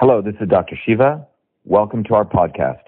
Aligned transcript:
Hello, 0.00 0.22
this 0.22 0.36
is 0.40 0.48
Dr. 0.48 0.78
Shiva. 0.86 1.26
Welcome 1.64 2.04
to 2.04 2.14
our 2.14 2.24
podcast, 2.24 2.82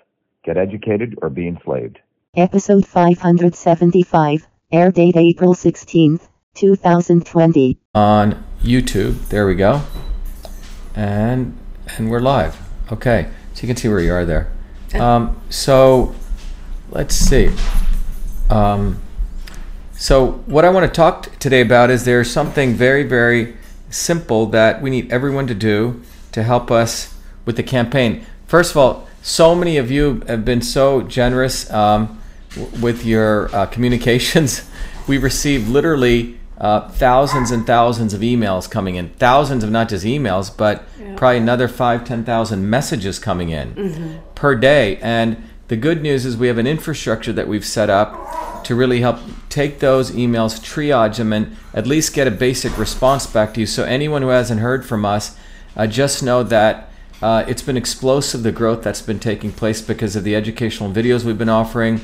Get 0.44 0.56
Educated 0.56 1.18
or 1.20 1.28
Be 1.28 1.48
Enslaved. 1.48 1.98
Episode 2.36 2.86
575, 2.86 4.46
air 4.70 4.92
date 4.92 5.16
April 5.16 5.54
16th, 5.54 6.28
2020. 6.54 7.78
on 7.96 8.44
YouTube. 8.62 9.26
There 9.28 9.44
we 9.44 9.56
go. 9.56 9.82
And 10.94 11.58
and 11.96 12.12
we're 12.12 12.20
live. 12.20 12.56
Okay. 12.92 13.28
So 13.54 13.62
you 13.62 13.66
can 13.66 13.76
see 13.76 13.88
where 13.88 13.98
you 13.98 14.12
are 14.12 14.24
there. 14.24 14.52
Um, 14.94 15.40
so 15.50 16.14
let's 16.90 17.16
see. 17.16 17.50
Um, 18.50 19.02
so 19.94 20.30
what 20.46 20.64
I 20.64 20.70
want 20.70 20.86
to 20.86 20.92
talk 20.92 21.36
today 21.40 21.62
about 21.62 21.90
is 21.90 22.04
there's 22.04 22.30
something 22.30 22.74
very 22.74 23.02
very 23.02 23.56
simple 23.88 24.46
that 24.46 24.80
we 24.80 24.90
need 24.90 25.10
everyone 25.10 25.48
to 25.48 25.56
do 25.56 26.00
to 26.32 26.42
help 26.42 26.70
us 26.70 27.14
with 27.44 27.56
the 27.56 27.62
campaign. 27.62 28.24
First 28.46 28.72
of 28.72 28.76
all, 28.76 29.08
so 29.22 29.54
many 29.54 29.76
of 29.76 29.90
you 29.90 30.22
have 30.26 30.44
been 30.44 30.62
so 30.62 31.02
generous 31.02 31.70
um, 31.70 32.20
w- 32.54 32.82
with 32.82 33.04
your 33.04 33.54
uh, 33.54 33.66
communications. 33.66 34.68
We 35.08 35.18
received 35.18 35.66
literally 35.68 36.38
uh, 36.58 36.88
thousands 36.90 37.50
and 37.50 37.66
thousands 37.66 38.14
of 38.14 38.20
emails 38.20 38.70
coming 38.70 38.94
in, 38.94 39.08
thousands 39.08 39.64
of 39.64 39.70
not 39.70 39.88
just 39.88 40.04
emails, 40.04 40.56
but 40.56 40.84
probably 41.16 41.38
another 41.38 41.66
five, 41.66 42.04
ten 42.04 42.22
thousand 42.22 42.70
messages 42.70 43.18
coming 43.18 43.48
in 43.50 44.20
per 44.36 44.54
day. 44.54 44.98
And 44.98 45.42
the 45.66 45.74
good 45.74 46.00
news 46.02 46.24
is 46.26 46.36
we 46.36 46.46
have 46.46 46.58
an 46.58 46.66
infrastructure 46.66 47.32
that 47.32 47.48
we've 47.48 47.64
set 47.64 47.90
up 47.90 48.62
to 48.64 48.76
really 48.76 49.00
help 49.00 49.18
take 49.48 49.80
those 49.80 50.12
emails, 50.12 50.60
triage 50.60 51.16
them, 51.16 51.32
and 51.32 51.56
at 51.74 51.88
least 51.88 52.14
get 52.14 52.28
a 52.28 52.30
basic 52.30 52.78
response 52.78 53.26
back 53.26 53.54
to 53.54 53.60
you. 53.60 53.66
So 53.66 53.82
anyone 53.84 54.22
who 54.22 54.28
hasn't 54.28 54.60
heard 54.60 54.84
from 54.86 55.04
us, 55.04 55.34
uh, 55.80 55.86
just 55.86 56.22
know 56.22 56.42
that 56.42 56.90
uh, 57.22 57.42
it's 57.48 57.62
been 57.62 57.78
explosive 57.78 58.42
the 58.42 58.52
growth 58.52 58.82
that's 58.82 59.00
been 59.00 59.18
taking 59.18 59.50
place 59.50 59.80
because 59.80 60.14
of 60.14 60.24
the 60.24 60.36
educational 60.36 60.92
videos 60.92 61.24
we've 61.24 61.38
been 61.38 61.48
offering, 61.48 62.02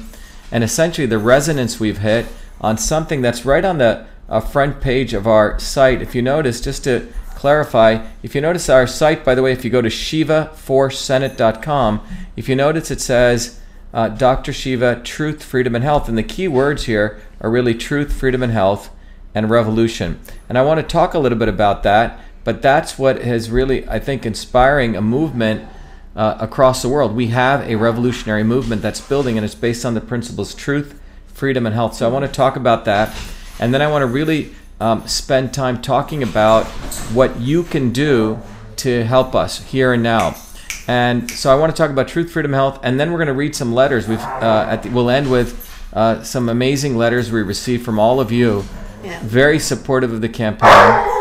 and 0.51 0.65
essentially 0.65 1.07
the 1.07 1.19
resonance 1.19 1.79
we've 1.79 1.99
hit 1.99 2.25
on 2.59 2.79
something 2.79 3.21
that's 3.21 3.45
right 3.45 3.67
on 3.67 3.77
the 3.77 4.07
uh, 4.31 4.41
front 4.41 4.81
page 4.81 5.13
of 5.13 5.27
our 5.27 5.59
site. 5.59 6.01
If 6.01 6.15
you 6.15 6.23
notice, 6.23 6.63
just 6.63 6.85
to 6.85 7.07
clarify, 7.35 8.07
if 8.23 8.35
you 8.35 8.41
notice 8.41 8.71
our 8.71 8.87
site, 8.87 9.27
by 9.27 9.35
the 9.35 9.43
way, 9.43 9.53
if 9.53 9.63
you 9.63 9.69
go 9.69 9.83
to 9.83 9.91
shiva4senate.com, 9.91 12.01
if 12.35 12.49
you 12.49 12.57
notice 12.57 12.91
it 12.91 13.03
says 13.03 13.61
uh, 13.93 14.09
Dr. 14.09 14.55
Shiva, 14.55 15.03
Truth, 15.05 15.43
Freedom, 15.43 15.75
and 15.75 15.85
Health, 15.85 16.09
and 16.09 16.17
the 16.17 16.23
key 16.23 16.49
words 16.49 16.85
here 16.85 17.21
are 17.43 17.51
really 17.51 17.75
truth, 17.75 18.11
freedom, 18.11 18.43
and 18.43 18.55
health, 18.55 18.89
and 19.35 19.51
revolution. 19.51 20.19
And 20.49 20.57
I 20.57 20.63
want 20.63 20.81
to 20.81 20.83
talk 20.83 21.13
a 21.13 21.19
little 21.19 21.37
bit 21.37 21.51
about 21.51 21.83
that, 21.83 22.19
but 22.47 22.63
that's 22.63 22.97
what 22.97 23.21
has 23.23 23.51
really, 23.51 23.87
I 23.89 23.99
think, 23.99 24.25
inspiring 24.25 24.95
a 24.95 25.03
movement 25.03 25.69
uh, 26.15 26.37
across 26.39 26.81
the 26.81 26.89
world. 26.89 27.15
We 27.17 27.27
have 27.27 27.69
a 27.69 27.75
revolutionary 27.75 28.45
movement 28.45 28.83
that's 28.83 29.01
building, 29.01 29.37
and 29.37 29.45
it's 29.45 29.57
based 29.57 29.85
on 29.85 29.95
the 29.95 30.01
principles 30.01 30.55
truth, 30.55 30.97
freedom, 31.27 31.67
and 31.67 31.75
health. 31.75 31.95
So 31.95 32.09
I 32.09 32.13
want 32.13 32.25
to 32.25 32.31
talk 32.31 32.55
about 32.55 32.85
that. 32.85 33.13
And 33.59 33.75
then 33.75 33.83
I 33.83 33.89
want 33.91 34.03
to 34.03 34.07
really 34.07 34.53
um, 34.81 35.09
spend 35.09 35.53
time 35.53 35.83
talking 35.83 36.23
about 36.23 36.67
what 37.13 37.41
you 37.41 37.65
can 37.65 37.91
do 37.93 38.39
to 38.77 39.03
help 39.03 39.35
us 39.35 39.65
here 39.65 39.93
and 39.93 40.03
now. 40.05 40.37
And 40.87 41.29
so 41.29 41.51
I 41.51 41.57
want 41.57 41.75
to 41.75 41.77
talk 41.77 41.91
about 41.91 42.07
truth, 42.07 42.31
freedom, 42.31 42.53
health, 42.53 42.79
and 42.85 43.01
then 43.01 43.11
we're 43.11 43.19
going 43.19 43.27
to 43.27 43.33
read 43.35 43.57
some 43.57 43.75
letters. 43.75 44.07
We've 44.07 44.21
uh, 44.21 44.67
at 44.71 44.85
the, 44.85 44.91
we'll 44.91 45.11
end 45.11 45.33
with 45.33 45.69
uh, 45.93 46.23
some 46.23 46.49
amazing 46.49 46.97
letters 46.97 47.33
we 47.33 47.43
received 47.43 47.85
from 47.85 47.99
all 47.99 48.21
of 48.21 48.31
you, 48.31 48.65
Yeah. 49.03 49.19
very 49.25 49.59
supportive 49.59 50.13
of 50.13 50.21
the 50.21 50.29
campaign. 50.29 51.16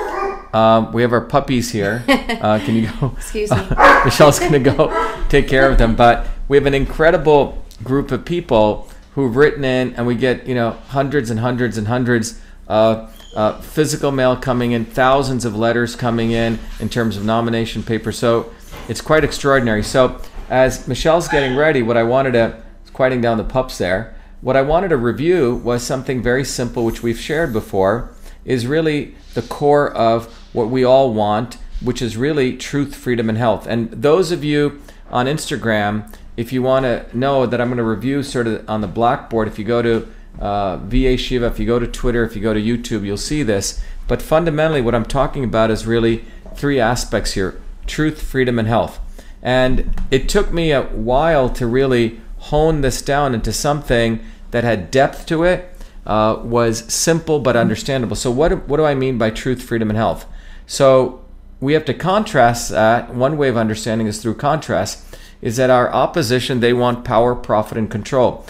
Um, 0.55 0.93
we 0.93 1.01
have 1.01 1.11
our 1.11 1.21
puppies 1.21 1.71
here. 1.71 2.03
Uh, 2.35 2.59
can 2.59 2.75
you 2.75 2.89
go? 2.99 3.13
Excuse 3.17 3.49
me. 3.49 3.57
Michelle's 4.05 4.39
going 4.39 4.51
to 4.51 4.59
go 4.59 5.23
take 5.29 5.47
care 5.47 5.71
of 5.71 5.77
them. 5.77 5.95
But 5.95 6.27
we 6.47 6.57
have 6.57 6.65
an 6.65 6.75
incredible 6.75 7.65
group 7.83 8.11
of 8.11 8.23
people 8.23 8.91
who've 9.13 9.35
written 9.35 9.63
in, 9.63 9.95
and 9.95 10.05
we 10.05 10.15
get 10.15 10.45
you 10.45 10.53
know 10.53 10.71
hundreds 10.89 11.31
and 11.31 11.39
hundreds 11.39 11.77
and 11.77 11.87
hundreds 11.87 12.39
of 12.67 13.11
uh, 13.35 13.59
physical 13.61 14.11
mail 14.11 14.35
coming 14.35 14.73
in, 14.73 14.85
thousands 14.85 15.45
of 15.45 15.55
letters 15.55 15.95
coming 15.95 16.31
in 16.31 16.59
in 16.79 16.89
terms 16.89 17.17
of 17.17 17.25
nomination 17.25 17.81
papers. 17.81 18.19
So 18.19 18.53
it's 18.89 19.01
quite 19.01 19.23
extraordinary. 19.23 19.81
So 19.81 20.21
as 20.49 20.87
Michelle's 20.87 21.27
getting 21.27 21.55
ready, 21.55 21.81
what 21.81 21.97
I 21.97 22.03
wanted 22.03 22.33
to 22.33 22.61
quieting 22.95 23.19
down 23.19 23.37
the 23.37 23.43
pups 23.43 23.77
there. 23.77 24.15
What 24.39 24.55
I 24.55 24.61
wanted 24.61 24.87
to 24.89 24.97
review 24.97 25.55
was 25.55 25.83
something 25.83 26.23
very 26.23 26.45
simple, 26.45 26.85
which 26.85 27.03
we've 27.03 27.19
shared 27.19 27.51
before, 27.51 28.14
is 28.45 28.67
really 28.67 29.15
the 29.33 29.41
core 29.41 29.91
of 29.91 30.33
what 30.53 30.69
we 30.69 30.83
all 30.83 31.13
want, 31.13 31.57
which 31.81 32.01
is 32.01 32.15
really 32.15 32.55
truth, 32.55 32.95
freedom, 32.95 33.27
and 33.27 33.37
health. 33.37 33.67
And 33.67 33.91
those 33.91 34.31
of 34.31 34.43
you 34.43 34.81
on 35.09 35.25
Instagram, 35.25 36.13
if 36.37 36.53
you 36.53 36.61
want 36.61 36.83
to 36.83 37.05
know 37.17 37.45
that 37.45 37.59
I'm 37.59 37.67
going 37.67 37.77
to 37.77 37.83
review 37.83 38.23
sort 38.23 38.47
of 38.47 38.69
on 38.69 38.81
the 38.81 38.87
blackboard, 38.87 39.47
if 39.47 39.57
you 39.59 39.65
go 39.65 39.81
to 39.81 40.07
uh, 40.39 40.77
VA 40.77 41.17
Shiva, 41.17 41.47
if 41.47 41.59
you 41.59 41.65
go 41.65 41.79
to 41.79 41.87
Twitter, 41.87 42.23
if 42.23 42.35
you 42.35 42.41
go 42.41 42.53
to 42.53 42.61
YouTube, 42.61 43.05
you'll 43.05 43.17
see 43.17 43.43
this. 43.43 43.81
But 44.07 44.21
fundamentally, 44.21 44.81
what 44.81 44.95
I'm 44.95 45.05
talking 45.05 45.43
about 45.43 45.71
is 45.71 45.85
really 45.85 46.25
three 46.55 46.79
aspects 46.79 47.33
here 47.33 47.59
truth, 47.87 48.21
freedom, 48.21 48.57
and 48.57 48.67
health. 48.67 48.99
And 49.41 49.93
it 50.09 50.27
took 50.27 50.51
me 50.51 50.71
a 50.71 50.83
while 50.83 51.49
to 51.49 51.67
really 51.67 52.19
hone 52.37 52.81
this 52.81 53.01
down 53.01 53.35
into 53.35 53.53
something 53.53 54.23
that 54.51 54.63
had 54.63 54.89
depth 54.89 55.25
to 55.27 55.43
it, 55.43 55.74
uh, 56.05 56.39
was 56.43 56.91
simple 56.93 57.39
but 57.39 57.55
understandable. 57.55 58.15
So, 58.15 58.31
what, 58.31 58.67
what 58.67 58.77
do 58.77 58.85
I 58.85 58.95
mean 58.95 59.17
by 59.17 59.29
truth, 59.29 59.61
freedom, 59.63 59.89
and 59.89 59.97
health? 59.97 60.25
So, 60.67 61.23
we 61.59 61.73
have 61.73 61.85
to 61.85 61.93
contrast 61.93 62.69
that. 62.69 63.13
One 63.13 63.37
way 63.37 63.49
of 63.49 63.57
understanding 63.57 64.07
is 64.07 64.21
through 64.21 64.35
contrast, 64.35 65.03
is 65.41 65.57
that 65.57 65.69
our 65.69 65.91
opposition, 65.91 66.59
they 66.59 66.73
want 66.73 67.05
power, 67.05 67.35
profit, 67.35 67.77
and 67.77 67.89
control. 67.89 68.45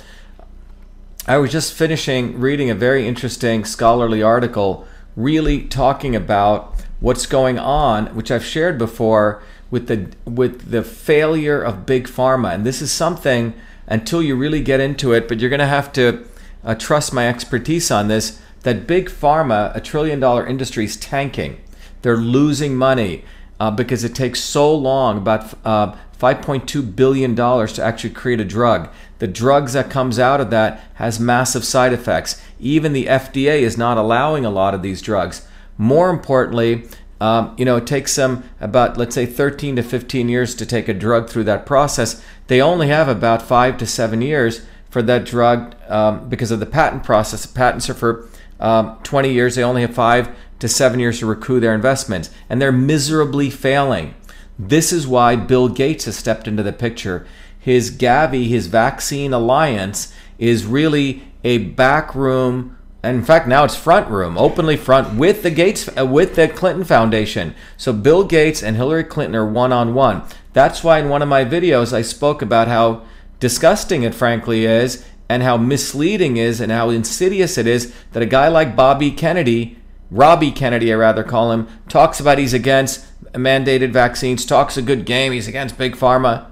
I 1.28 1.38
was 1.38 1.52
just 1.52 1.74
finishing 1.74 2.40
reading 2.40 2.70
a 2.70 2.76
very 2.76 3.08
interesting 3.08 3.66
scholarly 3.66 4.22
article, 4.22 4.88
really 5.16 5.64
talking 5.64 6.16
about 6.16 6.76
what's 7.00 7.26
going 7.26 7.58
on, 7.58 8.08
which 8.16 8.30
I've 8.30 8.46
shared 8.46 8.78
before 8.78 9.42
with 9.72 9.88
the 9.88 10.10
with 10.30 10.70
the 10.72 10.84
failure 10.84 11.62
of 11.62 11.86
big 11.86 12.08
pharma, 12.08 12.54
and 12.54 12.66
this 12.66 12.82
is 12.82 12.92
something 12.92 13.54
until 13.88 14.22
you 14.22 14.36
really 14.36 14.62
get 14.62 14.80
into 14.80 15.14
it, 15.14 15.28
but 15.28 15.40
you're 15.40 15.50
going 15.50 15.60
to 15.60 15.66
have 15.66 15.92
to 15.94 16.26
uh, 16.66 16.76
trust 16.76 17.14
my 17.14 17.28
expertise 17.28 17.92
on 17.92 18.08
this. 18.08 18.42
That 18.64 18.88
big 18.88 19.10
pharma, 19.10 19.74
a 19.76 19.80
trillion 19.80 20.20
dollar 20.20 20.46
industry, 20.46 20.86
is 20.86 20.98
tanking. 20.98 21.62
They're 22.02 22.18
losing 22.18 22.76
money 22.76 23.24
uh, 23.60 23.72
because 23.72 24.04
it 24.04 24.16
takes 24.16 24.42
so 24.42 24.76
long, 24.76 25.18
about 25.18 25.54
uh, 25.64 25.96
5.2 26.20 26.96
billion 26.96 27.36
dollars, 27.36 27.74
to 27.74 27.84
actually 27.84 28.10
create 28.10 28.42
a 28.42 28.46
drug. 28.46 28.90
The 29.20 29.28
drugs 29.28 29.74
that 29.74 29.90
comes 29.90 30.20
out 30.20 30.42
of 30.42 30.50
that 30.50 30.84
has 30.96 31.20
massive 31.20 31.64
side 31.64 31.94
effects. 31.94 32.42
Even 32.60 32.94
the 32.94 33.06
FDA 33.06 33.62
is 33.62 33.78
not 33.78 33.98
allowing 33.98 34.46
a 34.46 34.50
lot 34.50 34.74
of 34.74 34.82
these 34.82 35.02
drugs. 35.02 35.48
More 35.78 36.10
importantly, 36.10 36.84
um, 37.22 37.56
you 37.58 37.64
know, 37.64 37.78
it 37.78 37.88
takes 37.88 38.16
them 38.16 38.44
about, 38.60 38.98
let's 38.98 39.16
say, 39.16 39.26
13 39.26 39.78
to 39.78 39.84
15 39.84 40.28
years 40.28 40.54
to 40.56 40.66
take 40.66 40.90
a 40.90 40.94
drug 40.94 41.30
through 41.30 41.46
that 41.46 41.66
process. 41.66 42.24
They 42.48 42.62
only 42.62 42.88
have 42.90 43.08
about 43.08 43.42
five 43.42 43.78
to 43.78 43.88
seven 43.88 44.22
years 44.22 44.66
for 44.96 45.02
that 45.02 45.26
drug 45.26 45.76
um, 45.90 46.30
because 46.30 46.52
of 46.52 46.62
the 46.62 46.66
patent 46.66 47.04
process. 47.04 47.46
Patents 47.46 47.90
are 47.90 47.94
for 47.94 48.30
um, 48.62 48.98
20 49.04 49.30
years. 49.30 49.56
They 49.56 49.62
only 49.62 49.82
have 49.82 49.94
five 49.94 50.34
to 50.60 50.70
seven 50.70 51.02
years 51.02 51.20
to 51.20 51.26
recoup 51.26 51.60
their 51.60 51.76
investments, 51.76 52.30
and 52.50 52.62
they're 52.62 52.72
miserably 52.72 53.50
failing. 53.50 54.16
This 54.58 54.94
is 54.94 55.06
why 55.06 55.36
Bill 55.36 55.68
Gates 55.68 56.06
has 56.06 56.16
stepped 56.16 56.48
into 56.48 56.64
the 56.64 56.72
picture. 56.72 57.28
His 57.60 57.92
Gavi, 57.92 58.48
his 58.48 58.68
vaccine 58.68 59.34
alliance, 59.34 60.14
is 60.40 60.66
really 60.66 61.24
a 61.44 61.58
backroom. 61.58 62.78
In 63.04 63.22
fact, 63.22 63.50
now 63.50 63.66
it's 63.66 63.76
front 63.76 64.10
room, 64.10 64.38
openly 64.38 64.78
front 64.78 65.20
with 65.20 65.44
the 65.44 65.52
Gates, 65.52 65.90
uh, 65.98 66.06
with 66.06 66.36
the 66.36 66.48
Clinton 66.48 66.86
Foundation. 66.86 67.54
So 67.76 67.92
Bill 67.92 68.24
Gates 68.24 68.64
and 68.64 68.78
Hillary 68.78 69.04
Clinton 69.04 69.36
are 69.36 69.46
one 69.46 69.74
on 69.74 69.94
one. 69.94 70.24
That's 70.54 70.86
why 70.86 71.00
in 71.00 71.10
one 71.10 71.22
of 71.22 71.28
my 71.28 71.44
videos 71.44 71.92
I 71.92 72.02
spoke 72.02 72.42
about 72.42 72.70
how 72.70 73.04
disgusting 73.40 74.04
it 74.04 74.16
frankly 74.16 74.66
is, 74.66 75.06
and 75.28 75.44
how 75.44 75.58
misleading 75.58 76.38
is, 76.38 76.62
and 76.62 76.72
how 76.72 76.90
insidious 76.90 77.58
it 77.58 77.68
is 77.68 77.94
that 78.14 78.24
a 78.24 78.28
guy 78.28 78.48
like 78.48 78.76
Bobby 78.76 79.12
Kennedy, 79.12 79.78
Robbie 80.12 80.52
Kennedy, 80.52 80.92
I 80.94 80.96
rather 80.96 81.24
call 81.24 81.52
him, 81.52 81.68
talks 81.90 82.20
about 82.20 82.38
he's 82.38 82.54
against 82.54 83.06
mandated 83.34 83.92
vaccines, 83.92 84.46
talks 84.46 84.78
a 84.78 84.82
good 84.82 85.06
game, 85.06 85.32
he's 85.32 85.48
against 85.48 85.78
big 85.78 85.96
pharma 85.96 86.48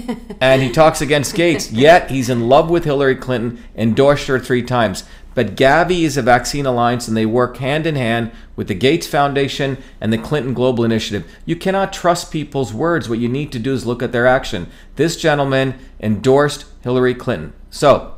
and 0.40 0.62
he 0.62 0.70
talks 0.70 1.00
against 1.00 1.34
Gates. 1.34 1.72
Yet 1.72 2.10
he's 2.10 2.28
in 2.28 2.48
love 2.48 2.70
with 2.70 2.84
Hillary 2.84 3.16
Clinton, 3.16 3.62
endorsed 3.76 4.26
her 4.28 4.38
three 4.38 4.62
times. 4.62 5.04
But 5.34 5.56
Gavi 5.56 6.02
is 6.02 6.16
a 6.16 6.22
vaccine 6.22 6.66
alliance, 6.66 7.08
and 7.08 7.16
they 7.16 7.26
work 7.26 7.56
hand 7.56 7.86
in 7.86 7.96
hand 7.96 8.32
with 8.56 8.68
the 8.68 8.74
Gates 8.74 9.06
Foundation 9.06 9.78
and 10.00 10.12
the 10.12 10.18
Clinton 10.18 10.54
Global 10.54 10.84
Initiative. 10.84 11.30
You 11.46 11.56
cannot 11.56 11.92
trust 11.92 12.30
people's 12.30 12.72
words. 12.72 13.08
What 13.08 13.18
you 13.18 13.28
need 13.28 13.52
to 13.52 13.58
do 13.58 13.72
is 13.72 13.86
look 13.86 14.02
at 14.02 14.12
their 14.12 14.26
action. 14.26 14.68
This 14.96 15.16
gentleman 15.16 15.78
endorsed 16.00 16.66
Hillary 16.82 17.14
Clinton. 17.14 17.52
So, 17.70 18.14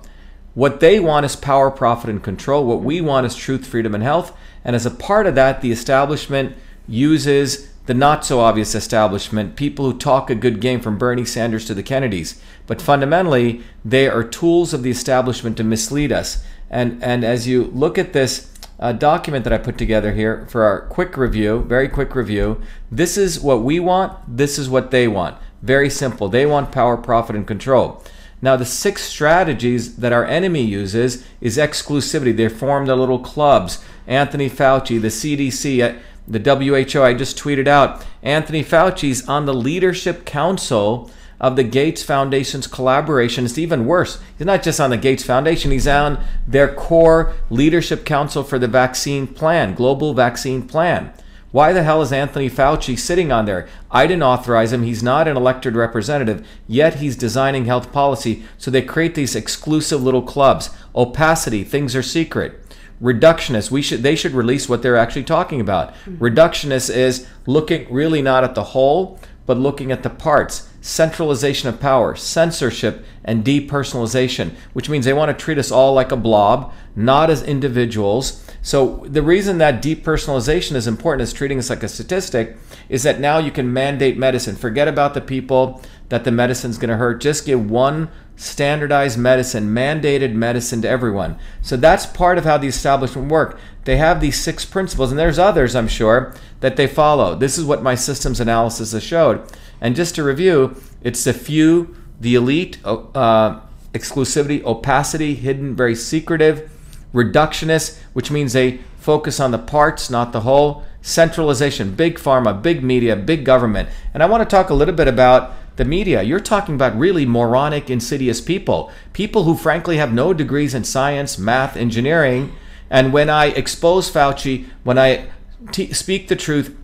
what 0.55 0.81
they 0.81 1.01
want 1.01 1.27
is 1.27 1.37
power, 1.37 1.71
profit, 1.71 2.11
and 2.11 2.23
control. 2.23 2.65
What 2.65 2.83
we 2.83 3.01
want 3.01 3.27
is 3.27 3.35
truth, 3.35 3.67
freedom, 3.67 3.95
and 3.95 4.05
health. 4.05 4.37
And 4.65 4.77
as 4.77 4.87
a 4.87 4.91
part 4.91 5.27
of 5.27 5.35
that, 5.35 5.61
the 5.61 5.73
establishment 5.73 6.57
uses 6.87 7.74
the 7.87 7.95
not 7.95 8.25
so 8.25 8.41
obvious 8.41 8.75
establishment, 8.75 9.57
people 9.57 9.85
who 9.85 9.99
talk 9.99 10.31
a 10.31 10.35
good 10.35 10.61
game 10.61 10.81
from 10.81 10.97
Bernie 10.97 11.25
Sanders 11.25 11.67
to 11.67 11.75
the 11.75 11.83
Kennedys. 11.83 12.41
But 12.67 12.81
fundamentally, 12.81 13.63
they 13.85 14.09
are 14.09 14.25
tools 14.25 14.73
of 14.73 14.83
the 14.83 14.91
establishment 14.91 15.57
to 15.59 15.65
mislead 15.65 16.11
us. 16.11 16.43
And, 16.71 17.03
and 17.03 17.25
as 17.25 17.47
you 17.47 17.65
look 17.65 17.99
at 17.99 18.15
this 18.15 18.51
uh, 18.81 18.93
document 18.93 19.45
that 19.45 19.53
I 19.53 19.59
put 19.59 19.77
together 19.77 20.13
here 20.13 20.47
for 20.49 20.65
our 20.65 20.87
quick 20.87 21.17
review, 21.17 21.63
very 21.63 21.89
quick 21.89 22.15
review, 22.15 22.61
this 22.91 23.19
is 23.19 23.39
what 23.39 23.63
we 23.63 23.79
want, 23.79 24.19
this 24.27 24.59
is 24.59 24.69
what 24.69 24.91
they 24.91 25.07
want. 25.07 25.37
Very 25.63 25.91
simple. 25.91 26.29
They 26.29 26.47
want 26.47 26.73
power, 26.73 26.97
profit, 26.97 27.37
and 27.37 27.47
control. 27.47 28.03
Now, 28.43 28.57
the 28.57 28.67
six 28.67 29.03
strategies 29.03 29.97
that 29.97 30.13
our 30.13 30.27
enemy 30.27 30.63
uses 30.63 31.25
is 31.41 31.57
exclusivity. 31.57 32.37
They 32.37 32.51
form 32.51 32.85
their 32.85 32.97
little 32.97 33.19
clubs. 33.19 33.83
Anthony 34.07 34.51
Fauci, 34.51 35.01
the 35.01 35.09
CDC, 35.09 35.99
the 36.27 36.39
WHO, 36.39 37.03
I 37.03 37.15
just 37.15 37.39
tweeted 37.39 37.69
out. 37.69 38.05
Anthony 38.23 38.65
Fauci's 38.65 39.29
on 39.29 39.47
the 39.47 39.55
leadership 39.55 40.25
council 40.25 41.11
of 41.41 41.57
the 41.57 41.65
Gates 41.65 42.03
Foundation's 42.03 42.67
collaboration. 42.67 43.45
It's 43.45 43.59
even 43.59 43.87
worse. 43.87 44.21
He's 44.39 44.47
not 44.47 44.63
just 44.63 44.81
on 44.81 44.91
the 44.91 44.97
Gates 44.97 45.25
Foundation, 45.25 45.71
he's 45.71 45.87
on 45.87 46.25
their 46.47 46.73
core 46.73 47.35
leadership 47.51 48.05
council 48.05 48.43
for 48.43 48.59
the 48.59 48.69
vaccine 48.69 49.27
plan, 49.27 49.75
global 49.75 50.15
vaccine 50.15 50.67
plan. 50.67 51.13
Why 51.51 51.73
the 51.73 51.85
hell 51.85 52.03
is 52.03 52.13
Anthony 52.13 52.51
Fauci 52.51 52.99
sitting 52.99 53.31
on 53.31 53.45
there? 53.45 53.69
I 53.89 54.09
didn't 54.09 54.25
authorize 54.25 54.73
him. 54.73 54.83
He's 54.83 55.05
not 55.05 55.29
an 55.29 55.37
elected 55.37 55.77
representative, 55.77 56.45
yet 56.67 56.97
he's 56.97 57.15
designing 57.15 57.67
health 57.67 57.93
policy. 57.93 58.43
So 58.59 58.73
they 58.73 58.83
create 58.83 59.15
these 59.15 59.37
exclusive 59.37 60.03
little 60.03 60.23
clubs. 60.23 60.71
Opacity, 60.97 61.63
things 61.63 61.95
are 61.95 62.03
secret. 62.03 62.64
Reductionist, 63.05 63.71
we 63.71 63.83
should 63.83 64.03
they 64.03 64.17
should 64.17 64.33
release 64.33 64.69
what 64.69 64.83
they're 64.83 64.97
actually 64.97 65.25
talking 65.25 65.61
about. 65.61 65.93
Mm-hmm. 65.93 66.25
Reductionist 66.25 66.95
is 66.95 67.27
looking 67.47 67.87
really 67.93 68.23
not 68.23 68.45
at 68.45 68.55
the 68.55 68.65
whole, 68.65 69.21
but 69.45 69.59
looking 69.59 69.93
at 69.93 70.03
the 70.03 70.11
parts. 70.11 70.71
Centralization 70.81 71.69
of 71.69 71.81
power, 71.81 72.17
censorship, 72.17 73.05
and 73.25 73.45
depersonalization, 73.45 74.53
which 74.73 74.89
means 74.89 75.05
they 75.05 75.13
want 75.13 75.37
to 75.37 75.45
treat 75.45 75.59
us 75.59 75.71
all 75.71 75.95
like 75.95 76.13
a 76.13 76.17
blob, 76.17 76.73
not 76.97 77.31
as 77.31 77.43
individuals 77.43 78.45
so 78.65 79.05
the 79.07 79.23
reason 79.23 79.59
that 79.59 79.83
depersonalization 79.83 80.75
is 80.75 80.87
important 80.87 81.21
is 81.21 81.35
treating 81.35 81.59
us 81.59 81.69
like 81.69 81.83
a 81.83 81.89
statistic 81.89 82.57
is 82.89 83.03
that 83.03 83.21
now 83.21 83.37
you 83.37 83.51
can 83.51 83.71
mandate 83.71 84.17
medicine. 84.17 84.57
Forget 84.57 84.89
about 84.89 85.13
the 85.13 85.21
people 85.21 85.83
that 86.09 86.25
the 86.25 86.33
medicine's 86.33 86.79
going 86.79 86.89
to 86.89 86.97
hurt. 86.97 87.21
Just 87.21 87.45
give 87.45 87.71
one 87.71 88.09
standardized 88.37 89.19
medicine, 89.19 89.75
mandated 89.75 90.35
medicine 90.35 90.83
to 90.83 90.89
everyone. 90.89 91.39
So 91.63 91.77
that's 91.77 92.07
part 92.07 92.39
of 92.39 92.45
how 92.45 92.59
the 92.59 92.67
establishment 92.67 93.31
work. 93.31 93.59
They 93.85 93.97
have 93.97 94.21
these 94.21 94.41
six 94.41 94.65
principles, 94.65 95.11
and 95.11 95.19
there's 95.19 95.39
others, 95.39 95.77
I'm 95.77 95.89
sure, 95.89 96.35
that 96.61 96.77
they 96.77 96.87
follow. 96.87 97.35
This 97.35 97.59
is 97.59 97.65
what 97.65 97.83
my 97.83 97.95
systems 97.95 98.41
analysis 98.41 98.93
has 98.93 99.03
showed. 99.03 99.43
And 99.81 99.95
just 99.95 100.15
to 100.17 100.25
review, 100.25 100.81
it's 101.03 101.25
the 101.25 101.33
few, 101.33 101.97
the 102.21 102.35
elite, 102.35 102.79
uh, 102.85 103.61
exclusivity, 103.93 104.63
opacity, 104.65 105.35
hidden, 105.35 105.77
very 105.77 105.95
secretive 105.95 106.71
reductionist, 107.15 107.99
which 108.13 108.31
means 108.31 108.53
they 108.53 108.81
focus 108.99 109.39
on 109.39 109.53
the 109.53 109.59
parts, 109.59 110.11
not 110.11 110.33
the 110.33 110.41
whole, 110.41 110.85
centralization, 111.05 111.95
big 111.95 112.19
pharma, 112.19 112.61
big 112.61 112.83
media, 112.83 113.15
big 113.15 113.45
government. 113.45 113.91
And 114.15 114.23
I 114.23 114.27
want 114.27 114.43
to 114.43 114.57
talk 114.57 114.71
a 114.71 114.75
little 114.75 114.95
bit 114.95 115.07
about 115.07 115.53
the 115.77 115.85
media. 115.85 116.23
You're 116.23 116.41
talking 116.41 116.75
about 116.75 116.99
really 116.99 117.27
moronic, 117.27 117.91
insidious 117.91 118.41
people, 118.41 118.91
people 119.13 119.45
who 119.45 119.55
frankly 119.55 119.99
have 119.99 120.15
no 120.15 120.33
degrees 120.33 120.73
in 120.73 120.83
science, 120.83 121.39
math, 121.39 121.77
engineering. 121.77 122.55
And 122.89 123.13
when 123.13 123.29
I 123.29 123.47
expose 123.47 124.11
Fauci, 124.11 124.67
when 124.83 124.99
I 124.99 125.27
t- 125.73 125.93
speak 125.93 126.29
the 126.29 126.37
truth, 126.37 126.75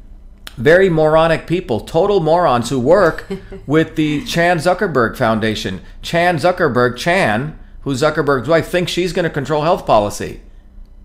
very 0.59 0.91
moronic 0.91 1.47
people, 1.47 1.81
total 1.81 2.21
morons 2.21 2.69
who 2.69 2.79
work 2.79 3.27
with 3.67 3.97
the 3.97 4.23
Chan 4.27 4.59
Zuckerberg 4.59 5.17
Foundation. 5.17 5.81
Chan 6.03 6.37
Zuckerberg, 6.37 6.99
Chan, 6.99 7.59
who 7.83 7.93
Zuckerberg's 7.93 8.49
wife, 8.49 8.69
thinks 8.69 8.93
she's 8.93 9.15
going 9.15 9.25
to 9.25 9.31
control 9.31 9.63
health 9.63 9.87
policy. 9.87 10.43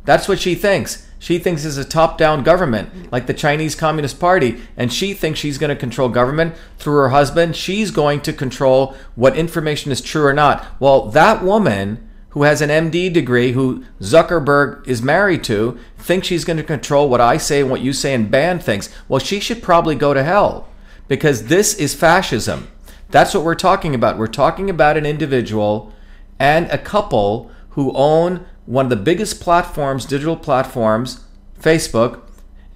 That's 0.04 0.28
what 0.28 0.40
she 0.40 0.54
thinks. 0.54 1.08
She 1.26 1.40
thinks 1.40 1.66
it's 1.66 1.76
a 1.78 1.84
top 1.84 2.20
down 2.20 2.44
government, 2.44 3.12
like 3.12 3.26
the 3.26 3.34
Chinese 3.34 3.74
Communist 3.74 4.20
Party, 4.20 4.62
and 4.78 4.94
she 4.94 5.16
thinks 5.16 5.40
she's 5.40 5.58
going 5.58 5.72
to 5.72 5.76
control 5.76 6.08
government 6.08 6.54
through 6.78 6.98
her 6.98 7.10
husband. 7.10 7.56
She's 7.56 7.90
going 7.90 8.22
to 8.22 8.32
control 8.32 8.96
what 9.16 9.36
information 9.36 9.92
is 9.92 10.02
true 10.02 10.24
or 10.24 10.34
not. 10.34 10.64
Well, 10.80 11.08
that 11.08 11.44
woman 11.44 12.08
who 12.30 12.44
has 12.44 12.62
an 12.62 12.70
MD 12.70 13.12
degree, 13.12 13.54
who 13.54 13.84
Zuckerberg 14.00 14.88
is 14.88 15.02
married 15.02 15.44
to, 15.46 15.80
thinks 15.98 16.28
she's 16.28 16.46
going 16.46 16.58
to 16.58 16.64
control 16.64 17.10
what 17.10 17.22
I 17.22 17.38
say 17.38 17.62
and 17.62 17.72
what 17.72 17.82
you 17.82 17.92
say 17.92 18.14
and 18.14 18.30
ban 18.30 18.60
things. 18.60 18.94
Well, 19.08 19.20
she 19.20 19.40
should 19.40 19.64
probably 19.64 19.96
go 19.96 20.14
to 20.14 20.24
hell 20.24 20.68
because 21.08 21.48
this 21.48 21.74
is 21.74 21.96
fascism. 21.96 22.68
That's 23.10 23.34
what 23.34 23.44
we're 23.44 23.56
talking 23.56 23.96
about. 23.96 24.20
We're 24.20 24.28
talking 24.28 24.70
about 24.70 24.96
an 24.96 25.08
individual 25.08 25.92
and 26.38 26.70
a 26.70 26.78
couple 26.78 27.50
who 27.70 27.92
own 27.96 28.46
one 28.66 28.86
of 28.86 28.90
the 28.90 28.96
biggest 28.96 29.40
platforms, 29.40 30.06
digital 30.06 30.36
platforms, 30.36 31.24
Facebook, 31.60 32.22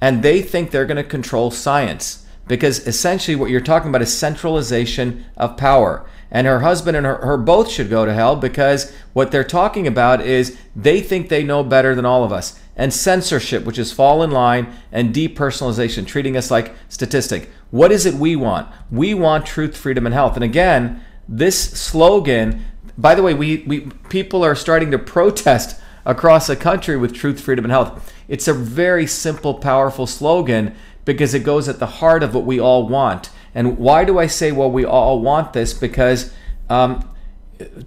and 0.02 0.24
they 0.24 0.42
think 0.42 0.72
they're 0.72 0.86
going 0.86 0.98
to 0.98 1.04
control 1.04 1.52
science 1.52 2.26
because 2.48 2.86
essentially 2.88 3.36
what 3.36 3.52
you're 3.52 3.62
talking 3.62 3.90
about 3.90 4.02
is 4.02 4.16
centralization 4.16 5.24
of 5.38 5.56
power. 5.56 6.06
And 6.32 6.46
her 6.48 6.60
husband 6.60 6.98
and 6.98 7.06
her, 7.06 7.16
her 7.18 7.38
both 7.38 7.70
should 7.70 7.90
go 7.90 8.06
to 8.06 8.14
hell 8.14 8.36
because 8.36 8.92
what 9.14 9.32
they're 9.32 9.44
talking 9.44 9.88
about 9.88 10.22
is 10.22 10.58
they 10.76 11.02
think 11.02 11.30
they 11.30 11.44
know 11.44 11.64
better 11.64 11.96
than 11.96 12.06
all 12.06 12.24
of 12.24 12.32
us. 12.32 12.60
And 12.76 12.94
censorship, 12.94 13.66
which 13.66 13.78
is 13.78 13.92
fall 13.92 14.24
in 14.24 14.32
line, 14.32 14.74
and 14.92 15.14
depersonalization, 15.14 16.08
treating 16.08 16.38
us 16.38 16.50
like 16.50 16.74
statistic. 16.88 17.50
What 17.72 17.92
is 17.92 18.06
it 18.06 18.16
we 18.16 18.36
want? 18.36 18.68
We 18.90 19.14
want 19.14 19.46
truth, 19.46 19.78
freedom, 19.78 20.06
and 20.06 20.14
health. 20.14 20.36
And 20.36 20.44
again, 20.44 21.04
this 21.28 21.60
slogan 21.60 22.66
by 23.00 23.16
the 23.16 23.24
way, 23.24 23.34
we, 23.34 23.64
we 23.66 23.80
people 24.10 24.44
are 24.44 24.56
starting 24.56 24.92
to 24.92 25.00
protest 25.00 25.80
across 26.06 26.48
the 26.48 26.56
country 26.56 26.98
with 26.98 27.14
truth, 27.14 27.40
freedom, 27.40 27.64
and 27.64 27.72
health. 27.72 28.14
It's 28.28 28.48
a 28.48 28.54
very 28.54 29.08
simple, 29.08 29.54
powerful 29.54 30.06
slogan 30.06 30.76
because 31.06 31.34
it 31.34 31.40
goes 31.40 31.70
at 31.70 31.80
the 31.80 31.86
heart 31.86 32.24
of 32.24 32.36
what 32.36 32.46
we 32.46 32.60
all 32.60 32.88
want. 32.88 33.30
And 33.56 33.78
why 33.78 34.04
do 34.04 34.20
I 34.20 34.28
say, 34.28 34.52
well, 34.52 34.70
we 34.70 34.86
all 34.86 35.22
want 35.22 35.54
this? 35.54 35.74
Because 35.74 36.34
um, 36.70 37.10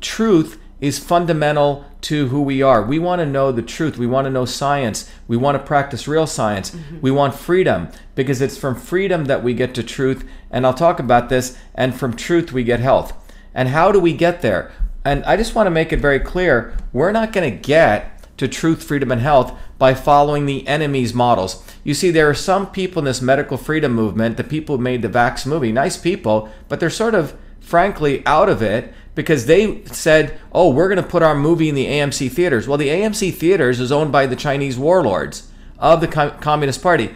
truth 0.01 0.59
is 0.81 0.99
fundamental 0.99 1.85
to 2.01 2.29
who 2.29 2.43
we 2.43 2.63
are. 2.63 2.83
We 2.83 2.99
want 2.99 3.21
to 3.21 3.27
know 3.27 3.53
the 3.53 3.63
truth. 3.63 3.99
We 3.99 4.07
want 4.07 4.25
to 4.25 4.31
know 4.31 4.45
science. 4.45 5.09
We 5.29 5.37
want 5.37 5.57
to 5.57 5.65
practice 5.65 6.09
real 6.09 6.27
science. 6.27 6.71
Mm-hmm. 6.71 7.01
We 7.01 7.11
want 7.13 7.35
freedom 7.35 7.89
because 8.15 8.41
it's 8.41 8.57
from 8.57 8.75
freedom 8.75 9.27
that 9.27 9.45
we 9.45 9.55
get 9.55 9.75
to 9.77 9.83
truth. 9.83 10.29
And 10.51 10.67
I'll 10.67 10.75
talk 10.75 10.99
about 10.99 11.29
this. 11.29 11.57
And 11.75 11.95
from 11.95 12.17
truth, 12.17 12.51
we 12.51 12.65
get 12.65 12.81
health. 12.81 13.13
And 13.55 13.69
how 13.69 13.93
do 13.93 14.01
we 14.01 14.15
get 14.15 14.43
there? 14.43 14.73
And 15.05 15.25
I 15.25 15.37
just 15.37 15.55
want 15.55 15.67
to 15.67 15.71
make 15.71 15.93
it 15.93 16.01
very 16.01 16.21
clear 16.21 16.77
we're 16.93 17.13
not 17.13 17.33
going 17.33 17.51
to 17.51 17.57
get 17.57 18.37
to 18.39 18.49
truth, 18.49 18.83
freedom, 18.83 19.11
and 19.13 19.21
health 19.21 19.57
by 19.79 19.95
following 19.95 20.47
the 20.47 20.67
enemy's 20.67 21.13
models. 21.13 21.63
You 21.85 21.95
see, 21.95 22.11
there 22.11 22.31
are 22.31 22.35
some 22.35 22.71
people 22.71 23.01
in 23.01 23.05
this 23.05 23.21
medical 23.21 23.57
freedom 23.57 23.93
movement, 23.93 24.37
the 24.37 24.45
people 24.45 24.77
who 24.77 24.83
made 24.83 25.03
the 25.03 25.09
Vax 25.09 25.45
movie, 25.47 25.73
nice 25.73 25.97
people, 25.97 26.49
but 26.69 26.81
they're 26.81 26.91
sort 26.91 27.15
of, 27.15 27.37
frankly, 27.61 28.25
out 28.27 28.49
of 28.49 28.63
it 28.63 28.95
because 29.15 29.47
they 29.47 29.85
said, 29.87 30.39
oh, 30.53 30.71
we're 30.71 30.89
going 30.89 31.03
to 31.03 31.09
put 31.09 31.23
our 31.23 31.35
movie 31.35 31.69
in 31.69 31.75
the 31.75 31.87
AMC 31.87 32.31
theaters. 32.31 32.67
Well, 32.67 32.79
the 32.79 32.89
AMC 32.89 33.35
theaters 33.35 33.81
is 33.81 33.93
owned 33.93 34.13
by 34.13 34.27
the 34.27 34.37
Chinese 34.37 34.79
warlords 34.79 35.51
of 35.79 36.01
the 36.01 36.09
Communist 36.09 36.83
Party. 36.83 37.15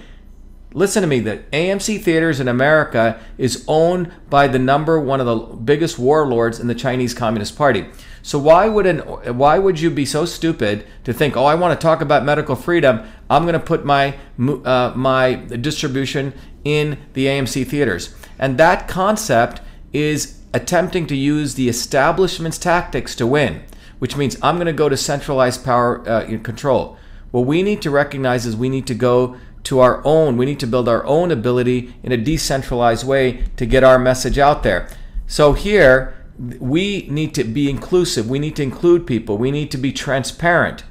Listen 0.76 1.00
to 1.00 1.08
me, 1.08 1.20
the 1.20 1.38
AMC 1.54 2.02
theaters 2.02 2.38
in 2.38 2.48
America 2.48 3.18
is 3.38 3.64
owned 3.66 4.12
by 4.28 4.46
the 4.46 4.58
number 4.58 5.00
one 5.00 5.20
of 5.20 5.26
the 5.26 5.56
biggest 5.56 5.98
warlords 5.98 6.60
in 6.60 6.66
the 6.66 6.74
Chinese 6.74 7.14
Communist 7.14 7.56
Party. 7.56 7.86
So 8.20 8.38
why 8.38 8.68
would 8.68 8.84
an 8.84 8.98
why 9.38 9.58
would 9.58 9.80
you 9.80 9.88
be 9.88 10.04
so 10.04 10.26
stupid 10.26 10.86
to 11.04 11.14
think, 11.14 11.34
oh, 11.34 11.46
I 11.46 11.54
want 11.54 11.80
to 11.80 11.82
talk 11.82 12.02
about 12.02 12.26
medical 12.26 12.54
freedom? 12.54 13.08
I'm 13.30 13.44
going 13.44 13.54
to 13.54 13.58
put 13.58 13.86
my 13.86 14.16
uh, 14.38 14.92
my 14.94 15.36
distribution 15.36 16.34
in 16.62 16.98
the 17.14 17.24
AMC 17.24 17.66
theaters, 17.66 18.14
and 18.38 18.58
that 18.58 18.86
concept 18.86 19.62
is 19.94 20.42
attempting 20.52 21.06
to 21.06 21.16
use 21.16 21.54
the 21.54 21.70
establishment's 21.70 22.58
tactics 22.58 23.14
to 23.14 23.26
win, 23.26 23.62
which 23.98 24.14
means 24.18 24.36
I'm 24.42 24.56
going 24.56 24.66
to 24.66 24.74
go 24.74 24.90
to 24.90 24.96
centralized 24.98 25.64
power 25.64 26.06
uh, 26.06 26.26
control. 26.42 26.98
What 27.30 27.46
we 27.46 27.62
need 27.62 27.80
to 27.82 27.90
recognize 27.90 28.44
is 28.44 28.56
we 28.56 28.68
need 28.68 28.86
to 28.86 28.94
go 28.94 29.36
to 29.66 29.80
our 29.80 30.00
own. 30.04 30.36
We 30.36 30.46
need 30.46 30.60
to 30.60 30.66
build 30.66 30.88
our 30.88 31.04
own 31.04 31.30
ability 31.30 31.94
in 32.02 32.12
a 32.12 32.16
decentralized 32.16 33.06
way 33.06 33.44
to 33.56 33.66
get 33.66 33.84
our 33.84 33.98
message 33.98 34.38
out 34.38 34.62
there. 34.62 34.88
So 35.26 35.52
here, 35.52 36.14
we 36.38 37.06
need 37.10 37.34
to 37.34 37.44
be 37.44 37.68
inclusive. 37.68 38.28
We 38.28 38.38
need 38.38 38.56
to 38.56 38.62
include 38.62 39.06
people. 39.06 39.38
We 39.38 39.50
need 39.50 39.70
to 39.72 39.78
be 39.78 39.92
transparent. 39.92 40.84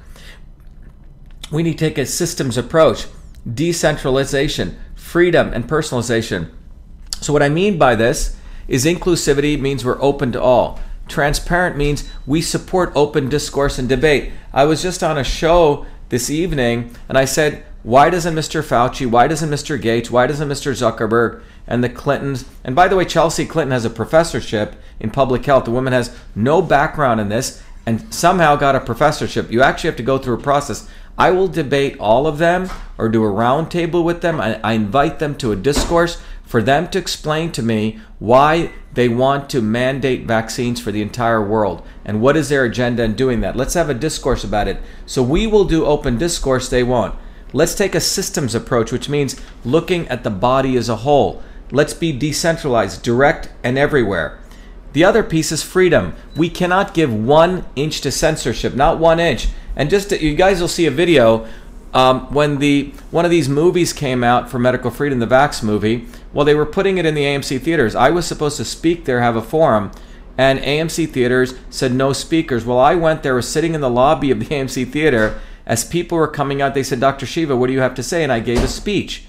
We 1.50 1.62
need 1.62 1.78
to 1.78 1.88
take 1.88 1.98
a 1.98 2.04
systems 2.04 2.58
approach, 2.58 3.06
decentralization, 3.52 4.78
freedom, 4.94 5.52
and 5.52 5.68
personalization. 5.68 6.50
So, 7.20 7.32
what 7.32 7.42
I 7.42 7.48
mean 7.48 7.78
by 7.78 7.94
this 7.94 8.36
is 8.68 8.84
inclusivity 8.84 9.58
means 9.58 9.84
we're 9.84 10.02
open 10.02 10.32
to 10.32 10.42
all. 10.42 10.80
Transparent 11.08 11.76
means 11.76 12.10
we 12.26 12.42
support 12.42 12.92
open 12.94 13.28
discourse 13.28 13.78
and 13.78 13.88
debate. 13.88 14.32
I 14.52 14.64
was 14.64 14.82
just 14.82 15.02
on 15.04 15.16
a 15.16 15.24
show 15.24 15.86
this 16.08 16.28
evening 16.28 16.94
and 17.08 17.16
I 17.16 17.24
said, 17.24 17.64
Why 17.86 18.10
doesn't 18.10 18.34
Mr. 18.34 18.64
Fauci, 18.64 19.06
why 19.06 19.28
doesn't 19.28 19.48
Mr. 19.48 19.80
Gates, 19.80 20.10
why 20.10 20.26
doesn't 20.26 20.48
Mr. 20.48 20.72
Zuckerberg 20.72 21.40
and 21.68 21.84
the 21.84 21.88
Clintons, 21.88 22.44
and 22.64 22.74
by 22.74 22.88
the 22.88 22.96
way, 22.96 23.04
Chelsea 23.04 23.46
Clinton 23.46 23.70
has 23.70 23.84
a 23.84 23.90
professorship 23.90 24.74
in 24.98 25.12
public 25.12 25.46
health. 25.46 25.66
The 25.66 25.70
woman 25.70 25.92
has 25.92 26.12
no 26.34 26.60
background 26.60 27.20
in 27.20 27.28
this 27.28 27.62
and 27.86 28.12
somehow 28.12 28.56
got 28.56 28.74
a 28.74 28.80
professorship. 28.80 29.52
You 29.52 29.62
actually 29.62 29.86
have 29.86 29.96
to 29.98 30.02
go 30.02 30.18
through 30.18 30.34
a 30.34 30.42
process. 30.42 30.90
I 31.16 31.30
will 31.30 31.46
debate 31.46 31.96
all 32.00 32.26
of 32.26 32.38
them 32.38 32.70
or 32.98 33.08
do 33.08 33.22
a 33.22 33.28
roundtable 33.28 34.02
with 34.02 34.20
them. 34.20 34.40
I, 34.40 34.60
I 34.64 34.72
invite 34.72 35.20
them 35.20 35.36
to 35.36 35.52
a 35.52 35.56
discourse 35.56 36.20
for 36.44 36.62
them 36.62 36.88
to 36.88 36.98
explain 36.98 37.52
to 37.52 37.62
me 37.62 38.00
why 38.18 38.72
they 38.94 39.08
want 39.08 39.48
to 39.50 39.62
mandate 39.62 40.26
vaccines 40.26 40.80
for 40.80 40.90
the 40.90 41.02
entire 41.02 41.40
world 41.40 41.86
and 42.04 42.20
what 42.20 42.36
is 42.36 42.48
their 42.48 42.64
agenda 42.64 43.04
in 43.04 43.14
doing 43.14 43.42
that. 43.42 43.54
Let's 43.54 43.74
have 43.74 43.88
a 43.88 43.94
discourse 43.94 44.42
about 44.42 44.66
it. 44.66 44.78
So 45.06 45.22
we 45.22 45.46
will 45.46 45.66
do 45.66 45.86
open 45.86 46.18
discourse, 46.18 46.68
they 46.68 46.82
won't. 46.82 47.14
Let's 47.52 47.74
take 47.74 47.94
a 47.94 48.00
systems 48.00 48.54
approach, 48.54 48.92
which 48.92 49.08
means 49.08 49.40
looking 49.64 50.08
at 50.08 50.24
the 50.24 50.30
body 50.30 50.76
as 50.76 50.88
a 50.88 50.96
whole. 50.96 51.42
Let's 51.70 51.94
be 51.94 52.12
decentralized, 52.12 53.02
direct, 53.02 53.48
and 53.62 53.78
everywhere. 53.78 54.38
The 54.92 55.04
other 55.04 55.22
piece 55.22 55.52
is 55.52 55.62
freedom. 55.62 56.14
We 56.36 56.48
cannot 56.48 56.94
give 56.94 57.12
one 57.12 57.66
inch 57.76 58.00
to 58.02 58.10
censorship, 58.10 58.74
not 58.74 58.98
one 58.98 59.20
inch. 59.20 59.48
And 59.74 59.90
just 59.90 60.10
to, 60.10 60.22
you 60.22 60.34
guys 60.34 60.60
will 60.60 60.68
see 60.68 60.86
a 60.86 60.90
video 60.90 61.46
um, 61.92 62.32
when 62.32 62.58
the 62.58 62.92
one 63.10 63.24
of 63.24 63.30
these 63.30 63.48
movies 63.48 63.92
came 63.92 64.22
out 64.22 64.50
for 64.50 64.58
medical 64.58 64.90
freedom, 64.90 65.18
the 65.18 65.26
Vax 65.26 65.62
movie. 65.62 66.06
Well, 66.32 66.44
they 66.44 66.54
were 66.54 66.66
putting 66.66 66.98
it 66.98 67.06
in 67.06 67.14
the 67.14 67.24
AMC 67.24 67.60
theaters. 67.60 67.94
I 67.94 68.10
was 68.10 68.26
supposed 68.26 68.56
to 68.58 68.64
speak 68.64 69.04
there, 69.04 69.20
have 69.20 69.36
a 69.36 69.42
forum, 69.42 69.90
and 70.38 70.58
AMC 70.58 71.10
theaters 71.10 71.54
said 71.70 71.92
no 71.92 72.12
speakers. 72.12 72.64
Well, 72.64 72.78
I 72.78 72.94
went 72.94 73.22
there, 73.22 73.34
was 73.34 73.48
sitting 73.48 73.74
in 73.74 73.80
the 73.80 73.90
lobby 73.90 74.30
of 74.30 74.40
the 74.40 74.46
AMC 74.46 74.90
theater. 74.90 75.40
As 75.66 75.84
people 75.84 76.18
were 76.18 76.28
coming 76.28 76.62
out, 76.62 76.74
they 76.74 76.82
said, 76.82 77.00
"Dr. 77.00 77.26
Shiva, 77.26 77.56
what 77.56 77.66
do 77.66 77.72
you 77.72 77.80
have 77.80 77.94
to 77.96 78.02
say?" 78.02 78.22
And 78.22 78.32
I 78.32 78.40
gave 78.40 78.62
a 78.62 78.68
speech. 78.68 79.24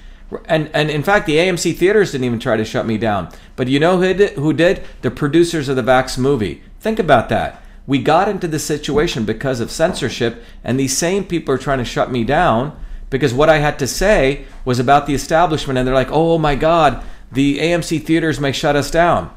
And 0.45 0.69
and 0.73 0.89
in 0.89 1.03
fact, 1.03 1.25
the 1.25 1.37
AMC 1.37 1.73
theaters 1.73 2.11
didn't 2.11 2.25
even 2.25 2.39
try 2.39 2.57
to 2.57 2.65
shut 2.65 2.85
me 2.85 2.97
down. 2.97 3.29
But 3.55 3.67
you 3.67 3.79
know 3.79 3.97
who 3.97 4.13
did? 4.13 4.31
Who 4.33 4.53
did? 4.53 4.83
The 5.01 5.11
producers 5.11 5.69
of 5.69 5.75
the 5.75 5.81
Vax 5.81 6.17
movie. 6.17 6.61
Think 6.79 6.99
about 6.99 7.29
that. 7.29 7.61
We 7.87 7.99
got 7.99 8.27
into 8.27 8.47
this 8.47 8.65
situation 8.65 9.23
because 9.23 9.61
of 9.61 9.71
censorship, 9.71 10.43
and 10.63 10.77
these 10.77 10.95
same 10.95 11.23
people 11.23 11.55
are 11.55 11.57
trying 11.57 11.77
to 11.77 11.85
shut 11.85 12.11
me 12.11 12.25
down 12.25 12.77
because 13.09 13.33
what 13.33 13.49
I 13.49 13.59
had 13.59 13.79
to 13.79 13.87
say 13.87 14.45
was 14.65 14.79
about 14.79 15.07
the 15.07 15.13
establishment, 15.13 15.79
and 15.79 15.87
they're 15.87 15.95
like, 15.95 16.11
"Oh 16.11 16.37
my 16.37 16.55
God, 16.55 17.01
the 17.31 17.59
AMC 17.59 17.97
theaters 17.97 18.39
may 18.39 18.51
shut 18.51 18.75
us 18.75 18.91
down." 18.91 19.29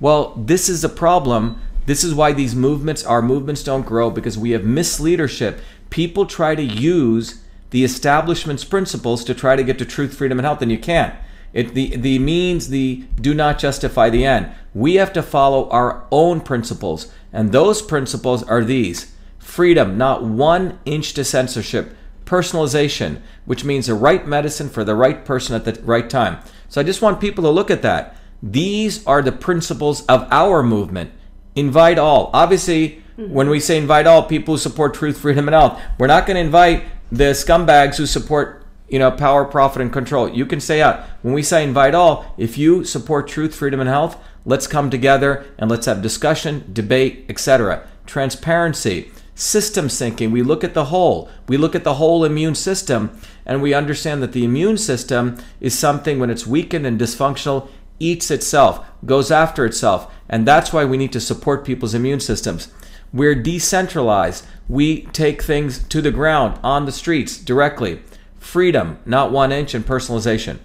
Well, 0.00 0.34
this 0.36 0.68
is 0.68 0.84
a 0.84 0.88
problem. 0.88 1.56
This 1.86 2.04
is 2.04 2.14
why 2.14 2.32
these 2.32 2.54
movements, 2.54 3.04
our 3.04 3.22
movements, 3.22 3.64
don't 3.64 3.86
grow 3.86 4.10
because 4.10 4.38
we 4.38 4.50
have 4.50 4.62
misleadership. 4.62 5.56
People 5.90 6.26
try 6.26 6.54
to 6.54 6.62
use 6.62 7.42
the 7.70 7.84
establishment's 7.84 8.64
principles 8.64 9.24
to 9.24 9.34
try 9.34 9.56
to 9.56 9.64
get 9.64 9.78
to 9.78 9.84
truth, 9.84 10.14
freedom, 10.14 10.38
and 10.38 10.46
health, 10.46 10.62
and 10.62 10.70
you 10.70 10.78
can't. 10.78 11.14
It 11.52 11.74
the 11.74 11.96
the 11.96 12.18
means 12.18 12.68
the 12.68 13.04
do 13.20 13.34
not 13.34 13.58
justify 13.58 14.10
the 14.10 14.24
end. 14.24 14.50
We 14.74 14.96
have 14.96 15.12
to 15.14 15.22
follow 15.22 15.68
our 15.70 16.04
own 16.10 16.40
principles, 16.40 17.12
and 17.32 17.52
those 17.52 17.80
principles 17.80 18.42
are 18.42 18.62
these: 18.62 19.14
freedom, 19.38 19.96
not 19.96 20.22
one 20.24 20.78
inch 20.84 21.14
to 21.14 21.24
censorship, 21.24 21.96
personalization, 22.26 23.20
which 23.46 23.64
means 23.64 23.86
the 23.86 23.94
right 23.94 24.26
medicine 24.26 24.68
for 24.68 24.84
the 24.84 24.94
right 24.94 25.24
person 25.24 25.54
at 25.54 25.64
the 25.64 25.80
right 25.82 26.10
time. 26.10 26.38
So 26.68 26.80
I 26.80 26.84
just 26.84 27.00
want 27.00 27.20
people 27.20 27.44
to 27.44 27.50
look 27.50 27.70
at 27.70 27.82
that. 27.82 28.16
These 28.42 29.06
are 29.06 29.22
the 29.22 29.32
principles 29.32 30.04
of 30.06 30.28
our 30.30 30.62
movement. 30.62 31.12
Invite 31.54 31.98
all. 31.98 32.30
Obviously, 32.34 33.02
mm-hmm. 33.18 33.32
when 33.32 33.50
we 33.50 33.60
say 33.60 33.76
invite 33.76 34.06
all, 34.06 34.22
people 34.22 34.54
who 34.54 34.58
support 34.58 34.94
truth, 34.94 35.18
freedom, 35.18 35.48
and 35.48 35.54
health, 35.54 35.80
we're 35.98 36.06
not 36.06 36.26
going 36.26 36.36
to 36.36 36.40
invite 36.40 36.84
the 37.10 37.32
scumbags 37.32 37.96
who 37.96 38.06
support 38.06 38.64
you 38.88 38.98
know 38.98 39.10
power 39.10 39.44
profit 39.44 39.82
and 39.82 39.92
control. 39.92 40.28
You 40.28 40.46
can 40.46 40.60
say 40.60 40.80
out. 40.80 41.04
When 41.22 41.34
we 41.34 41.42
say 41.42 41.62
invite 41.62 41.94
all 41.94 42.34
if 42.38 42.56
you 42.56 42.84
support 42.84 43.28
truth 43.28 43.54
freedom 43.54 43.80
and 43.80 43.88
health 43.88 44.16
let's 44.44 44.66
come 44.66 44.88
together 44.88 45.44
and 45.58 45.70
let's 45.70 45.86
have 45.86 46.00
discussion 46.00 46.64
debate 46.72 47.26
etc 47.28 47.86
transparency 48.06 49.10
system 49.34 49.88
thinking. 49.88 50.32
We 50.32 50.42
look 50.42 50.64
at 50.64 50.74
the 50.74 50.86
whole. 50.86 51.30
We 51.46 51.56
look 51.56 51.76
at 51.76 51.84
the 51.84 51.94
whole 51.94 52.24
immune 52.24 52.56
system 52.56 53.20
and 53.46 53.62
we 53.62 53.72
understand 53.72 54.20
that 54.22 54.32
the 54.32 54.44
immune 54.44 54.78
system 54.78 55.38
is 55.60 55.78
something 55.78 56.18
when 56.18 56.30
it's 56.30 56.46
weakened 56.46 56.86
and 56.86 56.98
dysfunctional 56.98 57.68
eats 58.00 58.30
itself 58.30 58.84
goes 59.04 59.30
after 59.30 59.64
itself. 59.64 60.12
And 60.28 60.46
that's 60.46 60.72
why 60.72 60.84
we 60.84 60.96
need 60.96 61.12
to 61.12 61.20
support 61.20 61.64
people's 61.64 61.94
immune 61.94 62.20
systems 62.20 62.72
we're 63.12 63.34
decentralized 63.34 64.44
we 64.68 65.02
take 65.06 65.42
things 65.42 65.78
to 65.84 66.02
the 66.02 66.10
ground 66.10 66.58
on 66.62 66.84
the 66.84 66.92
streets 66.92 67.38
directly. 67.38 68.00
Freedom, 68.38 68.98
not 69.06 69.32
one 69.32 69.50
inch, 69.50 69.74
and 69.74 69.84
personalization. 69.84 70.58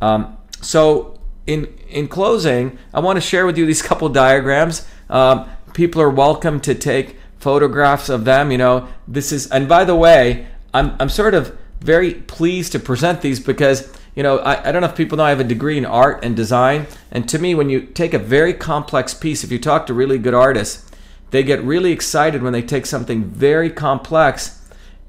Um, 0.00 0.36
so, 0.60 1.18
in 1.46 1.66
in 1.88 2.08
closing, 2.08 2.78
I 2.94 3.00
want 3.00 3.16
to 3.16 3.20
share 3.20 3.46
with 3.46 3.58
you 3.58 3.66
these 3.72 3.82
couple 3.82 4.08
diagrams. 4.08 4.86
Um, 5.10 5.48
people 5.74 6.00
are 6.00 6.10
welcome 6.10 6.60
to 6.60 6.74
take 6.74 7.16
photographs 7.38 8.08
of 8.08 8.24
them. 8.24 8.50
You 8.50 8.58
know, 8.58 8.88
this 9.06 9.32
is, 9.32 9.46
and 9.48 9.68
by 9.68 9.84
the 9.84 9.96
way, 9.96 10.46
I'm 10.72 10.96
I'm 10.98 11.08
sort 11.08 11.34
of 11.34 11.56
very 11.80 12.14
pleased 12.14 12.72
to 12.72 12.78
present 12.78 13.20
these 13.20 13.40
because 13.40 13.92
you 14.14 14.22
know 14.22 14.38
I, 14.38 14.68
I 14.68 14.72
don't 14.72 14.80
know 14.80 14.88
if 14.88 14.96
people 14.96 15.18
know 15.18 15.24
I 15.24 15.30
have 15.30 15.40
a 15.40 15.44
degree 15.44 15.76
in 15.76 15.84
art 15.84 16.24
and 16.24 16.34
design, 16.34 16.86
and 17.10 17.28
to 17.28 17.38
me, 17.38 17.54
when 17.54 17.68
you 17.68 17.82
take 17.82 18.14
a 18.14 18.18
very 18.18 18.54
complex 18.54 19.12
piece, 19.12 19.44
if 19.44 19.52
you 19.52 19.58
talk 19.58 19.86
to 19.88 19.94
really 19.94 20.18
good 20.18 20.34
artists 20.34 20.90
they 21.32 21.42
get 21.42 21.62
really 21.64 21.90
excited 21.90 22.42
when 22.42 22.52
they 22.52 22.62
take 22.62 22.86
something 22.86 23.24
very 23.24 23.68
complex 23.68 24.60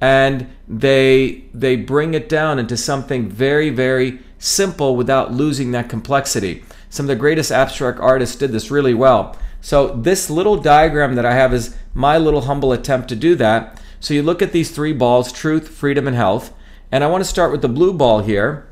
and 0.02 0.48
they 0.68 1.46
they 1.54 1.76
bring 1.76 2.14
it 2.14 2.28
down 2.28 2.58
into 2.58 2.76
something 2.76 3.30
very 3.30 3.70
very 3.70 4.20
simple 4.40 4.96
without 4.98 5.32
losing 5.32 5.72
that 5.72 5.88
complexity. 5.88 6.64
Some 6.90 7.06
of 7.06 7.08
the 7.08 7.16
greatest 7.16 7.52
abstract 7.52 8.00
artists 8.00 8.36
did 8.36 8.52
this 8.52 8.70
really 8.70 8.94
well. 8.94 9.38
So 9.62 9.88
this 9.96 10.30
little 10.30 10.58
diagram 10.58 11.16
that 11.16 11.26
I 11.26 11.34
have 11.34 11.54
is 11.54 11.76
my 11.94 12.18
little 12.18 12.42
humble 12.42 12.74
attempt 12.74 13.08
to 13.10 13.16
do 13.16 13.36
that. 13.36 13.82
So 14.02 14.14
you 14.14 14.22
look 14.22 14.42
at 14.42 14.52
these 14.52 14.72
three 14.72 14.92
balls, 14.92 15.32
truth, 15.32 15.70
freedom, 15.70 16.06
and 16.06 16.16
health. 16.18 16.54
And 16.92 17.04
I 17.04 17.08
want 17.08 17.24
to 17.24 17.30
start 17.30 17.54
with 17.54 17.62
the 17.62 17.70
blue 17.70 17.94
ball 17.94 18.20
here, 18.20 18.68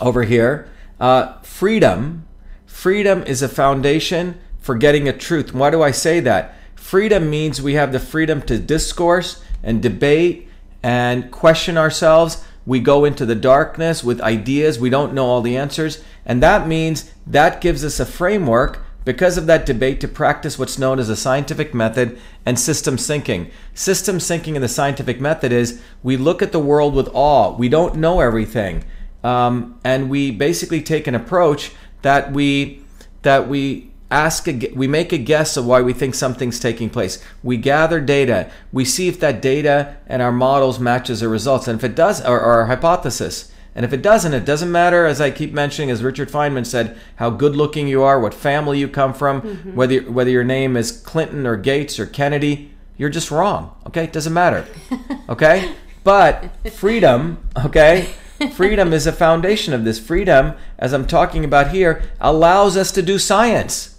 over 0.00 0.24
here. 0.24 0.68
Uh, 0.98 1.38
freedom. 1.42 2.26
Freedom 2.66 3.22
is 3.22 3.40
a 3.40 3.48
foundation 3.48 4.40
for 4.58 4.74
getting 4.74 5.08
a 5.08 5.16
truth. 5.16 5.54
Why 5.54 5.70
do 5.70 5.82
I 5.82 5.92
say 5.92 6.18
that? 6.20 6.57
Freedom 6.88 7.28
means 7.28 7.60
we 7.60 7.74
have 7.74 7.92
the 7.92 8.00
freedom 8.00 8.40
to 8.40 8.58
discourse 8.58 9.42
and 9.62 9.82
debate 9.82 10.48
and 10.82 11.30
question 11.30 11.76
ourselves. 11.76 12.42
We 12.64 12.80
go 12.80 13.04
into 13.04 13.26
the 13.26 13.34
darkness 13.34 14.02
with 14.02 14.22
ideas. 14.22 14.78
We 14.78 14.88
don't 14.88 15.12
know 15.12 15.26
all 15.26 15.42
the 15.42 15.58
answers. 15.58 16.02
And 16.24 16.42
that 16.42 16.66
means 16.66 17.12
that 17.26 17.60
gives 17.60 17.84
us 17.84 18.00
a 18.00 18.06
framework 18.06 18.82
because 19.04 19.36
of 19.36 19.44
that 19.48 19.66
debate 19.66 20.00
to 20.00 20.08
practice 20.08 20.58
what's 20.58 20.78
known 20.78 20.98
as 20.98 21.10
a 21.10 21.14
scientific 21.14 21.74
method 21.74 22.18
and 22.46 22.58
systems 22.58 23.06
thinking. 23.06 23.50
Systems 23.74 24.26
thinking 24.26 24.56
in 24.56 24.62
the 24.62 24.66
scientific 24.66 25.20
method 25.20 25.52
is 25.52 25.82
we 26.02 26.16
look 26.16 26.40
at 26.40 26.52
the 26.52 26.58
world 26.58 26.94
with 26.94 27.10
awe. 27.12 27.54
We 27.54 27.68
don't 27.68 27.96
know 27.96 28.20
everything. 28.20 28.82
Um, 29.22 29.78
and 29.84 30.08
we 30.08 30.30
basically 30.30 30.80
take 30.80 31.06
an 31.06 31.14
approach 31.14 31.72
that 32.00 32.32
we 32.32 32.82
that 33.20 33.46
we 33.46 33.87
ask 34.10 34.48
a, 34.48 34.70
we 34.74 34.86
make 34.86 35.12
a 35.12 35.18
guess 35.18 35.56
of 35.56 35.66
why 35.66 35.82
we 35.82 35.92
think 35.92 36.14
something's 36.14 36.60
taking 36.60 36.90
place. 36.90 37.22
We 37.42 37.56
gather 37.56 38.00
data. 38.00 38.50
We 38.72 38.84
see 38.84 39.08
if 39.08 39.20
that 39.20 39.42
data 39.42 39.96
and 40.06 40.22
our 40.22 40.32
models 40.32 40.78
matches 40.78 41.20
the 41.20 41.28
results. 41.28 41.68
And 41.68 41.78
if 41.78 41.84
it 41.84 41.94
does 41.94 42.24
or, 42.24 42.40
or 42.40 42.60
our 42.60 42.66
hypothesis. 42.66 43.52
And 43.74 43.84
if 43.84 43.92
it 43.92 44.02
doesn't 44.02 44.34
it 44.34 44.44
doesn't 44.44 44.72
matter 44.72 45.06
as 45.06 45.20
i 45.20 45.30
keep 45.30 45.52
mentioning 45.52 45.88
as 45.88 46.02
richard 46.02 46.28
feynman 46.28 46.66
said 46.66 46.98
how 47.16 47.30
good 47.30 47.54
looking 47.54 47.86
you 47.86 48.02
are 48.02 48.18
what 48.18 48.34
family 48.34 48.76
you 48.80 48.88
come 48.88 49.14
from 49.14 49.40
mm-hmm. 49.40 49.76
whether 49.76 50.00
whether 50.00 50.30
your 50.30 50.42
name 50.42 50.76
is 50.76 50.90
clinton 50.90 51.46
or 51.46 51.56
gates 51.56 52.00
or 52.00 52.04
kennedy 52.04 52.72
you're 52.96 53.08
just 53.08 53.30
wrong 53.30 53.72
okay? 53.86 54.02
It 54.04 54.12
doesn't 54.12 54.32
matter 54.32 54.66
okay? 55.28 55.76
But 56.02 56.50
freedom 56.72 57.38
okay? 57.64 58.14
Freedom 58.54 58.92
is 58.92 59.06
a 59.06 59.12
foundation 59.12 59.74
of 59.74 59.84
this. 59.84 60.00
Freedom 60.00 60.54
as 60.76 60.92
i'm 60.92 61.06
talking 61.06 61.44
about 61.44 61.70
here 61.70 62.02
allows 62.20 62.76
us 62.76 62.90
to 62.92 63.02
do 63.02 63.16
science 63.16 63.97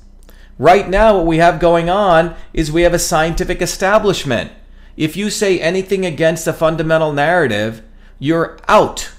Right 0.59 0.89
now, 0.89 1.15
what 1.15 1.25
we 1.25 1.37
have 1.37 1.57
going 1.57 1.89
on 1.89 2.35
is 2.51 2.69
we 2.69 2.81
have 2.81 2.93
a 2.93 2.99
scientific 2.99 3.61
establishment. 3.61 4.51
If 4.97 5.15
you 5.15 5.29
say 5.29 5.57
anything 5.57 6.05
against 6.05 6.43
the 6.43 6.51
fundamental 6.51 7.13
narrative, 7.13 7.81
you're 8.19 8.59
out. 8.67 9.09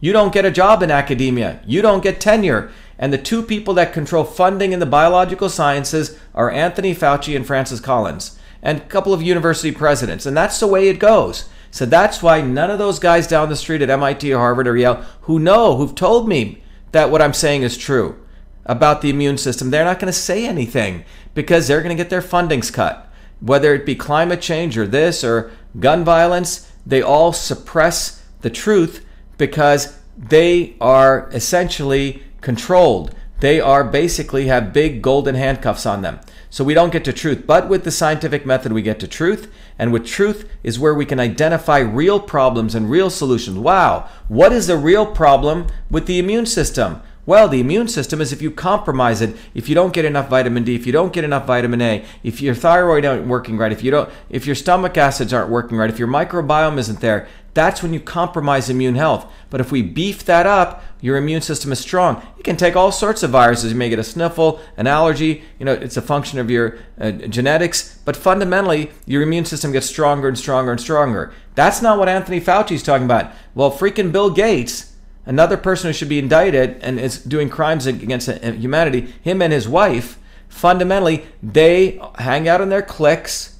You 0.00 0.14
don't 0.14 0.32
get 0.32 0.46
a 0.46 0.50
job 0.50 0.82
in 0.82 0.90
academia. 0.90 1.60
You 1.66 1.82
don't 1.82 2.02
get 2.02 2.18
tenure. 2.18 2.70
And 2.98 3.12
the 3.12 3.18
two 3.18 3.42
people 3.42 3.74
that 3.74 3.92
control 3.92 4.24
funding 4.24 4.72
in 4.72 4.80
the 4.80 4.86
biological 4.86 5.50
sciences 5.50 6.18
are 6.34 6.50
Anthony 6.50 6.94
Fauci 6.94 7.36
and 7.36 7.46
Francis 7.46 7.78
Collins, 7.78 8.38
and 8.62 8.78
a 8.78 8.84
couple 8.86 9.12
of 9.12 9.20
university 9.20 9.72
presidents. 9.72 10.24
And 10.24 10.34
that's 10.34 10.58
the 10.58 10.66
way 10.66 10.88
it 10.88 10.98
goes. 10.98 11.46
So 11.70 11.84
that's 11.84 12.22
why 12.22 12.40
none 12.40 12.70
of 12.70 12.78
those 12.78 12.98
guys 12.98 13.26
down 13.26 13.50
the 13.50 13.56
street 13.56 13.82
at 13.82 13.90
MIT 13.90 14.32
or 14.32 14.38
Harvard 14.38 14.66
or 14.66 14.78
Yale 14.78 15.04
who 15.22 15.38
know, 15.38 15.76
who've 15.76 15.94
told 15.94 16.26
me 16.26 16.62
that 16.92 17.10
what 17.10 17.20
I'm 17.20 17.34
saying 17.34 17.64
is 17.64 17.76
true, 17.76 18.18
about 18.66 19.00
the 19.00 19.10
immune 19.10 19.38
system, 19.38 19.70
they're 19.70 19.84
not 19.84 19.98
going 19.98 20.12
to 20.12 20.18
say 20.18 20.46
anything 20.46 21.04
because 21.34 21.66
they're 21.66 21.82
going 21.82 21.96
to 21.96 22.02
get 22.02 22.10
their 22.10 22.22
fundings 22.22 22.72
cut. 22.72 23.10
Whether 23.40 23.74
it 23.74 23.86
be 23.86 23.94
climate 23.94 24.40
change 24.40 24.76
or 24.76 24.86
this 24.86 25.24
or 25.24 25.50
gun 25.78 26.04
violence, 26.04 26.70
they 26.84 27.02
all 27.02 27.32
suppress 27.32 28.24
the 28.40 28.50
truth 28.50 29.04
because 29.38 29.98
they 30.16 30.74
are 30.80 31.28
essentially 31.32 32.22
controlled. 32.40 33.14
They 33.40 33.60
are 33.60 33.84
basically 33.84 34.46
have 34.46 34.72
big 34.72 35.02
golden 35.02 35.34
handcuffs 35.34 35.84
on 35.84 36.02
them. 36.02 36.20
So 36.48 36.64
we 36.64 36.74
don't 36.74 36.92
get 36.92 37.04
to 37.04 37.12
truth. 37.12 37.44
But 37.46 37.68
with 37.68 37.84
the 37.84 37.90
scientific 37.90 38.46
method, 38.46 38.72
we 38.72 38.80
get 38.80 38.98
to 39.00 39.08
truth. 39.08 39.52
And 39.78 39.92
with 39.92 40.06
truth 40.06 40.48
is 40.62 40.78
where 40.78 40.94
we 40.94 41.04
can 41.04 41.20
identify 41.20 41.80
real 41.80 42.18
problems 42.18 42.74
and 42.74 42.90
real 42.90 43.10
solutions. 43.10 43.58
Wow, 43.58 44.08
what 44.28 44.52
is 44.52 44.68
the 44.68 44.78
real 44.78 45.04
problem 45.04 45.66
with 45.90 46.06
the 46.06 46.18
immune 46.18 46.46
system? 46.46 47.02
Well, 47.26 47.48
the 47.48 47.60
immune 47.60 47.88
system 47.88 48.20
is 48.20 48.32
if 48.32 48.40
you 48.40 48.52
compromise 48.52 49.20
it, 49.20 49.36
if 49.52 49.68
you 49.68 49.74
don't 49.74 49.92
get 49.92 50.04
enough 50.04 50.28
vitamin 50.28 50.62
D, 50.62 50.76
if 50.76 50.86
you 50.86 50.92
don't 50.92 51.12
get 51.12 51.24
enough 51.24 51.44
vitamin 51.44 51.82
A, 51.82 52.04
if 52.22 52.40
your 52.40 52.54
thyroid 52.54 53.04
isn't 53.04 53.28
working 53.28 53.58
right, 53.58 53.72
if 53.72 53.82
you 53.82 53.90
don't 53.90 54.08
if 54.30 54.46
your 54.46 54.54
stomach 54.54 54.96
acids 54.96 55.32
aren't 55.32 55.50
working 55.50 55.76
right, 55.76 55.90
if 55.90 55.98
your 55.98 56.08
microbiome 56.08 56.78
isn't 56.78 57.00
there, 57.00 57.26
that's 57.52 57.82
when 57.82 57.94
you 57.94 58.00
compromise 58.00 58.70
immune 58.70 58.94
health. 58.94 59.32
But 59.48 59.60
if 59.60 59.72
we 59.72 59.80
beef 59.80 60.24
that 60.26 60.46
up, 60.46 60.84
your 61.00 61.16
immune 61.16 61.40
system 61.40 61.72
is 61.72 61.78
strong. 61.78 62.22
You 62.36 62.42
can 62.42 62.58
take 62.58 62.76
all 62.76 62.92
sorts 62.92 63.22
of 63.22 63.30
viruses. 63.30 63.72
You 63.72 63.78
may 63.78 63.88
get 63.88 63.98
a 63.98 64.04
sniffle, 64.04 64.60
an 64.76 64.86
allergy. 64.86 65.42
You 65.58 65.64
know, 65.64 65.72
it's 65.72 65.96
a 65.96 66.02
function 66.02 66.38
of 66.38 66.50
your 66.50 66.78
uh, 67.00 67.12
genetics. 67.12 67.98
But 68.04 68.14
fundamentally, 68.14 68.90
your 69.06 69.22
immune 69.22 69.46
system 69.46 69.72
gets 69.72 69.86
stronger 69.86 70.28
and 70.28 70.38
stronger 70.38 70.70
and 70.70 70.80
stronger. 70.80 71.32
That's 71.54 71.80
not 71.80 71.98
what 71.98 72.10
Anthony 72.10 72.42
Fauci 72.42 72.72
is 72.72 72.82
talking 72.82 73.06
about. 73.06 73.32
Well, 73.54 73.72
freaking 73.72 74.12
Bill 74.12 74.28
Gates 74.28 74.95
another 75.26 75.56
person 75.56 75.88
who 75.88 75.92
should 75.92 76.08
be 76.08 76.18
indicted 76.18 76.78
and 76.80 76.98
is 76.98 77.22
doing 77.22 77.50
crimes 77.50 77.86
against 77.86 78.30
humanity, 78.30 79.12
him 79.22 79.42
and 79.42 79.52
his 79.52 79.68
wife, 79.68 80.18
fundamentally, 80.48 81.26
they 81.42 82.00
hang 82.18 82.48
out 82.48 82.60
in 82.60 82.70
their 82.70 82.82
cliques. 82.82 83.58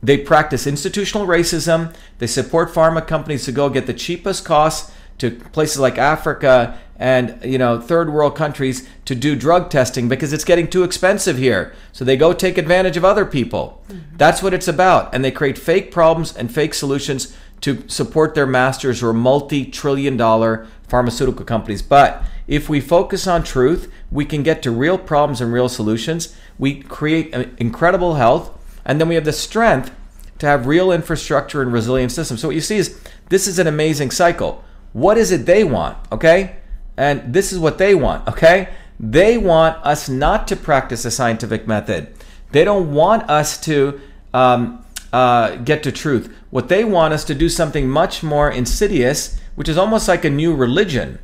They 0.00 0.18
practice 0.18 0.66
institutional 0.66 1.26
racism. 1.26 1.94
They 2.18 2.28
support 2.28 2.70
pharma 2.70 3.04
companies 3.04 3.44
to 3.46 3.52
go 3.52 3.68
get 3.68 3.86
the 3.86 3.94
cheapest 3.94 4.44
costs 4.44 4.92
to 5.18 5.32
places 5.32 5.80
like 5.80 5.98
Africa 5.98 6.78
and 6.96 7.38
you 7.44 7.58
know 7.58 7.80
third 7.80 8.10
world 8.10 8.36
countries 8.36 8.88
to 9.04 9.14
do 9.14 9.36
drug 9.36 9.70
testing 9.70 10.08
because 10.08 10.32
it's 10.32 10.44
getting 10.44 10.68
too 10.68 10.84
expensive 10.84 11.38
here. 11.38 11.72
So 11.92 12.04
they 12.04 12.16
go 12.16 12.32
take 12.32 12.58
advantage 12.58 12.96
of 12.96 13.04
other 13.04 13.24
people. 13.24 13.82
Mm-hmm. 13.88 14.16
That's 14.16 14.42
what 14.42 14.54
it's 14.54 14.68
about. 14.68 15.14
And 15.14 15.24
they 15.24 15.30
create 15.30 15.58
fake 15.58 15.90
problems 15.90 16.36
and 16.36 16.52
fake 16.52 16.74
solutions 16.74 17.36
to 17.60 17.88
support 17.88 18.34
their 18.34 18.46
masters 18.46 19.00
who 19.00 19.08
are 19.08 19.12
multi 19.12 19.64
trillion 19.64 20.16
dollar 20.16 20.66
pharmaceutical 20.88 21.44
companies. 21.44 21.82
But 21.82 22.22
if 22.46 22.68
we 22.68 22.80
focus 22.80 23.26
on 23.26 23.42
truth, 23.42 23.92
we 24.10 24.24
can 24.24 24.42
get 24.42 24.62
to 24.62 24.70
real 24.70 24.98
problems 24.98 25.40
and 25.40 25.52
real 25.52 25.68
solutions. 25.68 26.34
We 26.58 26.82
create 26.82 27.34
incredible 27.58 28.14
health, 28.14 28.56
and 28.84 29.00
then 29.00 29.08
we 29.08 29.14
have 29.14 29.24
the 29.24 29.32
strength 29.32 29.94
to 30.38 30.46
have 30.46 30.66
real 30.66 30.90
infrastructure 30.90 31.62
and 31.62 31.72
resilient 31.72 32.12
systems. 32.12 32.40
So 32.40 32.48
what 32.48 32.54
you 32.54 32.60
see 32.60 32.76
is 32.76 32.98
this 33.28 33.46
is 33.46 33.58
an 33.58 33.66
amazing 33.66 34.10
cycle. 34.10 34.64
What 34.92 35.18
is 35.18 35.30
it 35.30 35.46
they 35.46 35.64
want? 35.64 35.98
Okay? 36.12 36.56
And 36.96 37.32
this 37.32 37.52
is 37.52 37.58
what 37.58 37.78
they 37.78 37.94
want, 37.94 38.26
okay? 38.26 38.70
They 38.98 39.38
want 39.38 39.76
us 39.86 40.08
not 40.08 40.48
to 40.48 40.56
practice 40.56 41.04
a 41.04 41.12
scientific 41.12 41.68
method. 41.68 42.12
They 42.50 42.64
don't 42.64 42.92
want 42.92 43.30
us 43.30 43.60
to 43.62 44.00
um, 44.34 44.84
uh, 45.12 45.56
get 45.56 45.82
to 45.82 45.92
truth. 45.92 46.34
What 46.50 46.68
they 46.68 46.84
want 46.84 47.14
us 47.14 47.24
to 47.24 47.34
do 47.34 47.48
something 47.48 47.88
much 47.88 48.22
more 48.22 48.50
insidious, 48.50 49.38
which 49.54 49.68
is 49.68 49.78
almost 49.78 50.08
like 50.08 50.24
a 50.24 50.30
new 50.30 50.54
religion 50.54 51.18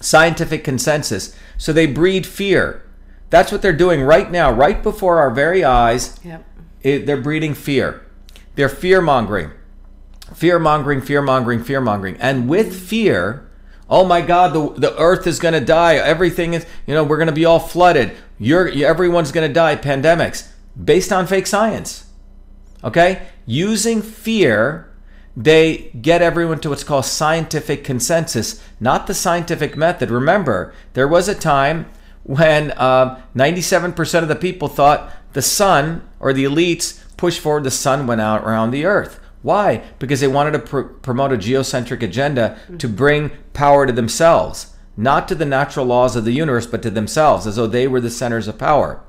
scientific 0.00 0.64
consensus. 0.64 1.36
So 1.58 1.72
they 1.72 1.86
breed 1.86 2.26
fear. 2.26 2.82
That's 3.28 3.52
what 3.52 3.62
they're 3.62 3.72
doing 3.72 4.02
right 4.02 4.30
now, 4.30 4.50
right 4.50 4.82
before 4.82 5.18
our 5.18 5.30
very 5.30 5.62
eyes. 5.62 6.18
Yep. 6.24 6.44
It, 6.82 7.06
they're 7.06 7.20
breeding 7.20 7.54
fear. 7.54 8.06
They're 8.54 8.68
fear 8.68 9.00
mongering. 9.00 9.52
Fear 10.34 10.58
mongering, 10.58 11.02
fear 11.02 11.22
mongering, 11.22 11.62
fear 11.62 11.80
mongering. 11.80 12.16
And 12.16 12.48
with 12.48 12.74
fear, 12.74 13.48
oh 13.88 14.04
my 14.04 14.20
God, 14.20 14.54
the, 14.54 14.80
the 14.80 14.96
earth 14.98 15.26
is 15.26 15.38
going 15.38 15.54
to 15.54 15.60
die. 15.60 15.96
Everything 15.96 16.54
is, 16.54 16.66
you 16.86 16.94
know, 16.94 17.04
we're 17.04 17.16
going 17.16 17.26
to 17.26 17.32
be 17.32 17.44
all 17.44 17.58
flooded. 17.58 18.16
You're, 18.38 18.68
everyone's 18.68 19.32
going 19.32 19.46
to 19.46 19.52
die. 19.52 19.76
Pandemics 19.76 20.48
based 20.82 21.12
on 21.12 21.26
fake 21.26 21.46
science. 21.46 22.06
Okay? 22.82 23.28
Using 23.46 24.02
fear, 24.02 24.90
they 25.36 25.90
get 26.00 26.22
everyone 26.22 26.60
to 26.60 26.70
what's 26.70 26.84
called 26.84 27.04
scientific 27.04 27.84
consensus, 27.84 28.62
not 28.80 29.06
the 29.06 29.14
scientific 29.14 29.76
method. 29.76 30.10
Remember, 30.10 30.74
there 30.94 31.08
was 31.08 31.28
a 31.28 31.34
time 31.34 31.86
when 32.24 32.72
uh, 32.72 33.20
97% 33.34 34.22
of 34.22 34.28
the 34.28 34.36
people 34.36 34.68
thought 34.68 35.12
the 35.32 35.42
sun 35.42 36.06
or 36.18 36.32
the 36.32 36.44
elites 36.44 37.02
pushed 37.16 37.40
forward 37.40 37.64
the 37.64 37.70
sun 37.70 38.06
went 38.06 38.20
out 38.20 38.42
around 38.44 38.70
the 38.70 38.84
earth. 38.84 39.20
Why? 39.42 39.82
Because 39.98 40.20
they 40.20 40.28
wanted 40.28 40.52
to 40.52 40.58
pr- 40.58 40.80
promote 40.80 41.32
a 41.32 41.38
geocentric 41.38 42.02
agenda 42.02 42.58
to 42.78 42.88
bring 42.88 43.30
power 43.52 43.86
to 43.86 43.92
themselves, 43.92 44.74
not 44.96 45.28
to 45.28 45.34
the 45.34 45.46
natural 45.46 45.86
laws 45.86 46.16
of 46.16 46.24
the 46.24 46.32
universe, 46.32 46.66
but 46.66 46.82
to 46.82 46.90
themselves, 46.90 47.46
as 47.46 47.56
though 47.56 47.66
they 47.66 47.88
were 47.88 48.00
the 48.00 48.10
centers 48.10 48.48
of 48.48 48.58
power. 48.58 49.02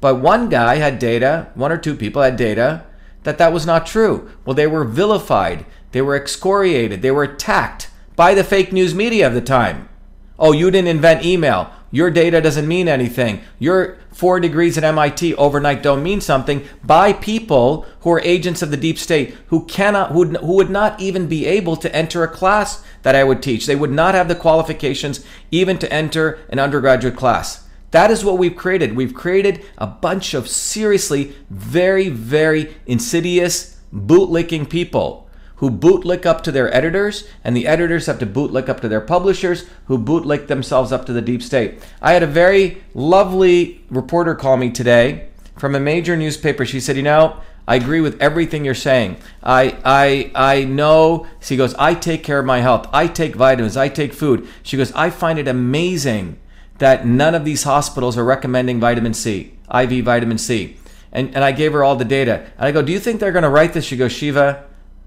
But 0.00 0.16
one 0.16 0.48
guy 0.48 0.76
had 0.76 0.98
data, 0.98 1.48
one 1.54 1.72
or 1.72 1.78
two 1.78 1.96
people 1.96 2.22
had 2.22 2.36
data 2.36 2.84
that 3.24 3.38
that 3.38 3.52
was 3.52 3.66
not 3.66 3.86
true. 3.86 4.30
Well, 4.44 4.54
they 4.54 4.66
were 4.66 4.84
vilified, 4.84 5.66
they 5.92 6.00
were 6.00 6.16
excoriated, 6.16 7.02
they 7.02 7.10
were 7.10 7.24
attacked 7.24 7.90
by 8.16 8.34
the 8.34 8.44
fake 8.44 8.72
news 8.72 8.94
media 8.94 9.26
of 9.26 9.34
the 9.34 9.40
time. 9.40 9.88
Oh, 10.38 10.52
you 10.52 10.70
didn't 10.70 10.88
invent 10.88 11.24
email. 11.24 11.70
Your 11.90 12.10
data 12.10 12.40
doesn't 12.40 12.66
mean 12.66 12.88
anything. 12.88 13.40
Your 13.60 13.98
four 14.12 14.40
degrees 14.40 14.76
at 14.76 14.82
MIT 14.82 15.34
overnight 15.36 15.82
don't 15.82 16.02
mean 16.02 16.20
something 16.20 16.66
by 16.82 17.12
people 17.12 17.86
who 18.00 18.10
are 18.10 18.20
agents 18.20 18.62
of 18.62 18.72
the 18.72 18.76
deep 18.76 18.98
state 18.98 19.36
who 19.46 19.64
cannot, 19.66 20.10
who, 20.10 20.24
who 20.24 20.54
would 20.54 20.70
not 20.70 20.98
even 21.00 21.28
be 21.28 21.46
able 21.46 21.76
to 21.76 21.94
enter 21.94 22.24
a 22.24 22.28
class 22.28 22.82
that 23.02 23.14
I 23.14 23.22
would 23.22 23.42
teach. 23.42 23.66
They 23.66 23.76
would 23.76 23.92
not 23.92 24.14
have 24.14 24.26
the 24.26 24.34
qualifications 24.34 25.24
even 25.52 25.78
to 25.78 25.92
enter 25.92 26.40
an 26.48 26.58
undergraduate 26.58 27.16
class. 27.16 27.63
That 27.94 28.10
is 28.10 28.24
what 28.24 28.38
we've 28.38 28.56
created. 28.56 28.96
We've 28.96 29.14
created 29.14 29.64
a 29.78 29.86
bunch 29.86 30.34
of 30.34 30.48
seriously 30.48 31.32
very, 31.48 32.08
very 32.08 32.74
insidious 32.86 33.78
bootlicking 33.94 34.68
people 34.68 35.30
who 35.58 35.70
bootlick 35.70 36.26
up 36.26 36.42
to 36.42 36.50
their 36.50 36.74
editors, 36.74 37.28
and 37.44 37.56
the 37.56 37.68
editors 37.68 38.06
have 38.06 38.18
to 38.18 38.26
bootlick 38.26 38.68
up 38.68 38.80
to 38.80 38.88
their 38.88 39.00
publishers, 39.00 39.66
who 39.86 39.96
bootlick 39.96 40.48
themselves 40.48 40.90
up 40.90 41.06
to 41.06 41.12
the 41.12 41.22
deep 41.22 41.40
state. 41.40 41.78
I 42.02 42.14
had 42.14 42.24
a 42.24 42.26
very 42.26 42.82
lovely 42.94 43.84
reporter 43.90 44.34
call 44.34 44.56
me 44.56 44.70
today 44.70 45.28
from 45.56 45.76
a 45.76 45.80
major 45.80 46.16
newspaper. 46.16 46.66
She 46.66 46.80
said, 46.80 46.96
You 46.96 47.04
know, 47.04 47.42
I 47.68 47.76
agree 47.76 48.00
with 48.00 48.20
everything 48.20 48.64
you're 48.64 48.74
saying. 48.74 49.18
I 49.40 49.78
I 49.84 50.32
I 50.34 50.64
know. 50.64 51.28
She 51.38 51.56
goes, 51.56 51.74
I 51.74 51.94
take 51.94 52.24
care 52.24 52.40
of 52.40 52.44
my 52.44 52.58
health. 52.58 52.88
I 52.92 53.06
take 53.06 53.36
vitamins. 53.36 53.76
I 53.76 53.88
take 53.88 54.12
food. 54.12 54.48
She 54.64 54.76
goes, 54.76 54.90
I 54.96 55.10
find 55.10 55.38
it 55.38 55.46
amazing 55.46 56.40
that 56.78 57.06
none 57.06 57.34
of 57.34 57.44
these 57.44 57.62
hospitals 57.62 58.18
are 58.18 58.24
recommending 58.24 58.80
vitamin 58.80 59.14
C, 59.14 59.54
IV 59.72 60.04
vitamin 60.04 60.38
C. 60.38 60.76
And, 61.12 61.34
and 61.34 61.44
I 61.44 61.52
gave 61.52 61.72
her 61.72 61.84
all 61.84 61.96
the 61.96 62.04
data. 62.04 62.50
And 62.58 62.66
I 62.66 62.72
go, 62.72 62.82
Do 62.82 62.92
you 62.92 62.98
think 62.98 63.20
they're 63.20 63.32
going 63.32 63.44
to 63.44 63.48
write 63.48 63.72
this? 63.72 63.84
She 63.84 63.96
goes, 63.96 64.12
Shiva, 64.12 64.64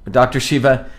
Dr. 0.09 0.39
Shiva, 0.39 0.89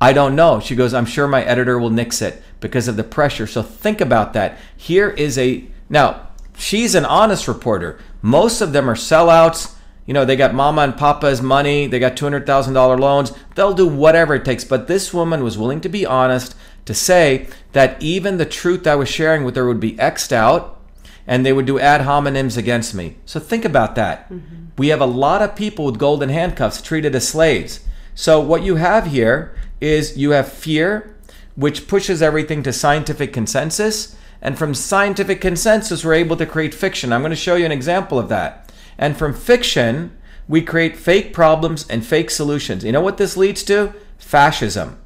I 0.00 0.12
don't 0.12 0.34
know. 0.34 0.60
She 0.60 0.74
goes, 0.74 0.94
I'm 0.94 1.06
sure 1.06 1.28
my 1.28 1.44
editor 1.44 1.78
will 1.78 1.90
nix 1.90 2.22
it 2.22 2.42
because 2.60 2.88
of 2.88 2.96
the 2.96 3.04
pressure. 3.04 3.46
So 3.46 3.62
think 3.62 4.00
about 4.00 4.32
that. 4.32 4.58
Here 4.76 5.10
is 5.10 5.38
a. 5.38 5.64
Now, 5.88 6.28
she's 6.56 6.94
an 6.94 7.04
honest 7.04 7.48
reporter. 7.48 7.98
Most 8.20 8.60
of 8.60 8.72
them 8.72 8.88
are 8.88 8.94
sellouts. 8.94 9.74
You 10.06 10.14
know, 10.14 10.24
they 10.24 10.34
got 10.34 10.54
mama 10.54 10.82
and 10.82 10.96
papa's 10.96 11.40
money, 11.40 11.86
they 11.86 12.00
got 12.00 12.16
$200,000 12.16 12.98
loans. 12.98 13.32
They'll 13.54 13.72
do 13.72 13.86
whatever 13.86 14.34
it 14.34 14.44
takes. 14.44 14.64
But 14.64 14.88
this 14.88 15.14
woman 15.14 15.44
was 15.44 15.56
willing 15.56 15.80
to 15.82 15.88
be 15.88 16.04
honest 16.04 16.56
to 16.84 16.94
say 16.94 17.46
that 17.72 18.00
even 18.02 18.36
the 18.36 18.46
truth 18.46 18.86
I 18.86 18.94
was 18.94 19.08
sharing 19.08 19.44
with 19.44 19.56
her 19.56 19.66
would 19.66 19.80
be 19.80 19.98
X'd 19.98 20.32
out 20.32 20.80
and 21.26 21.46
they 21.46 21.52
would 21.52 21.66
do 21.66 21.78
ad 21.78 22.00
hominems 22.02 22.56
against 22.56 22.94
me. 22.94 23.16
So 23.24 23.38
think 23.38 23.64
about 23.64 23.94
that. 23.94 24.28
Mm-hmm. 24.30 24.66
We 24.76 24.88
have 24.88 25.00
a 25.00 25.06
lot 25.06 25.42
of 25.42 25.54
people 25.54 25.84
with 25.84 25.98
golden 25.98 26.28
handcuffs 26.28 26.82
treated 26.82 27.14
as 27.14 27.28
slaves. 27.28 27.80
So 28.14 28.40
what 28.40 28.62
you 28.62 28.76
have 28.76 29.06
here 29.06 29.54
is 29.80 30.16
you 30.18 30.30
have 30.30 30.50
fear, 30.50 31.14
which 31.54 31.86
pushes 31.86 32.22
everything 32.22 32.62
to 32.64 32.72
scientific 32.72 33.32
consensus. 33.32 34.16
And 34.40 34.58
from 34.58 34.74
scientific 34.74 35.40
consensus, 35.40 36.04
we're 36.04 36.14
able 36.14 36.36
to 36.36 36.46
create 36.46 36.74
fiction. 36.74 37.12
I'm 37.12 37.22
going 37.22 37.30
to 37.30 37.36
show 37.36 37.54
you 37.54 37.66
an 37.66 37.72
example 37.72 38.18
of 38.18 38.28
that. 38.28 38.72
And 38.98 39.16
from 39.16 39.32
fiction, 39.32 40.16
we 40.48 40.62
create 40.62 40.96
fake 40.96 41.32
problems 41.32 41.86
and 41.88 42.04
fake 42.04 42.30
solutions. 42.30 42.84
You 42.84 42.92
know 42.92 43.00
what 43.00 43.18
this 43.18 43.36
leads 43.36 43.62
to? 43.64 43.94
Fascism. 44.18 44.98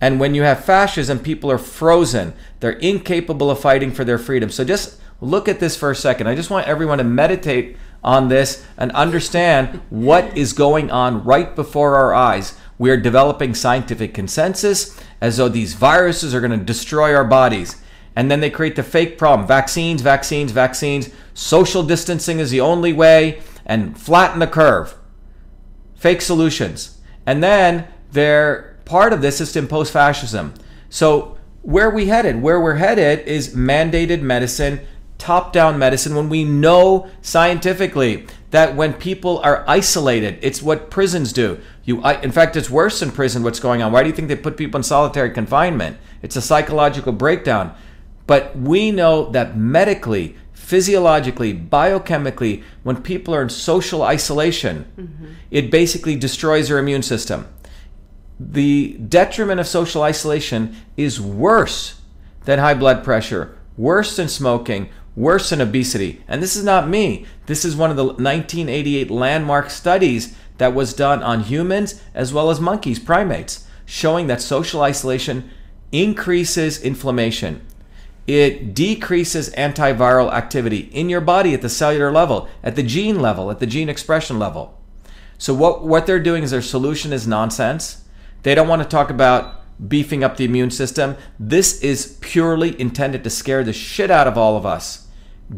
And 0.00 0.20
when 0.20 0.34
you 0.34 0.42
have 0.42 0.64
fascism, 0.64 1.18
people 1.18 1.50
are 1.50 1.58
frozen. 1.58 2.34
They're 2.60 2.70
incapable 2.72 3.50
of 3.50 3.60
fighting 3.60 3.90
for 3.90 4.04
their 4.04 4.18
freedom. 4.18 4.50
So 4.50 4.64
just 4.64 5.00
look 5.20 5.48
at 5.48 5.60
this 5.60 5.76
for 5.76 5.90
a 5.90 5.96
second. 5.96 6.28
I 6.28 6.34
just 6.34 6.50
want 6.50 6.68
everyone 6.68 6.98
to 6.98 7.04
meditate 7.04 7.76
on 8.04 8.28
this 8.28 8.64
and 8.76 8.92
understand 8.92 9.80
what 9.90 10.36
is 10.36 10.52
going 10.52 10.90
on 10.90 11.24
right 11.24 11.54
before 11.56 11.96
our 11.96 12.14
eyes. 12.14 12.56
We 12.78 12.90
are 12.90 12.96
developing 12.96 13.54
scientific 13.54 14.14
consensus 14.14 14.98
as 15.20 15.36
though 15.36 15.48
these 15.48 15.74
viruses 15.74 16.34
are 16.34 16.40
going 16.40 16.58
to 16.58 16.64
destroy 16.64 17.14
our 17.14 17.24
bodies. 17.24 17.82
And 18.14 18.30
then 18.30 18.40
they 18.40 18.50
create 18.50 18.76
the 18.76 18.82
fake 18.82 19.18
problem 19.18 19.46
vaccines, 19.46 20.02
vaccines, 20.02 20.52
vaccines. 20.52 21.10
Social 21.34 21.82
distancing 21.82 22.38
is 22.38 22.50
the 22.50 22.60
only 22.60 22.92
way, 22.92 23.40
and 23.66 23.98
flatten 23.98 24.38
the 24.38 24.46
curve. 24.46 24.94
Fake 25.96 26.20
solutions. 26.20 26.98
And 27.26 27.42
then 27.42 27.86
they're 28.12 28.77
part 28.88 29.12
of 29.12 29.20
this 29.20 29.40
is 29.40 29.52
to 29.52 29.58
impose 29.58 29.90
fascism. 29.90 30.54
So, 30.88 31.36
where 31.62 31.90
we 31.90 32.06
headed? 32.06 32.40
Where 32.40 32.60
we're 32.60 32.76
headed 32.76 33.26
is 33.26 33.54
mandated 33.54 34.22
medicine, 34.22 34.80
top 35.18 35.52
down 35.52 35.78
medicine, 35.78 36.14
when 36.14 36.28
we 36.28 36.44
know 36.44 37.10
scientifically 37.20 38.26
that 38.50 38.74
when 38.74 38.94
people 38.94 39.40
are 39.40 39.64
isolated, 39.68 40.38
it's 40.40 40.62
what 40.62 40.90
prisons 40.90 41.32
do. 41.32 41.60
You, 41.84 42.02
in 42.06 42.32
fact, 42.32 42.56
it's 42.56 42.70
worse 42.70 43.02
in 43.02 43.10
prison 43.10 43.42
what's 43.42 43.60
going 43.60 43.82
on. 43.82 43.92
Why 43.92 44.02
do 44.02 44.08
you 44.08 44.14
think 44.14 44.28
they 44.28 44.36
put 44.36 44.56
people 44.56 44.78
in 44.78 44.82
solitary 44.82 45.30
confinement? 45.30 45.98
It's 46.22 46.36
a 46.36 46.40
psychological 46.40 47.12
breakdown. 47.12 47.74
But 48.26 48.56
we 48.56 48.90
know 48.90 49.30
that 49.30 49.56
medically, 49.56 50.36
physiologically, 50.52 51.54
biochemically, 51.54 52.62
when 52.82 53.02
people 53.02 53.34
are 53.34 53.42
in 53.42 53.50
social 53.50 54.02
isolation, 54.02 54.86
mm-hmm. 54.98 55.26
it 55.50 55.70
basically 55.70 56.16
destroys 56.16 56.68
their 56.68 56.78
immune 56.78 57.02
system. 57.02 57.48
The 58.38 58.94
detriment 58.94 59.60
of 59.60 59.66
social 59.66 60.02
isolation 60.02 60.76
is 60.96 61.20
worse 61.20 62.00
than 62.44 62.58
high 62.58 62.74
blood 62.74 63.02
pressure, 63.04 63.58
worse 63.76 64.16
than 64.16 64.28
smoking, 64.28 64.90
worse 65.16 65.50
than 65.50 65.60
obesity. 65.60 66.22
And 66.28 66.42
this 66.42 66.56
is 66.56 66.64
not 66.64 66.88
me. 66.88 67.26
This 67.46 67.64
is 67.64 67.76
one 67.76 67.90
of 67.90 67.96
the 67.96 68.04
1988 68.04 69.10
landmark 69.10 69.70
studies 69.70 70.36
that 70.58 70.74
was 70.74 70.94
done 70.94 71.22
on 71.22 71.44
humans 71.44 72.00
as 72.14 72.32
well 72.32 72.50
as 72.50 72.60
monkeys, 72.60 72.98
primates, 72.98 73.66
showing 73.86 74.26
that 74.28 74.40
social 74.40 74.82
isolation 74.82 75.50
increases 75.90 76.80
inflammation 76.80 77.66
it 78.28 78.74
decreases 78.74 79.48
antiviral 79.54 80.30
activity 80.30 80.90
in 80.92 81.08
your 81.08 81.22
body 81.22 81.54
at 81.54 81.62
the 81.62 81.68
cellular 81.70 82.12
level, 82.12 82.46
at 82.62 82.76
the 82.76 82.82
gene 82.82 83.20
level, 83.20 83.50
at 83.50 83.58
the 83.58 83.66
gene 83.66 83.88
expression 83.88 84.38
level. 84.38 84.78
So 85.38 85.54
what 85.54 85.82
what 85.82 86.06
they're 86.06 86.20
doing 86.20 86.42
is 86.42 86.50
their 86.50 86.60
solution 86.60 87.12
is 87.12 87.26
nonsense. 87.26 88.04
They 88.42 88.54
don't 88.54 88.68
want 88.68 88.82
to 88.82 88.88
talk 88.88 89.10
about 89.10 89.56
beefing 89.88 90.24
up 90.24 90.36
the 90.36 90.44
immune 90.44 90.70
system. 90.70 91.16
This 91.38 91.80
is 91.82 92.18
purely 92.20 92.78
intended 92.80 93.24
to 93.24 93.30
scare 93.30 93.62
the 93.62 93.72
shit 93.72 94.10
out 94.10 94.26
of 94.26 94.36
all 94.36 94.56
of 94.56 94.66
us. 94.66 95.08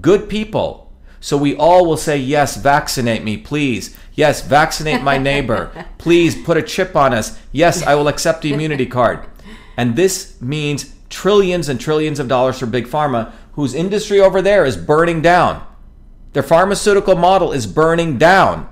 Good 0.00 0.28
people. 0.28 0.92
So 1.20 1.36
we 1.36 1.54
all 1.54 1.86
will 1.86 1.96
say, 1.96 2.16
yes, 2.16 2.56
vaccinate 2.56 3.22
me, 3.22 3.36
please. 3.36 3.96
Yes, 4.14 4.42
vaccinate 4.46 5.02
my 5.02 5.18
neighbor. 5.18 5.70
Please 5.98 6.34
put 6.42 6.56
a 6.56 6.62
chip 6.62 6.96
on 6.96 7.14
us. 7.14 7.38
Yes, 7.52 7.82
I 7.82 7.94
will 7.94 8.08
accept 8.08 8.42
the 8.42 8.52
immunity 8.52 8.86
card. 8.86 9.26
And 9.76 9.96
this 9.96 10.40
means 10.40 10.94
trillions 11.08 11.68
and 11.68 11.80
trillions 11.80 12.18
of 12.18 12.28
dollars 12.28 12.58
for 12.58 12.66
big 12.66 12.86
pharma, 12.86 13.32
whose 13.52 13.74
industry 13.74 14.20
over 14.20 14.42
there 14.42 14.64
is 14.64 14.76
burning 14.76 15.22
down. 15.22 15.66
Their 16.32 16.42
pharmaceutical 16.42 17.16
model 17.16 17.52
is 17.52 17.66
burning 17.66 18.18
down. 18.18 18.68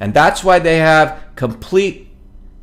And 0.00 0.14
that's 0.14 0.44
why 0.44 0.58
they 0.58 0.78
have 0.78 1.22
complete, 1.36 2.03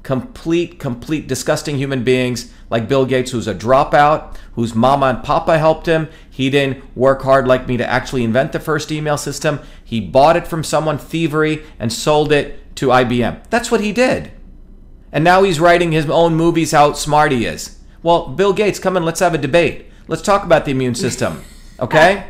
complete, 0.04 0.80
complete 0.80 1.28
disgusting 1.28 1.78
human 1.78 2.04
beings 2.04 2.52
like 2.70 2.88
Bill 2.88 3.06
Gates, 3.06 3.32
who's 3.32 3.48
a 3.48 3.56
dropout, 3.56 4.36
whose 4.54 4.74
mama 4.74 5.08
and 5.08 5.24
papa 5.24 5.58
helped 5.58 5.86
him. 5.86 6.10
He 6.30 6.50
didn't 6.50 6.84
work 6.96 7.22
hard 7.22 7.48
like 7.48 7.68
me 7.68 7.78
to 7.78 7.88
actually 7.88 8.24
invent 8.24 8.52
the 8.52 8.60
first 8.60 8.92
email 8.92 9.18
system. 9.18 9.60
He 9.84 10.00
bought 10.00 10.38
it 10.38 10.48
from 10.48 10.64
someone 10.64 10.98
thievery 10.98 11.64
and 11.80 11.92
sold 11.92 12.32
it 12.32 12.76
to 12.78 12.88
IBM. 12.88 13.42
That's 13.50 13.70
what 13.70 13.82
he 13.82 13.92
did. 13.92 14.32
And 15.12 15.24
now 15.24 15.44
he's 15.44 15.60
writing 15.60 15.92
his 15.92 16.10
own 16.10 16.36
movies 16.36 16.72
how 16.72 16.94
smart 16.94 17.32
he 17.32 17.46
is. 17.46 17.78
Well, 18.02 18.30
Bill 18.30 18.54
Gates, 18.54 18.80
come 18.80 18.98
in, 18.98 19.06
let's 19.06 19.20
have 19.20 19.34
a 19.34 19.38
debate. 19.38 19.88
Let's 20.08 20.22
talk 20.22 20.44
about 20.44 20.66
the 20.66 20.72
immune 20.72 20.96
system, 20.96 21.44
okay? 21.80 22.26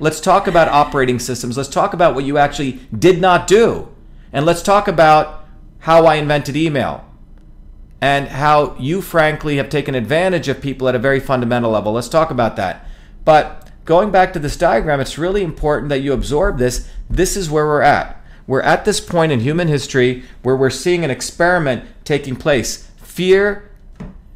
let's 0.00 0.20
talk 0.20 0.48
about 0.48 0.68
operating 0.68 1.18
systems. 1.18 1.56
Let's 1.56 1.68
talk 1.68 1.94
about 1.94 2.14
what 2.14 2.24
you 2.24 2.36
actually 2.36 2.80
did 2.96 3.20
not 3.20 3.46
do. 3.46 3.88
And 4.32 4.44
let's 4.44 4.62
talk 4.62 4.88
about 4.88 5.44
how 5.80 6.06
I 6.06 6.16
invented 6.16 6.56
email 6.56 7.04
and 8.02 8.26
how 8.26 8.74
you, 8.80 9.00
frankly, 9.00 9.58
have 9.58 9.68
taken 9.68 9.94
advantage 9.94 10.48
of 10.48 10.60
people 10.60 10.88
at 10.88 10.94
a 10.96 10.98
very 10.98 11.20
fundamental 11.20 11.70
level. 11.70 11.92
Let's 11.92 12.08
talk 12.08 12.32
about 12.32 12.56
that. 12.56 12.84
But 13.24 13.70
going 13.84 14.10
back 14.10 14.32
to 14.32 14.40
this 14.40 14.56
diagram, 14.56 14.98
it's 14.98 15.18
really 15.18 15.44
important 15.44 15.88
that 15.90 16.00
you 16.00 16.12
absorb 16.12 16.58
this. 16.58 16.90
This 17.08 17.36
is 17.36 17.48
where 17.48 17.64
we're 17.64 17.80
at. 17.80 18.20
We're 18.48 18.62
at 18.62 18.84
this 18.84 18.98
point 18.98 19.30
in 19.30 19.38
human 19.38 19.68
history 19.68 20.24
where 20.42 20.56
we're 20.56 20.68
seeing 20.68 21.04
an 21.04 21.12
experiment 21.12 21.84
taking 22.02 22.34
place. 22.34 22.88
Fear 22.96 23.70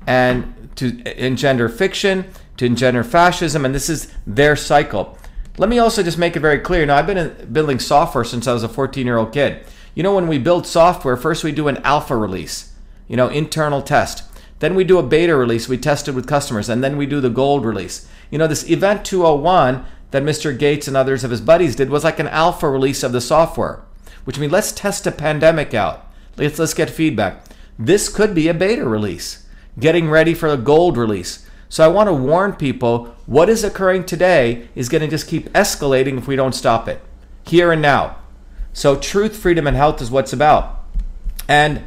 and 0.07 0.71
to 0.77 1.03
engender 1.21 1.69
fiction, 1.69 2.25
to 2.59 2.67
engender 2.67 3.03
fascism, 3.03 3.65
and 3.65 3.75
this 3.75 3.89
is 3.89 4.13
their 4.29 4.55
cycle. 4.55 5.19
Let 5.59 5.69
me 5.69 5.81
also 5.81 6.05
just 6.05 6.19
make 6.19 6.37
it 6.37 6.41
very 6.41 6.61
clear. 6.61 6.87
Now, 6.87 6.99
I've 6.99 7.07
been 7.09 7.53
building 7.53 7.81
software 7.81 8.23
since 8.23 8.47
I 8.47 8.53
was 8.53 8.63
a 8.63 8.69
14 8.69 9.05
year 9.05 9.17
old 9.17 9.33
kid. 9.33 9.67
You 9.97 10.05
know, 10.05 10.15
when 10.15 10.29
we 10.29 10.39
build 10.39 10.69
software, 10.69 11.17
first 11.17 11.43
we 11.43 11.51
do 11.51 11.67
an 11.67 11.79
alpha 11.79 12.15
release, 12.15 12.73
you 13.09 13.17
know, 13.17 13.29
internal 13.29 13.83
test. 13.83 14.23
Then 14.59 14.75
we 14.75 14.85
do 14.85 14.99
a 14.99 15.03
beta 15.03 15.37
release, 15.37 15.69
we 15.69 15.79
test 15.79 16.09
it 16.09 16.13
with 16.13 16.27
customers, 16.27 16.69
and 16.69 16.83
then 16.83 16.97
we 16.97 17.07
do 17.07 17.21
the 17.21 17.31
gold 17.31 17.65
release. 17.65 18.09
You 18.31 18.39
know, 18.39 18.47
this 18.47 18.69
Event 18.69 19.05
201 19.05 19.85
that 20.11 20.23
Mr. 20.23 20.57
Gates 20.57 20.89
and 20.89 20.97
others 20.97 21.25
of 21.25 21.31
his 21.31 21.41
buddies 21.41 21.77
did 21.77 21.91
was 21.91 22.05
like 22.05 22.19
an 22.19 22.29
alpha 22.29 22.69
release 22.69 23.03
of 23.03 23.13
the 23.13 23.21
software, 23.21 23.83
which 24.25 24.39
means 24.39 24.53
let's 24.53 24.73
test 24.73 25.07
a 25.07 25.13
pandemic 25.13 25.75
out. 25.75 26.11
Let's, 26.37 26.59
let's 26.59 26.75
get 26.75 26.91
feedback. 26.91 27.45
This 27.79 28.09
could 28.09 28.35
be 28.35 28.49
a 28.49 28.55
beta 28.55 28.89
release 28.89 29.47
getting 29.79 30.09
ready 30.09 30.33
for 30.33 30.51
the 30.51 30.57
gold 30.57 30.97
release. 30.97 31.47
So 31.69 31.85
I 31.85 31.89
want 31.89 32.09
to 32.09 32.15
warn 32.15 32.55
people 32.55 33.15
what 33.27 33.49
is 33.51 33.65
occurring 33.65 34.05
today 34.05 34.69
is 34.75 34.89
going 34.89 35.03
to 35.03 35.09
just 35.09 35.29
keep 35.29 35.51
escalating 35.51 36.17
if 36.17 36.27
we 36.27 36.37
don't 36.37 36.55
stop 36.55 36.89
it 36.89 37.03
here 37.47 37.73
and 37.73 37.83
now. 37.83 38.17
So 38.73 38.97
truth, 38.97 39.37
freedom, 39.37 39.67
and 39.67 39.77
health 39.77 40.01
is 40.01 40.11
what's 40.11 40.33
about. 40.33 40.85
And 41.49 41.83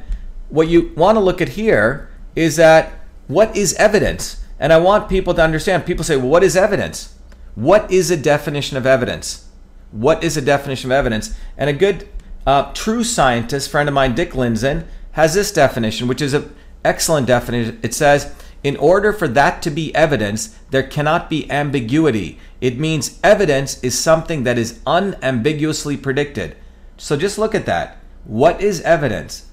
what 0.50 0.68
you 0.68 0.92
want 0.96 1.16
to 1.16 1.20
look 1.22 1.42
at 1.42 1.50
here 1.50 2.10
is 2.36 2.56
that 2.58 2.94
what 3.28 3.56
is 3.56 3.74
evidence? 3.76 4.44
And 4.60 4.74
I 4.74 4.78
want 4.78 5.10
people 5.10 5.34
to 5.36 5.42
understand. 5.42 5.86
People 5.86 6.04
say, 6.04 6.18
well, 6.18 6.28
what 6.28 6.44
is 6.44 6.56
evidence? 6.56 7.16
What 7.56 7.92
is 7.92 8.12
a 8.12 8.18
definition 8.18 8.76
of 8.78 8.86
evidence? 8.86 9.48
What 9.92 10.24
is 10.24 10.38
a 10.38 10.42
definition 10.42 10.92
of 10.92 10.96
evidence? 10.96 11.36
And 11.58 11.70
a 11.70 11.74
good, 11.74 12.08
uh, 12.46 12.72
true 12.74 13.04
scientist, 13.04 13.70
friend 13.70 13.88
of 13.88 13.96
mine, 13.96 14.16
Dick 14.16 14.32
Lindzen, 14.32 14.86
has 15.12 15.34
this 15.34 15.52
definition, 15.52 16.08
which 16.08 16.22
is 16.22 16.34
an 16.34 16.54
excellent 16.84 17.28
definition. 17.28 17.80
It 17.82 17.94
says, 17.94 18.34
in 18.64 18.76
order 18.78 19.14
for 19.14 19.28
that 19.30 19.62
to 19.62 19.70
be 19.70 19.96
evidence, 19.96 20.56
there 20.72 20.84
cannot 20.84 21.30
be 21.30 21.50
ambiguity. 21.50 22.40
It 22.60 22.78
means 22.78 23.20
evidence 23.24 23.82
is 23.82 23.98
something 23.98 24.44
that 24.44 24.58
is 24.58 24.80
unambiguously 24.86 25.96
predicted. 25.98 26.58
So 26.98 27.16
just 27.16 27.38
look 27.38 27.56
at 27.56 27.66
that. 27.66 27.98
What 28.26 28.62
is 28.62 28.82
evidence? 28.82 29.49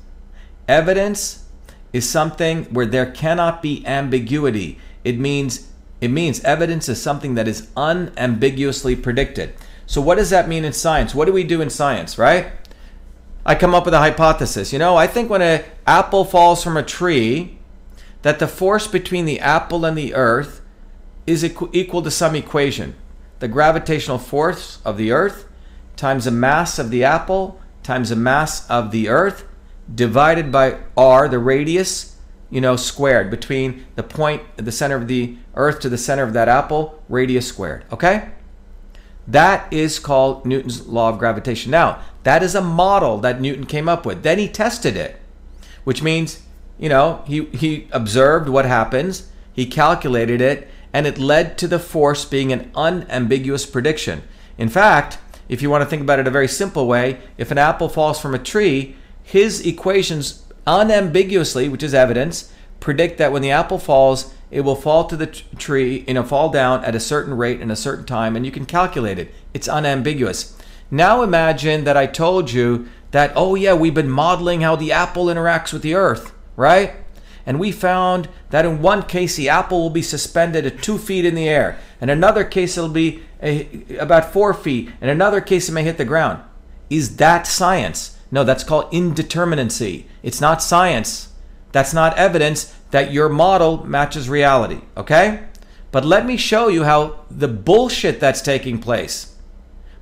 Evidence 0.68 1.44
is 1.92 2.09
something 2.09 2.64
where 2.64 2.87
there 2.87 3.11
cannot 3.11 3.62
be 3.62 3.85
ambiguity. 3.87 4.79
It 5.05 5.18
means 5.18 5.68
it 6.00 6.09
means 6.09 6.40
evidence 6.44 6.88
is 6.90 7.00
something 7.00 7.37
that 7.37 7.48
is 7.48 7.68
unambiguously 7.74 8.96
predicted. 8.96 9.55
So 9.87 10.00
what 10.02 10.16
does 10.16 10.29
that 10.31 10.48
mean 10.48 10.64
in 10.64 10.74
science? 10.74 11.14
What 11.14 11.24
do 11.24 11.33
we 11.33 11.42
do 11.42 11.62
in 11.62 11.70
science, 11.70 12.18
right? 12.18 12.52
I 13.46 13.55
come 13.55 13.74
up 13.74 13.87
with 13.87 13.94
a 13.94 13.98
hypothesis. 13.98 14.72
You 14.72 14.79
know, 14.79 14.96
I 14.96 15.07
think 15.07 15.31
when 15.31 15.40
an 15.40 15.64
apple 15.87 16.24
falls 16.24 16.62
from 16.62 16.76
a 16.76 16.83
tree, 16.83 17.59
that 18.22 18.40
the 18.40 18.48
force 18.48 18.87
between 18.87 19.24
the 19.24 19.40
apple 19.40 19.85
and 19.85 19.96
the 19.96 20.14
earth 20.14 20.61
is 21.26 21.44
equal 21.44 22.02
to 22.02 22.11
some 22.11 22.35
equation. 22.35 22.94
The 23.38 23.48
gravitational 23.48 24.18
force 24.18 24.81
of 24.85 24.96
the 24.96 25.12
earth 25.12 25.46
times 25.94 26.24
the 26.24 26.31
mass 26.31 26.79
of 26.79 26.90
the 26.90 27.05
apple 27.05 27.61
times 27.83 28.11
the 28.11 28.16
mass 28.16 28.68
of 28.68 28.90
the 28.90 29.09
earth 29.09 29.46
divided 29.92 30.51
by 30.51 30.79
r, 30.96 31.29
the 31.29 31.38
radius, 31.38 32.16
you 32.51 32.61
know, 32.61 32.77
squared 32.77 33.31
between 33.31 33.87
the 33.94 34.03
point 34.03 34.42
the 34.57 34.72
center 34.72 34.96
of 34.96 35.09
the 35.09 35.37
earth 35.55 35.81
to 35.81 35.88
the 35.88 35.99
center 35.99 36.22
of 36.22 36.33
that 36.33 36.49
apple, 36.49 37.03
radius 37.09 37.46
squared. 37.46 37.85
Okay? 37.92 38.31
That 39.27 39.72
is 39.72 39.99
called 39.99 40.46
Newton's 40.46 40.87
law 40.87 41.09
of 41.09 41.18
gravitation. 41.18 41.70
Now, 41.70 42.01
that 42.22 42.42
is 42.42 42.55
a 42.55 42.61
model 42.61 43.18
that 43.18 43.40
Newton 43.40 43.66
came 43.66 43.88
up 43.88 44.07
with. 44.07 44.22
Then 44.22 44.38
he 44.38 44.49
tested 44.49 44.96
it, 44.96 45.20
which 45.85 46.03
means, 46.03 46.42
you 46.79 46.88
know, 46.88 47.22
he, 47.27 47.46
he 47.46 47.88
observed 47.90 48.49
what 48.49 48.64
happens, 48.64 49.29
he 49.53 49.66
calculated 49.66 50.40
it, 50.40 50.68
and 50.92 51.07
it 51.07 51.18
led 51.18 51.59
to 51.59 51.68
the 51.68 51.79
force 51.79 52.25
being 52.25 52.53
an 52.53 52.70
unambiguous 52.75 53.66
prediction. 53.66 54.22
In 54.59 54.68
fact, 54.68 55.18
if 55.49 55.62
you 55.62 55.70
want 55.70 55.83
to 55.83 55.90
think 55.90 56.03
about 56.03 56.18
it 56.18 56.27
a 56.27 56.31
very 56.31 56.49
simple 56.49 56.87
way, 56.87 57.20
if 57.37 57.51
an 57.51 57.59
apple 57.59 57.88
falls 57.88 58.20
from 58.20 58.35
a 58.35 58.38
tree, 58.38 58.96
his 59.26 59.66
equations 59.66 60.44
unambiguously, 60.68 61.68
which 61.68 61.82
is 61.82 61.92
evidence, 61.92 62.52
predict 62.78 63.18
that 63.18 63.32
when 63.32 63.42
the 63.42 63.50
apple 63.50 63.80
falls, 63.80 64.32
it 64.52 64.60
will 64.60 64.76
fall 64.76 65.04
to 65.04 65.16
the 65.16 65.26
tree, 65.26 66.04
you 66.06 66.14
know, 66.14 66.22
fall 66.22 66.48
down 66.48 66.84
at 66.84 66.94
a 66.94 67.00
certain 67.00 67.36
rate 67.36 67.60
in 67.60 67.68
a 67.68 67.74
certain 67.74 68.04
time, 68.04 68.36
and 68.36 68.46
you 68.46 68.52
can 68.52 68.64
calculate 68.64 69.18
it. 69.18 69.34
It's 69.52 69.66
unambiguous. 69.66 70.56
Now 70.92 71.22
imagine 71.22 71.82
that 71.82 71.96
I 71.96 72.06
told 72.06 72.52
you 72.52 72.88
that, 73.10 73.32
oh 73.34 73.56
yeah, 73.56 73.74
we've 73.74 73.92
been 73.92 74.08
modeling 74.08 74.60
how 74.60 74.76
the 74.76 74.92
apple 74.92 75.26
interacts 75.26 75.72
with 75.72 75.82
the 75.82 75.96
earth, 75.96 76.32
right? 76.54 76.94
And 77.44 77.58
we 77.58 77.72
found 77.72 78.28
that 78.50 78.64
in 78.64 78.80
one 78.80 79.02
case 79.02 79.34
the 79.34 79.48
apple 79.48 79.80
will 79.80 79.90
be 79.90 80.02
suspended 80.02 80.64
at 80.66 80.82
two 80.84 80.98
feet 80.98 81.24
in 81.24 81.34
the 81.34 81.48
air. 81.48 81.80
In 82.00 82.10
another 82.10 82.44
case 82.44 82.78
it'll 82.78 82.90
be 82.90 83.24
a, 83.42 83.98
about 83.98 84.32
four 84.32 84.54
feet. 84.54 84.90
In 85.00 85.08
another 85.08 85.40
case 85.40 85.68
it 85.68 85.72
may 85.72 85.82
hit 85.82 85.98
the 85.98 86.04
ground. 86.04 86.44
Is 86.88 87.16
that 87.16 87.48
science? 87.48 88.15
No, 88.30 88.44
that's 88.44 88.64
called 88.64 88.90
indeterminacy. 88.92 90.04
It's 90.22 90.40
not 90.40 90.62
science. 90.62 91.28
That's 91.72 91.94
not 91.94 92.16
evidence. 92.16 92.74
that 92.90 93.12
your 93.12 93.28
model 93.28 93.84
matches 93.84 94.28
reality, 94.28 94.80
okay? 94.96 95.44
But 95.90 96.04
let 96.04 96.24
me 96.24 96.36
show 96.36 96.68
you 96.68 96.84
how 96.84 97.20
the 97.30 97.48
bullshit 97.48 98.20
that's 98.20 98.40
taking 98.40 98.78
place 98.78 99.34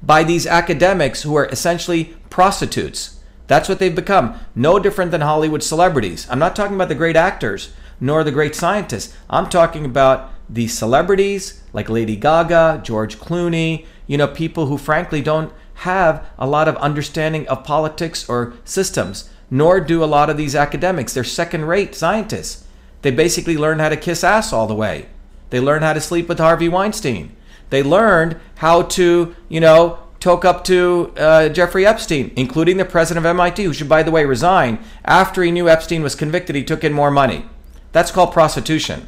by 0.03 0.23
these 0.23 0.47
academics 0.47 1.23
who 1.23 1.35
are 1.35 1.47
essentially 1.47 2.15
prostitutes. 2.31 3.21
That's 3.47 3.69
what 3.69 3.79
they've 3.79 3.95
become. 3.95 4.39
No 4.55 4.79
different 4.79 5.11
than 5.11 5.23
Hollywood 5.23 5.63
celebrities. 5.63 6.27
I'm 6.31 6.39
not 6.39 6.55
talking 6.55 6.75
about 6.75 6.89
the 6.89 6.95
great 6.95 7.17
actors 7.17 7.73
nor 8.01 8.25
the 8.25 8.33
great 8.33 8.55
scientists. 8.55 9.17
I'm 9.31 9.49
talking 9.49 9.85
about 9.85 10.31
the 10.49 10.69
celebrities 10.69 11.63
like 11.73 11.89
Lady 11.89 12.17
Gaga, 12.17 12.81
George 12.85 13.19
Clooney, 13.19 13.87
you 14.07 14.19
know, 14.19 14.29
people 14.29 14.67
who 14.67 14.77
frankly 14.77 15.23
don't 15.23 15.53
have 15.75 16.27
a 16.39 16.47
lot 16.47 16.69
of 16.69 16.77
understanding 16.77 17.47
of 17.49 17.65
politics 17.65 18.29
or 18.29 18.55
systems, 18.65 19.29
nor 19.51 19.81
do 19.81 20.03
a 20.03 20.07
lot 20.07 20.31
of 20.31 20.37
these 20.37 20.55
academics. 20.55 21.15
They're 21.15 21.25
second 21.25 21.67
rate 21.67 21.95
scientists. 21.95 22.65
They 23.03 23.11
basically 23.11 23.57
learn 23.57 23.81
how 23.81 23.91
to 23.91 23.97
kiss 23.97 24.25
ass 24.25 24.53
all 24.53 24.67
the 24.67 24.75
way. 24.75 25.09
They 25.51 25.61
learn 25.61 25.83
how 25.83 25.93
to 25.93 26.01
sleep 26.01 26.29
with 26.29 26.39
Harvey 26.39 26.69
Weinstein. 26.69 27.37
They 27.71 27.83
learned 27.83 28.41
how 28.57 28.83
to, 28.83 29.35
you 29.49 29.61
know, 29.61 29.99
talk 30.21 30.45
up 30.45 30.65
to 30.65 31.13
uh, 31.19 31.49
Jeffrey 31.51 31.85
Epstein, 31.85 32.33
including 32.35 32.79
the 32.79 32.85
president 32.85 33.27
of 33.27 33.31
MIT, 33.31 33.63
who 33.63 33.75
should, 33.75 33.89
by 33.89 34.03
the 34.03 34.11
way, 34.11 34.25
resign 34.25 34.79
after 35.05 35.43
he 35.43 35.51
knew 35.51 35.69
Epstein 35.69 36.03
was 36.03 36.15
convicted. 36.15 36.57
He 36.57 36.65
took 36.65 36.83
in 36.83 36.93
more 36.93 37.11
money. 37.11 37.45
That's 37.93 38.11
called 38.11 38.33
prostitution. 38.33 39.07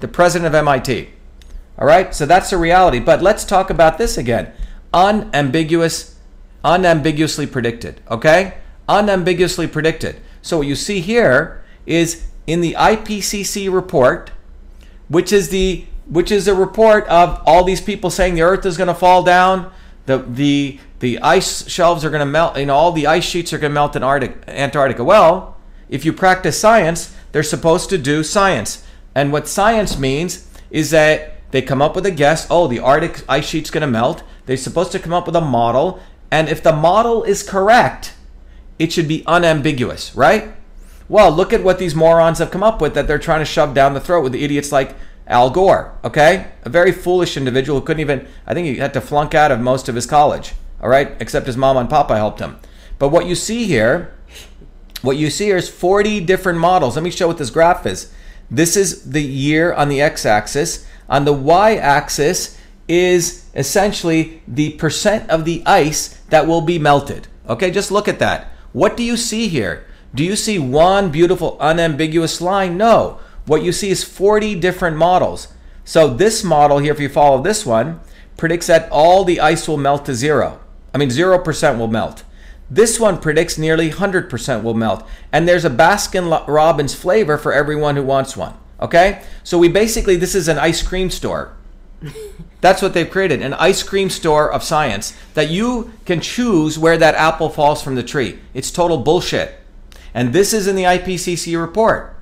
The 0.00 0.08
president 0.08 0.48
of 0.48 0.54
MIT. 0.54 1.10
All 1.78 1.86
right, 1.86 2.12
so 2.12 2.26
that's 2.26 2.50
the 2.50 2.58
reality. 2.58 2.98
But 2.98 3.22
let's 3.22 3.44
talk 3.44 3.70
about 3.70 3.98
this 3.98 4.18
again. 4.18 4.52
Unambiguous, 4.92 6.16
unambiguously 6.64 7.46
predicted. 7.46 8.00
Okay, 8.10 8.54
unambiguously 8.88 9.66
predicted. 9.66 10.20
So 10.42 10.58
what 10.58 10.66
you 10.66 10.74
see 10.74 11.00
here 11.00 11.62
is 11.86 12.26
in 12.46 12.60
the 12.60 12.74
IPCC 12.78 13.72
report, 13.72 14.30
which 15.08 15.32
is 15.32 15.50
the 15.50 15.86
which 16.08 16.30
is 16.30 16.48
a 16.48 16.54
report 16.54 17.06
of 17.08 17.42
all 17.44 17.64
these 17.64 17.82
people 17.82 18.08
saying 18.08 18.34
the 18.34 18.42
Earth 18.42 18.64
is 18.64 18.78
going 18.78 18.88
to 18.88 18.94
fall 18.94 19.22
down, 19.22 19.70
the 20.06 20.18
the 20.18 20.80
the 21.00 21.18
ice 21.20 21.68
shelves 21.68 22.04
are 22.04 22.10
going 22.10 22.20
to 22.20 22.26
melt, 22.26 22.56
you 22.56 22.66
know, 22.66 22.74
all 22.74 22.92
the 22.92 23.06
ice 23.06 23.24
sheets 23.24 23.52
are 23.52 23.58
going 23.58 23.70
to 23.70 23.74
melt 23.74 23.94
in 23.94 24.02
Arctic, 24.02 24.42
Antarctica. 24.48 25.04
Well, 25.04 25.56
if 25.88 26.04
you 26.04 26.12
practice 26.12 26.58
science, 26.58 27.14
they're 27.30 27.42
supposed 27.42 27.90
to 27.90 27.98
do 27.98 28.24
science, 28.24 28.84
and 29.14 29.32
what 29.32 29.46
science 29.46 29.98
means 29.98 30.48
is 30.70 30.90
that 30.90 31.34
they 31.50 31.62
come 31.62 31.82
up 31.82 31.94
with 31.94 32.06
a 32.06 32.10
guess. 32.10 32.46
Oh, 32.50 32.66
the 32.66 32.78
Arctic 32.78 33.24
ice 33.28 33.46
sheet's 33.46 33.70
going 33.70 33.82
to 33.82 33.86
melt. 33.86 34.22
They're 34.46 34.56
supposed 34.56 34.92
to 34.92 34.98
come 34.98 35.12
up 35.12 35.26
with 35.26 35.36
a 35.36 35.40
model, 35.40 36.00
and 36.30 36.48
if 36.48 36.62
the 36.62 36.72
model 36.72 37.24
is 37.24 37.42
correct, 37.42 38.14
it 38.78 38.92
should 38.92 39.08
be 39.08 39.24
unambiguous, 39.26 40.14
right? 40.14 40.54
Well, 41.08 41.30
look 41.30 41.52
at 41.52 41.64
what 41.64 41.78
these 41.78 41.94
morons 41.94 42.38
have 42.38 42.50
come 42.50 42.62
up 42.62 42.80
with 42.80 42.94
that 42.94 43.06
they're 43.06 43.18
trying 43.18 43.40
to 43.40 43.46
shove 43.46 43.74
down 43.74 43.94
the 43.94 44.00
throat 44.00 44.22
with 44.22 44.32
the 44.32 44.44
idiots 44.44 44.70
like 44.70 44.94
Al 45.26 45.50
Gore, 45.50 45.98
okay? 46.04 46.48
A 46.64 46.68
very 46.68 46.92
foolish 46.92 47.36
individual 47.36 47.80
who 47.80 47.86
couldn't 47.86 48.00
even, 48.00 48.26
I 48.46 48.54
think 48.54 48.66
he 48.66 48.76
had 48.76 48.94
to 48.94 49.00
flunk 49.00 49.34
out 49.34 49.50
of 49.50 49.60
most 49.60 49.88
of 49.88 49.94
his 49.94 50.06
college, 50.06 50.54
all 50.82 50.88
right? 50.88 51.16
Except 51.20 51.46
his 51.46 51.56
mom 51.56 51.76
and 51.76 51.88
papa 51.88 52.16
helped 52.16 52.40
him. 52.40 52.58
But 52.98 53.08
what 53.08 53.26
you 53.26 53.34
see 53.34 53.64
here, 53.64 54.14
what 55.02 55.16
you 55.16 55.30
see 55.30 55.46
here 55.46 55.56
is 55.56 55.68
40 55.68 56.20
different 56.20 56.58
models. 56.58 56.96
Let 56.96 57.04
me 57.04 57.10
show 57.10 57.26
what 57.26 57.38
this 57.38 57.50
graph 57.50 57.86
is. 57.86 58.12
This 58.50 58.76
is 58.76 59.10
the 59.10 59.22
year 59.22 59.72
on 59.72 59.88
the 59.88 60.00
x 60.00 60.24
axis. 60.24 60.86
On 61.08 61.24
the 61.24 61.32
y 61.32 61.76
axis 61.76 62.58
is 62.86 63.46
essentially 63.54 64.42
the 64.46 64.70
percent 64.70 65.28
of 65.30 65.44
the 65.44 65.62
ice 65.66 66.20
that 66.30 66.46
will 66.46 66.60
be 66.60 66.78
melted. 66.78 67.28
Okay, 67.48 67.70
just 67.70 67.90
look 67.90 68.08
at 68.08 68.18
that. 68.18 68.52
What 68.72 68.96
do 68.96 69.02
you 69.02 69.16
see 69.16 69.48
here? 69.48 69.86
Do 70.14 70.24
you 70.24 70.36
see 70.36 70.58
one 70.58 71.10
beautiful 71.10 71.56
unambiguous 71.60 72.40
line? 72.40 72.76
No. 72.76 73.20
What 73.46 73.62
you 73.62 73.72
see 73.72 73.90
is 73.90 74.04
40 74.04 74.54
different 74.56 74.96
models. 74.96 75.48
So 75.84 76.08
this 76.08 76.44
model 76.44 76.78
here, 76.78 76.92
if 76.92 77.00
you 77.00 77.08
follow 77.08 77.42
this 77.42 77.64
one, 77.64 78.00
predicts 78.36 78.66
that 78.66 78.90
all 78.90 79.24
the 79.24 79.40
ice 79.40 79.66
will 79.66 79.78
melt 79.78 80.04
to 80.06 80.14
zero. 80.14 80.60
I 80.94 80.98
mean, 80.98 81.08
0% 81.08 81.78
will 81.78 81.88
melt. 81.88 82.24
This 82.70 83.00
one 83.00 83.18
predicts 83.18 83.56
nearly 83.56 83.90
100% 83.90 84.62
will 84.62 84.74
melt. 84.74 85.06
And 85.32 85.48
there's 85.48 85.64
a 85.64 85.70
Baskin 85.70 86.46
Robbins 86.46 86.94
flavor 86.94 87.38
for 87.38 87.52
everyone 87.52 87.96
who 87.96 88.02
wants 88.02 88.36
one. 88.36 88.54
Okay? 88.80 89.22
So 89.44 89.58
we 89.58 89.68
basically, 89.68 90.16
this 90.16 90.34
is 90.34 90.48
an 90.48 90.58
ice 90.58 90.82
cream 90.82 91.10
store. 91.10 91.54
That's 92.60 92.82
what 92.82 92.94
they've 92.94 93.08
created 93.08 93.42
an 93.42 93.54
ice 93.54 93.82
cream 93.82 94.10
store 94.10 94.52
of 94.52 94.64
science 94.64 95.16
that 95.34 95.50
you 95.50 95.92
can 96.04 96.20
choose 96.20 96.78
where 96.78 96.98
that 96.98 97.14
apple 97.14 97.50
falls 97.50 97.82
from 97.82 97.94
the 97.94 98.02
tree. 98.02 98.38
It's 98.52 98.70
total 98.70 98.98
bullshit. 98.98 99.54
And 100.12 100.32
this 100.32 100.52
is 100.52 100.66
in 100.66 100.74
the 100.74 100.84
IPCC 100.84 101.60
report. 101.60 102.16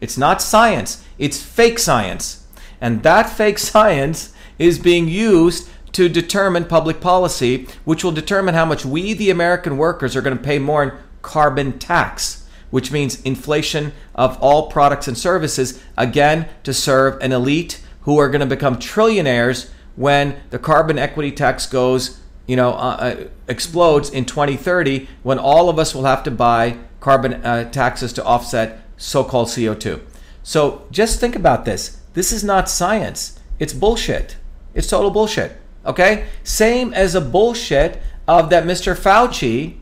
It's 0.00 0.16
not 0.16 0.42
science, 0.42 1.04
it's 1.18 1.42
fake 1.42 1.78
science. 1.78 2.46
And 2.80 3.02
that 3.02 3.28
fake 3.28 3.58
science 3.70 4.32
is 4.58 4.78
being 4.78 5.08
used 5.08 5.68
to 5.92 6.08
determine 6.08 6.64
public 6.64 7.00
policy, 7.00 7.68
which 7.84 8.02
will 8.02 8.12
determine 8.12 8.54
how 8.54 8.64
much 8.64 8.84
we, 8.84 9.12
the 9.12 9.30
American 9.30 9.76
workers, 9.76 10.16
are 10.16 10.22
going 10.22 10.36
to 10.36 10.42
pay 10.42 10.58
more 10.58 10.82
in 10.82 10.92
carbon 11.22 11.78
tax, 11.78 12.43
which 12.74 12.90
means 12.90 13.22
inflation 13.22 13.92
of 14.16 14.36
all 14.40 14.68
products 14.68 15.06
and 15.06 15.16
services, 15.16 15.80
again, 15.96 16.48
to 16.64 16.74
serve 16.74 17.16
an 17.22 17.30
elite 17.30 17.80
who 18.00 18.18
are 18.18 18.28
going 18.28 18.40
to 18.40 18.46
become 18.46 18.74
trillionaires 18.74 19.70
when 19.94 20.42
the 20.50 20.58
carbon 20.58 20.98
equity 20.98 21.30
tax 21.30 21.66
goes, 21.66 22.18
you 22.48 22.56
know, 22.56 22.70
uh, 22.70 22.96
uh, 22.98 23.24
explodes 23.46 24.10
in 24.10 24.24
2030, 24.24 25.06
when 25.22 25.38
all 25.38 25.68
of 25.68 25.78
us 25.78 25.94
will 25.94 26.04
have 26.04 26.24
to 26.24 26.32
buy 26.32 26.76
carbon 26.98 27.34
uh, 27.44 27.70
taxes 27.70 28.12
to 28.12 28.24
offset 28.24 28.82
so 28.96 29.22
called 29.22 29.46
CO2. 29.46 30.00
So 30.42 30.88
just 30.90 31.20
think 31.20 31.36
about 31.36 31.64
this. 31.64 32.00
This 32.14 32.32
is 32.32 32.42
not 32.42 32.68
science, 32.68 33.38
it's 33.60 33.72
bullshit. 33.72 34.36
It's 34.74 34.88
total 34.88 35.12
bullshit. 35.12 35.58
Okay? 35.86 36.26
Same 36.42 36.92
as 36.92 37.14
a 37.14 37.20
bullshit 37.20 38.02
of 38.26 38.50
that 38.50 38.64
Mr. 38.64 38.96
Fauci 38.96 39.76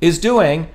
is 0.00 0.18
doing 0.18 0.70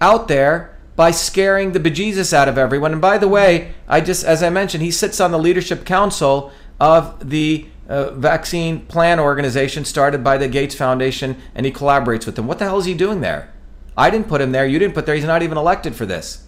out 0.00 0.28
there 0.28 0.76
by 0.96 1.10
scaring 1.12 1.72
the 1.72 1.80
bejesus 1.80 2.32
out 2.32 2.48
of 2.48 2.58
everyone. 2.58 2.92
And 2.92 3.00
by 3.00 3.18
the 3.18 3.28
way, 3.28 3.74
I 3.86 4.00
just, 4.00 4.24
as 4.24 4.42
I 4.42 4.50
mentioned, 4.50 4.82
he 4.82 4.90
sits 4.90 5.20
on 5.20 5.30
the 5.30 5.38
leadership 5.38 5.84
council 5.84 6.50
of 6.80 7.30
the 7.30 7.66
uh, 7.88 8.10
vaccine 8.10 8.80
plan 8.86 9.18
organization 9.18 9.84
started 9.84 10.22
by 10.22 10.36
the 10.36 10.48
Gates 10.48 10.74
Foundation, 10.74 11.36
and 11.54 11.64
he 11.64 11.72
collaborates 11.72 12.26
with 12.26 12.36
them. 12.36 12.46
What 12.46 12.58
the 12.58 12.64
hell 12.64 12.78
is 12.78 12.84
he 12.84 12.94
doing 12.94 13.20
there? 13.20 13.52
I 13.96 14.10
didn't 14.10 14.28
put 14.28 14.40
him 14.40 14.52
there. 14.52 14.66
You 14.66 14.78
didn't 14.78 14.94
put 14.94 15.06
there. 15.06 15.14
He's 15.14 15.24
not 15.24 15.42
even 15.42 15.56
elected 15.58 15.94
for 15.94 16.06
this. 16.06 16.46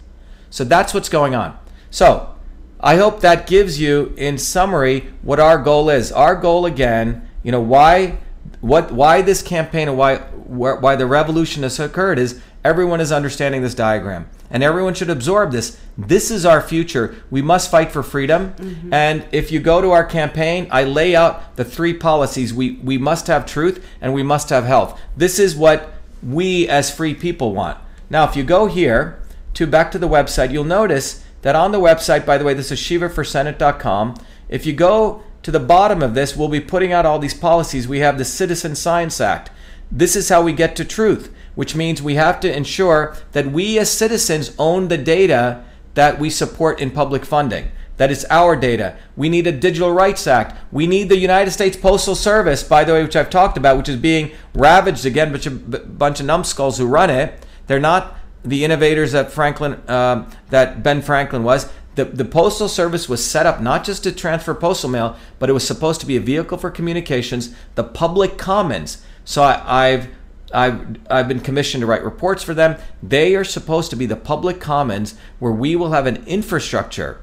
So 0.51 0.65
that's 0.65 0.93
what's 0.93 1.09
going 1.09 1.35
on. 1.35 1.59
So 1.91 2.35
I 2.81 2.97
hope 2.97 3.21
that 3.21 3.47
gives 3.47 3.81
you, 3.81 4.15
in 4.17 4.39
summary, 4.39 5.13
what 5.23 5.41
our 5.41 5.59
goal 5.59 5.91
is. 5.91 6.13
Our 6.13 6.35
goal 6.35 6.67
again, 6.67 7.29
you 7.43 7.53
know, 7.53 7.61
why, 7.61 8.19
what, 8.61 8.93
why 8.93 9.23
this 9.23 9.43
campaign 9.43 9.89
and 9.89 9.97
why, 9.97 10.19
why 10.19 10.97
the 10.97 11.07
revolution 11.07 11.63
has 11.63 11.79
occurred 11.79 12.19
is 12.19 12.41
everyone 12.65 13.01
is 13.01 13.13
understanding 13.13 13.63
this 13.63 13.75
diagram, 13.75 14.29
and 14.51 14.63
everyone 14.63 14.95
should 14.95 15.11
absorb 15.11 15.53
this. 15.53 15.81
This 15.97 16.31
is 16.31 16.45
our 16.45 16.61
future. 16.61 17.17
We 17.31 17.43
must 17.43 17.71
fight 17.71 17.93
for 17.93 18.03
freedom. 18.03 18.55
Mm-hmm. 18.55 18.93
And 18.93 19.27
if 19.33 19.53
you 19.53 19.61
go 19.61 19.81
to 19.81 19.91
our 19.91 20.05
campaign, 20.05 20.69
I 20.71 20.85
lay 20.85 21.15
out 21.15 21.57
the 21.57 21.65
three 21.65 21.95
policies. 21.95 22.53
We 22.53 22.73
we 22.83 22.99
must 22.99 23.27
have 23.27 23.47
truth, 23.47 23.85
and 24.01 24.15
we 24.15 24.23
must 24.23 24.51
have 24.51 24.65
health. 24.65 25.01
This 25.17 25.39
is 25.39 25.57
what 25.57 25.93
we 26.23 26.69
as 26.69 26.95
free 26.95 27.15
people 27.15 27.55
want. 27.55 27.79
Now, 28.09 28.25
if 28.25 28.37
you 28.37 28.45
go 28.45 28.67
here 28.67 29.21
to 29.55 29.67
back 29.67 29.91
to 29.93 29.99
the 29.99 30.09
website, 30.09 30.53
you'll 30.53 30.65
notice 30.65 31.25
that 31.43 31.57
on 31.57 31.73
the 31.73 31.81
website, 31.81 32.27
by 32.27 32.39
the 32.39 32.45
way, 32.45 32.55
this 32.55 32.71
is 32.71 32.79
shivaforsenate.com. 32.79 34.17
If 34.49 34.67
you 34.67 34.73
go 34.73 35.23
to 35.43 35.51
the 35.51 35.61
bottom 35.61 36.03
of 36.03 36.15
this, 36.15 36.37
we'll 36.37 36.49
be 36.49 36.61
putting 36.61 36.93
out 36.93 37.07
all 37.07 37.19
these 37.19 37.35
policies. 37.35 37.89
We 37.89 38.01
have 38.01 38.19
the 38.19 38.25
Citizen 38.25 38.75
Science 38.75 39.21
Act. 39.21 39.51
This 39.91 40.15
is 40.17 40.29
how 40.29 40.43
we 40.43 40.53
get 40.53 40.77
to 40.77 40.85
truth, 40.85 41.35
which 41.61 41.77
means 41.77 42.01
we 42.01 42.15
have 42.15 42.41
to 42.41 42.51
ensure 42.57 43.15
that 43.33 43.53
we 43.53 43.79
as 43.79 43.91
citizens 43.91 44.55
own 44.59 44.89
the 44.89 44.97
data 44.97 45.63
that 45.93 46.19
we 46.19 46.31
support 46.31 46.81
in 46.81 46.91
public 46.91 47.23
funding. 47.23 47.71
That 47.99 48.11
it's 48.11 48.25
our 48.31 48.57
data. 48.57 48.97
We 49.15 49.29
need 49.29 49.47
a 49.47 49.53
Digital 49.53 49.93
Rights 49.93 50.27
Act. 50.27 50.57
We 50.73 50.87
need 50.87 51.11
the 51.11 51.19
United 51.19 51.51
States 51.51 51.77
Postal 51.77 52.15
Service, 52.15 52.63
by 52.63 52.85
the 52.85 52.95
way, 52.95 53.03
which 53.03 53.15
I've 53.15 53.29
talked 53.29 53.59
about, 53.59 53.77
which 53.77 53.91
is 53.91 53.97
being 53.97 54.31
ravaged 54.55 55.05
again, 55.05 55.33
by 55.33 55.77
a 55.77 55.81
bunch 55.81 56.19
of 56.19 56.25
numbskulls 56.25 56.79
who 56.79 56.87
run 56.87 57.11
it. 57.11 57.45
They're 57.67 57.79
not 57.79 58.17
the 58.43 58.65
innovators 58.65 59.13
that 59.13 59.31
Franklin, 59.31 59.83
um, 59.87 60.31
that 60.49 60.83
Ben 60.83 61.03
Franklin 61.03 61.43
was. 61.43 61.71
The, 61.95 62.07
the 62.07 62.25
Postal 62.25 62.71
Service 62.71 63.07
was 63.07 63.23
set 63.23 63.45
up 63.45 63.61
not 63.61 63.85
just 63.85 64.03
to 64.05 64.13
transfer 64.13 64.55
postal 64.55 64.89
mail, 64.89 65.15
but 65.39 65.51
it 65.51 65.53
was 65.53 65.67
supposed 65.67 66.01
to 66.01 66.07
be 66.07 66.17
a 66.17 66.21
vehicle 66.21 66.57
for 66.57 66.71
communications, 66.71 67.55
the 67.75 67.85
public 67.85 68.39
commons. 68.39 69.05
So 69.27 69.43
I, 69.43 69.63
I've 69.67 70.09
I've, 70.53 70.99
I've 71.09 71.29
been 71.29 71.41
commissioned 71.41 71.83
to 71.83 71.87
write 71.87 72.05
reports 72.05 72.43
for 72.43 72.55
them. 72.55 72.77
They 73.03 73.35
are 73.37 73.45
supposed 73.45 73.91
to 73.91 73.97
be 73.97 74.07
the 74.07 74.17
public 74.17 74.61
commons 74.61 75.15
where 75.39 75.53
we 75.53 75.77
will 75.77 75.93
have 75.93 76.07
an 76.07 76.25
infrastructure 76.27 77.21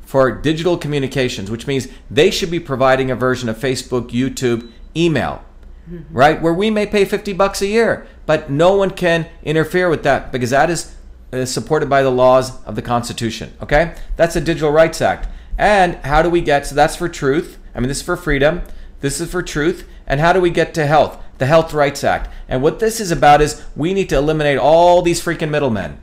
for 0.00 0.30
digital 0.30 0.76
communications, 0.76 1.50
which 1.50 1.66
means 1.66 1.88
they 2.10 2.30
should 2.30 2.50
be 2.50 2.60
providing 2.60 3.10
a 3.10 3.16
version 3.16 3.48
of 3.48 3.58
Facebook, 3.58 4.10
YouTube, 4.10 4.70
email, 4.94 5.44
mm-hmm. 5.90 6.16
right? 6.16 6.40
Where 6.40 6.54
we 6.54 6.70
may 6.70 6.86
pay 6.86 7.04
50 7.04 7.32
bucks 7.32 7.60
a 7.60 7.66
year, 7.66 8.06
but 8.24 8.50
no 8.50 8.76
one 8.76 8.90
can 8.90 9.28
interfere 9.42 9.88
with 9.88 10.02
that 10.04 10.30
because 10.30 10.50
that 10.50 10.70
is 10.70 10.96
is 11.32 11.52
supported 11.52 11.88
by 11.88 12.02
the 12.02 12.10
laws 12.10 12.62
of 12.64 12.76
the 12.76 12.82
Constitution. 12.82 13.52
Okay? 13.60 13.94
That's 14.16 14.34
the 14.34 14.40
Digital 14.40 14.70
Rights 14.70 15.00
Act. 15.00 15.28
And 15.58 15.96
how 15.96 16.22
do 16.22 16.30
we 16.30 16.40
get, 16.40 16.66
so 16.66 16.74
that's 16.74 16.96
for 16.96 17.08
truth. 17.08 17.58
I 17.74 17.80
mean, 17.80 17.88
this 17.88 17.98
is 17.98 18.02
for 18.04 18.16
freedom. 18.16 18.62
This 19.00 19.20
is 19.20 19.30
for 19.30 19.42
truth. 19.42 19.88
And 20.06 20.20
how 20.20 20.32
do 20.32 20.40
we 20.40 20.50
get 20.50 20.74
to 20.74 20.86
health? 20.86 21.22
The 21.38 21.46
Health 21.46 21.72
Rights 21.72 22.04
Act. 22.04 22.32
And 22.48 22.62
what 22.62 22.78
this 22.78 23.00
is 23.00 23.10
about 23.10 23.40
is 23.40 23.62
we 23.74 23.94
need 23.94 24.08
to 24.08 24.16
eliminate 24.16 24.58
all 24.58 25.02
these 25.02 25.22
freaking 25.22 25.50
middlemen. 25.50 26.00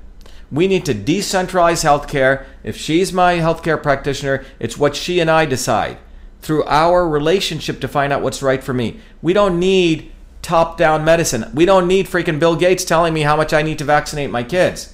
We 0.51 0.67
need 0.67 0.85
to 0.85 0.93
decentralize 0.93 1.83
healthcare. 1.83 2.45
If 2.63 2.77
she's 2.77 3.11
my 3.11 3.37
healthcare 3.37 3.81
practitioner, 3.81 4.45
it's 4.59 4.77
what 4.77 4.95
she 4.95 5.19
and 5.19 5.29
I 5.29 5.45
decide 5.45 5.97
through 6.41 6.63
our 6.65 7.07
relationship 7.07 7.79
to 7.81 7.87
find 7.87 8.13
out 8.13 8.21
what's 8.21 8.43
right 8.43 8.63
for 8.63 8.73
me. 8.73 8.99
We 9.21 9.33
don't 9.33 9.59
need 9.59 10.11
top 10.41 10.77
down 10.77 11.05
medicine. 11.05 11.49
We 11.53 11.65
don't 11.65 11.87
need 11.87 12.05
freaking 12.05 12.39
Bill 12.39 12.55
Gates 12.55 12.83
telling 12.83 13.13
me 13.13 13.21
how 13.21 13.35
much 13.35 13.53
I 13.53 13.61
need 13.61 13.79
to 13.79 13.85
vaccinate 13.85 14.29
my 14.29 14.43
kids. 14.43 14.93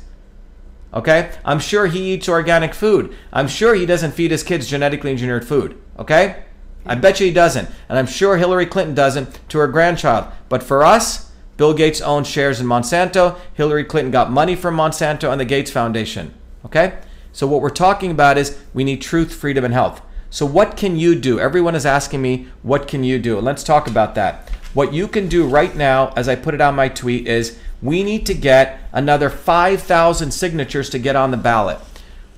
Okay? 0.94 1.32
I'm 1.44 1.60
sure 1.60 1.88
he 1.88 2.14
eats 2.14 2.30
organic 2.30 2.74
food. 2.74 3.16
I'm 3.34 3.48
sure 3.48 3.76
he 3.76 3.86
doesn't 3.86 4.14
feed 4.14 4.32
his 4.32 4.44
kids 4.44 4.68
genetically 4.68 5.12
engineered 5.12 5.48
food. 5.48 5.78
Okay? 5.98 6.44
I 6.90 6.96
bet 6.96 7.20
you 7.20 7.28
he 7.28 7.34
doesn't. 7.34 7.70
And 7.88 7.98
I'm 7.98 8.08
sure 8.08 8.36
Hillary 8.36 8.66
Clinton 8.66 8.96
doesn't 8.96 9.40
to 9.50 9.60
her 9.60 9.68
grandchild. 9.68 10.26
But 10.50 10.64
for 10.64 10.84
us, 10.84 11.32
Bill 11.56 11.74
Gates 11.74 12.02
owns 12.02 12.28
shares 12.28 12.60
in 12.60 12.66
Monsanto. 12.66 13.38
Hillary 13.54 13.84
Clinton 13.84 14.12
got 14.12 14.32
money 14.32 14.56
from 14.56 14.76
Monsanto 14.76 15.32
and 15.32 15.40
the 15.40 15.46
Gates 15.46 15.70
Foundation. 15.70 16.34
Okay? 16.66 16.98
So 17.32 17.46
what 17.46 17.62
we're 17.62 17.70
talking 17.70 18.10
about 18.10 18.38
is 18.38 18.58
we 18.74 18.84
need 18.84 19.02
truth, 19.02 19.34
freedom, 19.34 19.64
and 19.64 19.74
health. 19.74 20.02
So 20.32 20.46
what 20.46 20.78
can 20.78 20.96
you 20.96 21.16
do? 21.16 21.40
Everyone 21.40 21.76
is 21.76 21.86
asking 21.86 22.22
me, 22.22 22.48
what 22.64 22.88
can 22.88 23.04
you 23.04 23.20
do? 23.20 23.40
Let's 23.40 23.64
talk 23.64 23.88
about 23.88 24.16
that. 24.16 24.50
What 24.74 24.94
you 24.94 25.08
can 25.08 25.28
do 25.28 25.48
right 25.48 25.76
now, 25.76 26.12
as 26.16 26.28
I 26.28 26.36
put 26.36 26.54
it 26.54 26.62
on 26.62 26.76
my 26.76 26.90
tweet, 26.90 27.28
is 27.28 27.58
we 27.82 28.04
need 28.04 28.26
to 28.26 28.34
get 28.34 28.80
another 28.92 29.30
5,000 29.30 30.32
signatures 30.32 30.90
to 30.90 31.00
get 31.00 31.16
on 31.16 31.32
the 31.32 31.38
ballot. 31.38 31.80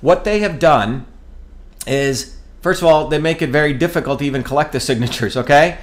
What 0.00 0.24
they 0.24 0.40
have 0.40 0.58
done 0.58 1.06
is, 1.86 2.38
first 2.62 2.80
of 2.80 2.88
all, 2.88 3.08
they 3.08 3.18
make 3.18 3.42
it 3.42 3.50
very 3.50 3.74
difficult 3.74 4.20
to 4.20 4.24
even 4.24 4.42
collect 4.42 4.72
the 4.72 4.80
signatures, 4.80 5.36
okay? 5.36 5.78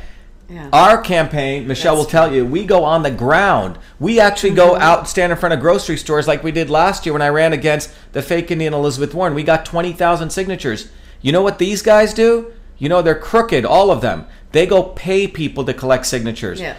Yeah. 0.49 0.69
Our 0.73 0.99
campaign, 0.99 1.67
Michelle 1.67 1.95
That's 1.95 2.05
will 2.05 2.11
tell 2.11 2.33
you, 2.33 2.43
we 2.43 2.65
go 2.65 2.83
on 2.83 3.03
the 3.03 3.11
ground. 3.11 3.77
We 3.99 4.19
actually 4.19 4.55
go 4.55 4.71
mm-hmm. 4.73 4.81
out, 4.81 5.07
stand 5.07 5.31
in 5.31 5.37
front 5.37 5.53
of 5.53 5.59
grocery 5.59 5.97
stores 5.97 6.27
like 6.27 6.43
we 6.43 6.51
did 6.51 6.71
last 6.71 7.05
year 7.05 7.13
when 7.13 7.21
I 7.21 7.29
ran 7.29 7.53
against 7.53 7.93
the 8.13 8.23
fake 8.23 8.49
Indian 8.49 8.73
Elizabeth 8.73 9.13
Warren. 9.13 9.35
We 9.35 9.43
got 9.43 9.63
20,000 9.63 10.31
signatures. 10.31 10.89
You 11.21 11.31
know 11.31 11.43
what 11.43 11.59
these 11.59 11.83
guys 11.83 12.13
do? 12.15 12.51
You 12.79 12.89
know, 12.89 13.01
they're 13.01 13.13
crooked, 13.13 13.63
all 13.63 13.91
of 13.91 14.01
them. 14.01 14.25
They 14.51 14.65
go 14.65 14.83
pay 14.83 15.27
people 15.27 15.63
to 15.65 15.73
collect 15.73 16.07
signatures. 16.07 16.59
Yeah. 16.59 16.77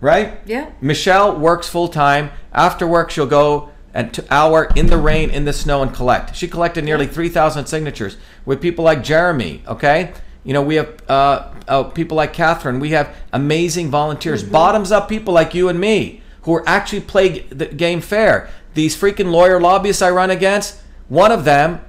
Right? 0.00 0.40
Yeah. 0.44 0.72
Michelle 0.80 1.38
works 1.38 1.68
full 1.68 1.88
time. 1.88 2.30
After 2.52 2.88
work, 2.88 3.10
she'll 3.10 3.26
go 3.26 3.70
an 3.94 4.10
hour 4.30 4.70
in 4.74 4.86
the 4.86 4.96
rain, 4.96 5.30
in 5.30 5.44
the 5.44 5.52
snow, 5.52 5.82
and 5.82 5.94
collect. 5.94 6.34
She 6.34 6.48
collected 6.48 6.84
nearly 6.84 7.06
3,000 7.06 7.66
signatures 7.66 8.16
with 8.44 8.60
people 8.60 8.84
like 8.84 9.02
Jeremy, 9.02 9.62
okay? 9.66 10.12
You 10.44 10.54
know, 10.54 10.62
we 10.62 10.76
have 10.76 11.02
uh, 11.08 11.52
uh, 11.68 11.82
people 11.84 12.16
like 12.16 12.32
Catherine. 12.32 12.80
We 12.80 12.90
have 12.90 13.14
amazing 13.32 13.90
volunteers, 13.90 14.42
bottoms 14.42 14.90
up 14.90 15.08
people 15.08 15.34
like 15.34 15.54
you 15.54 15.68
and 15.68 15.78
me 15.78 16.22
who 16.42 16.54
are 16.54 16.68
actually 16.68 17.00
playing 17.00 17.46
the 17.50 17.66
game 17.66 18.00
fair. 18.00 18.48
These 18.74 18.96
freaking 18.96 19.30
lawyer 19.30 19.60
lobbyists 19.60 20.02
I 20.02 20.10
run 20.10 20.30
against, 20.30 20.80
one 21.08 21.30
of 21.30 21.44
them, 21.44 21.84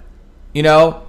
you 0.53 0.61
know, 0.61 1.07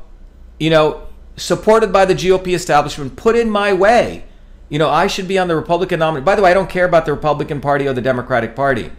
you 0.59 0.71
know, 0.71 1.09
supported 1.37 1.93
by 1.93 2.05
the 2.05 2.15
GOP 2.15 2.55
establishment, 2.55 3.17
put 3.17 3.37
in 3.37 3.51
my 3.51 3.73
way. 3.73 4.25
You 4.69 4.79
know, 4.79 4.89
I 4.89 5.09
should 5.09 5.29
be 5.29 5.39
on 5.39 5.49
the 5.49 5.57
Republican 5.57 5.99
nominee. 5.99 6.25
By 6.25 6.37
the 6.37 6.43
way, 6.43 6.51
I 6.51 6.55
don't 6.55 6.71
care 6.71 6.87
about 6.87 7.05
the 7.05 7.13
Republican 7.13 7.61
Party 7.61 7.87
or 7.87 7.93
the 7.93 8.01
Democratic 8.01 8.57
Party. 8.57 8.91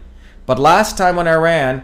But 0.46 0.60
last 0.60 0.98
time 0.98 1.16
when 1.16 1.28
I 1.28 1.34
ran, 1.34 1.84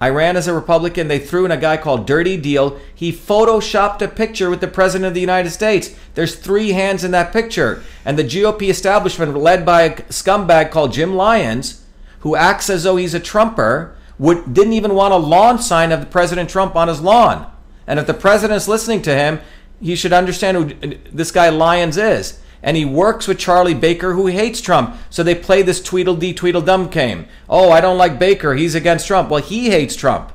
I 0.00 0.10
ran 0.10 0.36
as 0.36 0.46
a 0.46 0.54
Republican. 0.54 1.08
They 1.08 1.18
threw 1.18 1.44
in 1.44 1.50
a 1.50 1.56
guy 1.56 1.76
called 1.76 2.06
Dirty 2.06 2.40
Diehl. 2.40 2.78
He 2.94 3.12
photoshopped 3.12 4.02
a 4.02 4.08
picture 4.08 4.50
with 4.50 4.60
the 4.60 4.68
President 4.68 5.06
of 5.06 5.14
the 5.14 5.20
United 5.20 5.50
States. 5.50 5.94
There's 6.14 6.36
three 6.36 6.72
hands 6.72 7.04
in 7.04 7.10
that 7.12 7.32
picture. 7.32 7.82
And 8.04 8.18
the 8.18 8.24
GOP 8.24 8.68
establishment, 8.68 9.36
led 9.36 9.64
by 9.64 9.82
a 9.82 10.02
scumbag 10.04 10.70
called 10.70 10.92
Jim 10.92 11.14
Lyons, 11.14 11.84
who 12.20 12.36
acts 12.36 12.68
as 12.68 12.82
though 12.82 12.96
he's 12.96 13.14
a 13.14 13.20
Trumper, 13.20 13.96
would, 14.18 14.52
didn't 14.52 14.74
even 14.74 14.94
want 14.94 15.14
a 15.14 15.18
lawn 15.18 15.58
sign 15.58 15.92
of 15.92 16.10
President 16.10 16.50
Trump 16.50 16.76
on 16.76 16.88
his 16.88 17.00
lawn. 17.00 17.50
And 17.86 17.98
if 17.98 18.06
the 18.06 18.14
president's 18.14 18.68
listening 18.68 19.02
to 19.02 19.14
him, 19.14 19.40
he 19.80 19.96
should 19.96 20.12
understand 20.12 20.56
who 20.56 20.88
uh, 20.88 20.94
this 21.12 21.30
guy 21.30 21.48
Lyons 21.48 21.96
is. 21.96 22.40
And 22.64 22.78
he 22.78 22.86
works 22.86 23.28
with 23.28 23.38
Charlie 23.38 23.74
Baker, 23.74 24.14
who 24.14 24.26
hates 24.26 24.62
Trump. 24.62 24.96
So 25.10 25.22
they 25.22 25.34
play 25.34 25.60
this 25.60 25.82
Tweedledee 25.82 26.32
Tweedledum 26.32 26.88
game. 26.88 27.26
Oh, 27.48 27.70
I 27.70 27.82
don't 27.82 27.98
like 27.98 28.18
Baker. 28.18 28.54
He's 28.54 28.74
against 28.74 29.06
Trump. 29.06 29.28
Well, 29.28 29.42
he 29.42 29.68
hates 29.68 29.94
Trump. 29.94 30.32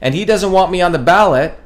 And 0.00 0.12
he 0.12 0.24
doesn't 0.24 0.50
want 0.50 0.72
me 0.72 0.82
on 0.82 0.90
the 0.90 0.98
ballot. 0.98 1.56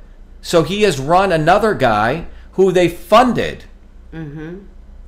So 0.42 0.64
he 0.64 0.82
has 0.82 1.00
run 1.00 1.32
another 1.32 1.72
guy 1.72 2.26
who 2.52 2.70
they 2.72 2.88
funded 2.88 3.64
mm-hmm. 4.12 4.58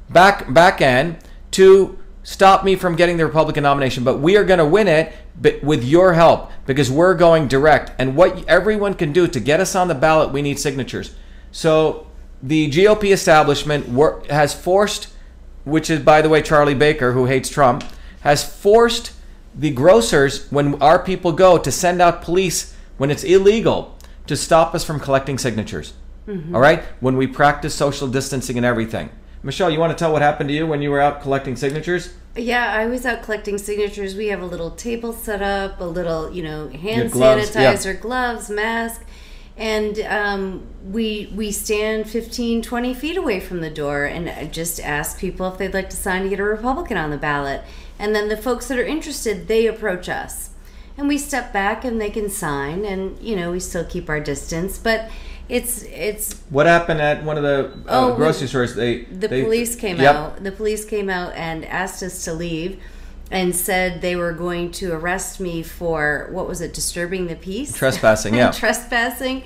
back 0.09 0.53
back 0.53 0.81
end 0.81 1.19
to 1.51 1.99
stop 2.23 2.65
me 2.65 2.75
from 2.75 2.97
getting 2.97 3.19
the 3.19 3.27
Republican 3.27 3.63
nomination. 3.65 4.05
But 4.05 4.21
we 4.21 4.39
are 4.39 4.45
going 4.45 4.59
to 4.59 4.65
win 4.65 4.89
it 4.89 5.13
but 5.39 5.63
with 5.63 5.85
your 5.85 6.15
help 6.15 6.51
because 6.65 6.91
we're 6.91 7.15
going 7.15 7.47
direct. 7.47 7.93
And 7.99 8.17
what 8.17 8.49
everyone 8.49 8.95
can 8.95 9.13
do 9.13 9.29
to 9.29 9.39
get 9.39 9.61
us 9.61 9.75
on 9.75 9.89
the 9.89 9.95
ballot, 9.95 10.33
we 10.33 10.41
need 10.41 10.59
signatures. 10.59 11.15
So 11.53 12.07
the 12.45 12.71
GOP 12.71 13.11
establishment 13.11 13.89
wor- 13.89 14.23
has 14.29 14.53
forced, 14.53 15.09
which 15.65 15.89
is 15.89 16.01
by 16.01 16.21
the 16.21 16.29
way 16.29 16.43
Charlie 16.43 16.75
Baker, 16.75 17.13
who 17.13 17.25
hates 17.25 17.49
Trump, 17.49 17.83
has 18.21 18.45
forced 18.45 19.13
the 19.55 19.71
grocers 19.71 20.51
when 20.53 20.81
our 20.83 21.03
people 21.03 21.33
go 21.33 21.57
to 21.57 21.73
send 21.73 22.03
out 22.03 22.21
police 22.21 22.77
when 22.99 23.11
it's 23.11 23.25
illegal 23.25 23.97
to 24.27 24.37
stop 24.37 24.75
us 24.75 24.85
from 24.85 25.01
collecting 25.01 25.39
signatures. 25.39 25.95
Mm-hmm. 26.29 26.55
All 26.55 26.61
right, 26.61 26.83
when 27.01 27.17
we 27.17 27.27
practice 27.27 27.75
social 27.75 28.09
distancing 28.09 28.57
and 28.59 28.67
everything. 28.67 29.11
Michelle, 29.43 29.71
you 29.71 29.79
want 29.79 29.97
to 29.97 29.99
tell 29.99 30.13
what 30.13 30.23
happened 30.23 30.49
to 30.49 30.55
you 30.55 30.67
when 30.67 30.83
you 30.83 30.91
were 30.91 31.01
out 31.01 31.23
collecting 31.23 31.57
signatures? 31.57 32.15
Yeah, 32.37 32.73
I 32.73 32.87
was 32.87 33.07
out 33.07 33.23
collecting 33.23 33.59
signatures. 33.59 34.15
We 34.15 34.29
have 34.29 34.41
a 34.41 34.47
little 34.47 34.71
table 34.71 35.13
set 35.13 35.43
up, 35.43 35.81
a 35.81 35.85
little, 35.85 36.33
you 36.33 36.43
know, 36.43 36.69
hand 36.69 37.13
gloves, 37.13 37.55
yeah. 37.55 37.75
sanitizer, 37.75 38.01
gloves, 38.01 38.51
mask, 38.51 39.05
and 39.57 39.99
um, 40.01 40.67
we 40.91 41.33
we 41.35 41.53
stand 41.53 42.09
15, 42.11 42.63
20 42.63 42.95
feet 42.95 43.17
away 43.17 43.39
from 43.41 43.61
the 43.61 43.71
door 43.71 44.05
and 44.05 44.53
just 44.53 44.81
ask 44.81 45.19
people 45.19 45.47
if 45.53 45.59
they'd 45.59 45.73
like 45.75 45.91
to 45.91 45.97
sign 45.97 46.23
to 46.25 46.29
get 46.29 46.41
a 46.41 46.45
Republican 46.45 46.97
on 46.97 47.11
the 47.11 47.17
ballot. 47.17 47.63
And 47.99 48.15
then 48.15 48.29
the 48.29 48.37
folks 48.37 48.67
that 48.69 48.79
are 48.79 48.85
interested, 48.85 49.47
they 49.47 49.67
approach 49.67 50.09
us. 50.09 50.51
And 50.99 51.07
we 51.09 51.19
step 51.19 51.53
back 51.53 51.85
and 51.85 52.01
they 52.01 52.11
can 52.11 52.29
sign 52.29 52.85
and, 52.85 53.19
you 53.21 53.37
know, 53.37 53.51
we 53.53 53.61
still 53.61 53.85
keep 53.85 54.09
our 54.09 54.21
distance, 54.21 54.79
but 54.79 55.09
it's 55.49 55.83
it's 55.85 56.41
What 56.51 56.67
happened 56.67 57.01
at 57.01 57.23
one 57.23 57.37
of 57.37 57.43
the 57.43 57.67
uh, 57.89 58.11
Oh, 58.11 58.15
grocery 58.17 58.49
stores? 58.49 58.75
They 58.75 59.03
the 59.05 59.29
they- 59.29 59.43
police 59.45 59.77
came 59.77 60.01
Yep. 60.01 60.15
out. 60.17 60.43
The 60.45 60.53
police 60.53 60.85
came 60.85 61.09
out 61.11 61.33
and 61.37 61.65
asked 61.65 62.03
us 62.03 62.25
to 62.25 62.33
leave, 62.33 62.81
and 63.35 63.55
said 63.55 64.01
they 64.01 64.17
were 64.17 64.33
going 64.33 64.71
to 64.73 64.93
arrest 64.93 65.41
me 65.41 65.63
for 65.63 66.29
what 66.31 66.47
was 66.49 66.61
it? 66.61 66.73
Disturbing 66.73 67.27
the 67.27 67.35
peace, 67.37 67.73
Trespassing, 67.77 68.35
yeah. 68.35 68.51
trespassing, 68.63 69.43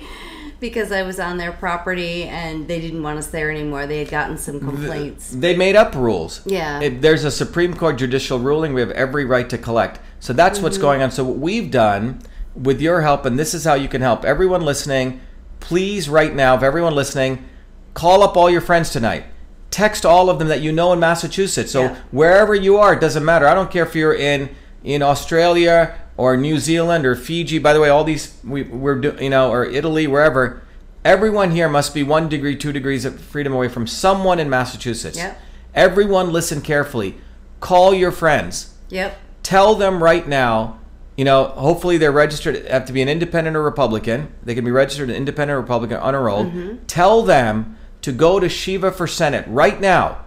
because 0.59 0.91
I 0.91 1.01
was 1.03 1.19
on 1.19 1.37
their 1.37 1.51
property 1.51 2.23
and 2.23 2.67
they 2.67 2.79
didn't 2.79 3.01
want 3.01 3.17
us 3.17 3.27
there 3.27 3.49
anymore. 3.49 3.87
They 3.87 3.99
had 3.99 4.09
gotten 4.09 4.37
some 4.37 4.59
complaints. 4.59 5.31
They 5.31 5.55
made 5.55 5.75
up 5.75 5.95
rules. 5.95 6.41
Yeah. 6.45 6.79
It- 6.81 7.01
there's 7.01 7.23
a 7.23 7.31
Supreme 7.31 7.73
Court 7.73 7.97
judicial 7.97 8.39
ruling. 8.39 8.73
We 8.73 8.81
have 8.81 8.91
every 8.91 9.25
right 9.25 9.49
to 9.49 9.57
collect. 9.57 9.99
So 10.19 10.33
that's 10.33 10.59
what's 10.59 10.75
Mm-hmm. 10.77 10.81
going 10.83 11.01
on. 11.01 11.11
So 11.11 11.23
what 11.23 11.37
we've 11.37 11.71
done 11.71 12.19
with 12.55 12.81
your 12.81 13.01
help, 13.01 13.25
and 13.25 13.39
this 13.39 13.53
is 13.53 13.63
how 13.63 13.73
you 13.75 13.87
can 13.87 14.01
help 14.01 14.25
everyone 14.25 14.61
listening. 14.61 15.21
Please, 15.61 16.09
right 16.09 16.33
now, 16.35 16.55
if 16.55 16.63
everyone 16.63 16.93
listening, 16.93 17.45
call 17.93 18.21
up 18.23 18.35
all 18.37 18.49
your 18.49 18.61
friends 18.61 18.89
tonight. 18.91 19.23
Text 19.71 20.05
all 20.05 20.29
of 20.29 20.39
them 20.39 20.47
that 20.47 20.61
you 20.61 20.71
know 20.71 20.93
in 20.93 20.99
Massachusetts. 20.99 21.71
So 21.71 21.83
Yeah. 21.83 21.95
wherever 22.11 22.55
you 22.55 22.77
are, 22.77 22.93
it 22.93 23.01
doesn't 23.01 23.23
matter. 23.23 23.47
I 23.47 23.53
don't 23.53 23.69
care 23.71 23.85
if 23.85 23.95
you're 23.95 24.13
in 24.13 24.49
in 24.83 25.01
Australia 25.01 25.93
or 26.17 26.35
New 26.37 26.57
Zealand 26.57 27.05
or 27.05 27.15
Fiji. 27.15 27.59
By 27.59 27.73
the 27.73 27.79
way, 27.81 27.89
all 27.89 28.03
these 28.03 28.33
we, 28.43 28.63
we're 28.63 28.95
do, 28.95 29.15
you 29.19 29.29
know 29.29 29.51
or 29.51 29.65
Italy, 29.65 30.07
wherever. 30.07 30.61
Everyone 31.05 31.51
here 31.51 31.69
must 31.69 31.93
be 31.93 32.03
one 32.03 32.27
degree, 32.27 32.55
two 32.55 32.73
degrees 32.73 33.05
of 33.05 33.19
freedom 33.21 33.53
away 33.53 33.69
from 33.69 33.87
someone 33.87 34.39
in 34.39 34.49
Massachusetts. 34.49 35.17
Yep. 35.17 35.39
Everyone 35.73 36.31
listen 36.33 36.61
carefully. 36.61 37.15
Call 37.61 37.93
your 37.93 38.11
friends. 38.11 38.73
Yep. 38.89 39.17
Tell 39.43 39.75
them 39.75 40.03
right 40.03 40.27
now, 40.27 40.79
you 41.15 41.23
know, 41.23 41.45
hopefully 41.45 41.97
they're 41.97 42.11
registered, 42.11 42.65
have 42.67 42.85
to 42.85 42.93
be 42.93 43.01
an 43.01 43.07
independent 43.07 43.55
or 43.55 43.61
Republican. 43.63 44.33
They 44.43 44.55
can 44.55 44.65
be 44.65 44.71
registered 44.71 45.09
an 45.09 45.15
independent 45.15 45.55
or 45.55 45.61
Republican, 45.61 45.97
unenrolled. 45.99 46.51
Mm-hmm. 46.51 46.85
Tell 46.87 47.23
them 47.23 47.77
to 48.01 48.11
go 48.11 48.39
to 48.39 48.49
Shiva 48.49 48.91
for 48.91 49.07
Senate 49.07 49.45
right 49.47 49.79
now. 49.79 50.25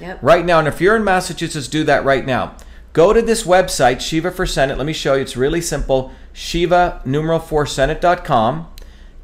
Yep. 0.00 0.18
Right 0.22 0.44
now. 0.44 0.58
And 0.58 0.68
if 0.68 0.80
you're 0.80 0.96
in 0.96 1.04
Massachusetts, 1.04 1.68
do 1.68 1.84
that 1.84 2.04
right 2.04 2.26
now. 2.26 2.56
Go 2.92 3.12
to 3.12 3.22
this 3.22 3.44
website, 3.44 4.00
Shiva 4.00 4.30
for 4.30 4.46
Senate. 4.46 4.78
Let 4.78 4.86
me 4.86 4.92
show 4.92 5.14
you. 5.14 5.22
It's 5.22 5.36
really 5.36 5.60
simple. 5.60 6.12
Shiva 6.32 7.02
numeral 7.04 7.40
4 7.40 7.66
Senate.com. 7.66 8.68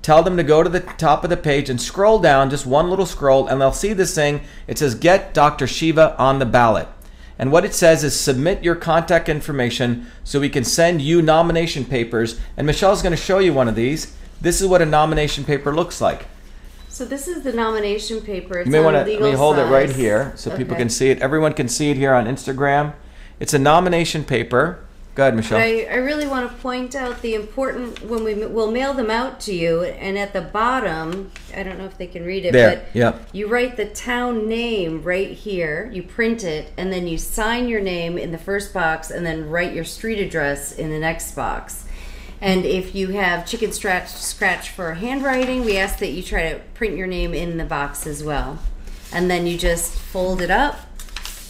Tell 0.02 0.22
them 0.22 0.36
to 0.36 0.42
go 0.42 0.62
to 0.62 0.68
the 0.68 0.80
top 0.80 1.24
of 1.24 1.30
the 1.30 1.36
page 1.36 1.68
and 1.68 1.80
scroll 1.80 2.18
down 2.18 2.50
just 2.50 2.66
one 2.66 2.88
little 2.88 3.06
scroll, 3.06 3.46
and 3.46 3.60
they'll 3.60 3.72
see 3.72 3.92
this 3.92 4.14
thing. 4.14 4.40
It 4.66 4.78
says, 4.78 4.94
Get 4.94 5.34
Dr. 5.34 5.66
Shiva 5.66 6.16
on 6.18 6.38
the 6.38 6.46
ballot. 6.46 6.88
And 7.38 7.52
what 7.52 7.64
it 7.64 7.74
says 7.74 8.04
is 8.04 8.18
submit 8.18 8.64
your 8.64 8.74
contact 8.74 9.28
information 9.28 10.06
so 10.24 10.40
we 10.40 10.48
can 10.48 10.64
send 10.64 11.00
you 11.00 11.22
nomination 11.22 11.84
papers. 11.84 12.38
And 12.56 12.66
Michelle's 12.66 13.02
going 13.02 13.16
to 13.16 13.16
show 13.16 13.38
you 13.38 13.54
one 13.54 13.68
of 13.68 13.74
these. 13.74 14.14
This 14.40 14.60
is 14.60 14.66
what 14.66 14.82
a 14.82 14.86
nomination 14.86 15.44
paper 15.44 15.74
looks 15.74 16.00
like. 16.00 16.26
So 17.00 17.06
this 17.06 17.28
is 17.28 17.42
the 17.42 17.54
nomination 17.54 18.20
paper. 18.20 18.58
It's 18.58 18.66
You 18.66 18.72
may 18.72 18.80
want 18.80 18.94
to 18.94 19.10
let 19.10 19.22
me 19.22 19.32
hold 19.32 19.58
it 19.58 19.64
right 19.64 19.88
here 19.88 20.34
so 20.36 20.54
people 20.54 20.76
can 20.76 20.90
see 20.90 21.08
it. 21.08 21.22
Everyone 21.22 21.54
can 21.54 21.66
see 21.66 21.90
it 21.90 21.96
here 21.96 22.12
on 22.12 22.26
Instagram. 22.26 22.92
It's 23.38 23.54
a 23.54 23.58
nomination 23.58 24.22
paper. 24.22 24.84
Go 25.14 25.22
ahead, 25.22 25.34
Michelle. 25.34 25.56
I, 25.56 25.88
I 25.90 25.94
really 25.94 26.26
want 26.26 26.50
to 26.50 26.58
point 26.58 26.94
out 26.94 27.22
the 27.22 27.34
important 27.34 28.04
when 28.04 28.22
we 28.22 28.34
will 28.34 28.70
mail 28.70 28.92
them 28.92 29.10
out 29.10 29.40
to 29.40 29.54
you, 29.54 29.82
and 29.82 30.18
at 30.18 30.34
the 30.34 30.42
bottom, 30.42 31.32
I 31.56 31.62
don't 31.62 31.78
know 31.78 31.86
if 31.86 31.96
they 31.96 32.06
can 32.06 32.22
read 32.22 32.44
it, 32.44 32.52
There, 32.52 32.76
but 32.76 32.94
yep. 32.94 33.28
you 33.32 33.48
write 33.48 33.78
the 33.78 33.86
town 33.86 34.46
name 34.46 35.02
right 35.02 35.30
here. 35.30 35.90
You 35.94 36.02
print 36.02 36.44
it, 36.44 36.70
and 36.76 36.92
then 36.92 37.06
you 37.06 37.16
sign 37.16 37.66
your 37.66 37.80
name 37.80 38.18
in 38.18 38.30
the 38.30 38.38
first 38.38 38.74
box, 38.74 39.10
and 39.10 39.24
then 39.24 39.48
write 39.48 39.72
your 39.72 39.84
street 39.84 40.18
address 40.18 40.72
in 40.72 40.90
the 40.90 40.98
next 40.98 41.34
box. 41.34 41.86
And 42.40 42.64
if 42.64 42.94
you 42.94 43.08
have 43.08 43.46
chicken 43.46 43.72
scratch 43.72 44.08
scratch 44.08 44.70
for 44.70 44.94
handwriting, 44.94 45.64
we 45.64 45.76
ask 45.76 45.98
that 45.98 46.10
you 46.10 46.22
try 46.22 46.52
to 46.52 46.60
print 46.74 46.96
your 46.96 47.06
name 47.06 47.34
in 47.34 47.58
the 47.58 47.64
box 47.64 48.06
as 48.06 48.24
well. 48.24 48.58
And 49.12 49.30
then 49.30 49.46
you 49.46 49.58
just 49.58 49.98
fold 49.98 50.40
it 50.40 50.50
up, 50.50 50.78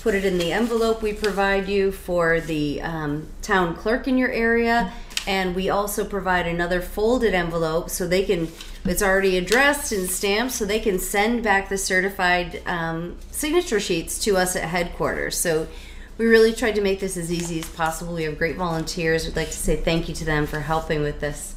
put 0.02 0.14
it 0.14 0.24
in 0.24 0.38
the 0.38 0.52
envelope 0.52 1.02
we 1.02 1.12
provide 1.12 1.68
you 1.68 1.92
for 1.92 2.40
the 2.40 2.82
um, 2.82 3.28
town 3.42 3.76
clerk 3.76 4.08
in 4.08 4.18
your 4.18 4.30
area. 4.30 4.92
And 5.26 5.54
we 5.54 5.68
also 5.68 6.04
provide 6.04 6.46
another 6.46 6.80
folded 6.80 7.34
envelope 7.34 7.90
so 7.90 8.08
they 8.08 8.24
can, 8.24 8.48
it's 8.84 9.02
already 9.02 9.36
addressed 9.36 9.92
and 9.92 10.08
stamped, 10.08 10.54
so 10.54 10.64
they 10.64 10.80
can 10.80 10.98
send 10.98 11.44
back 11.44 11.68
the 11.68 11.76
certified 11.76 12.62
um, 12.66 13.16
signature 13.30 13.78
sheets 13.78 14.18
to 14.24 14.36
us 14.38 14.56
at 14.56 14.64
headquarters. 14.64 15.36
So 15.36 15.68
we 16.20 16.26
really 16.26 16.52
tried 16.52 16.74
to 16.74 16.82
make 16.82 17.00
this 17.00 17.16
as 17.16 17.32
easy 17.32 17.58
as 17.60 17.68
possible. 17.70 18.12
We 18.12 18.24
have 18.24 18.36
great 18.36 18.56
volunteers. 18.56 19.24
We'd 19.24 19.36
like 19.36 19.48
to 19.48 19.56
say 19.56 19.76
thank 19.76 20.06
you 20.06 20.14
to 20.16 20.24
them 20.26 20.46
for 20.46 20.60
helping 20.60 21.00
with 21.00 21.20
this. 21.20 21.54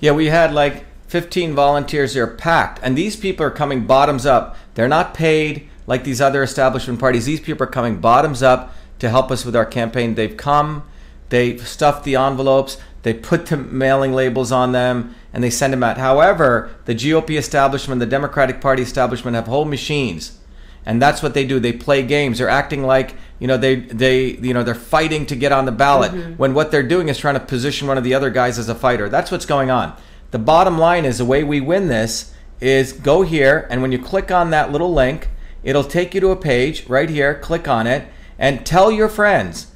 Yeah, 0.00 0.12
we 0.12 0.26
had 0.26 0.52
like 0.52 0.84
15 1.08 1.54
volunteers 1.54 2.12
here 2.12 2.26
packed, 2.26 2.78
and 2.82 2.94
these 2.94 3.16
people 3.16 3.46
are 3.46 3.50
coming 3.50 3.86
bottoms 3.86 4.26
up. 4.26 4.54
They're 4.74 4.86
not 4.86 5.14
paid 5.14 5.66
like 5.86 6.04
these 6.04 6.20
other 6.20 6.42
establishment 6.42 7.00
parties. 7.00 7.24
These 7.24 7.40
people 7.40 7.64
are 7.64 7.70
coming 7.70 8.02
bottoms 8.02 8.42
up 8.42 8.74
to 8.98 9.08
help 9.08 9.30
us 9.30 9.46
with 9.46 9.56
our 9.56 9.64
campaign. 9.64 10.14
They've 10.14 10.36
come, 10.36 10.82
they've 11.30 11.66
stuffed 11.66 12.04
the 12.04 12.16
envelopes, 12.16 12.76
they 13.04 13.14
put 13.14 13.46
the 13.46 13.56
mailing 13.56 14.12
labels 14.12 14.52
on 14.52 14.72
them, 14.72 15.14
and 15.32 15.42
they 15.42 15.48
send 15.48 15.72
them 15.72 15.82
out. 15.82 15.96
However, 15.96 16.70
the 16.84 16.94
GOP 16.94 17.38
establishment, 17.38 17.98
the 17.98 18.04
Democratic 18.04 18.60
Party 18.60 18.82
establishment 18.82 19.36
have 19.36 19.46
whole 19.46 19.64
machines 19.64 20.38
and 20.84 21.00
that's 21.00 21.22
what 21.22 21.34
they 21.34 21.46
do. 21.46 21.60
They 21.60 21.72
play 21.72 22.02
games. 22.02 22.38
They're 22.38 22.48
acting 22.48 22.82
like 22.82 23.14
you 23.38 23.46
know 23.46 23.56
they 23.56 23.76
they 23.76 24.36
you 24.36 24.54
know 24.54 24.62
they're 24.62 24.74
fighting 24.74 25.26
to 25.26 25.36
get 25.36 25.52
on 25.52 25.64
the 25.64 25.72
ballot 25.72 26.38
when 26.38 26.54
what 26.54 26.70
they're 26.70 26.82
doing 26.82 27.08
is 27.08 27.18
trying 27.18 27.34
to 27.34 27.40
position 27.40 27.88
one 27.88 27.98
of 27.98 28.04
the 28.04 28.14
other 28.14 28.30
guys 28.30 28.58
as 28.58 28.68
a 28.68 28.74
fighter. 28.74 29.08
That's 29.08 29.30
what's 29.30 29.46
going 29.46 29.70
on. 29.70 29.96
The 30.30 30.38
bottom 30.38 30.78
line 30.78 31.04
is 31.04 31.18
the 31.18 31.24
way 31.24 31.44
we 31.44 31.60
win 31.60 31.88
this 31.88 32.34
is 32.60 32.92
go 32.92 33.22
here 33.22 33.66
and 33.70 33.82
when 33.82 33.92
you 33.92 33.98
click 33.98 34.30
on 34.30 34.50
that 34.50 34.70
little 34.70 34.92
link 34.92 35.28
it'll 35.62 35.84
take 35.84 36.14
you 36.14 36.20
to 36.20 36.30
a 36.30 36.36
page 36.36 36.86
right 36.88 37.08
here. 37.08 37.38
Click 37.38 37.68
on 37.68 37.86
it 37.86 38.08
and 38.38 38.64
tell 38.66 38.90
your 38.90 39.08
friends. 39.08 39.68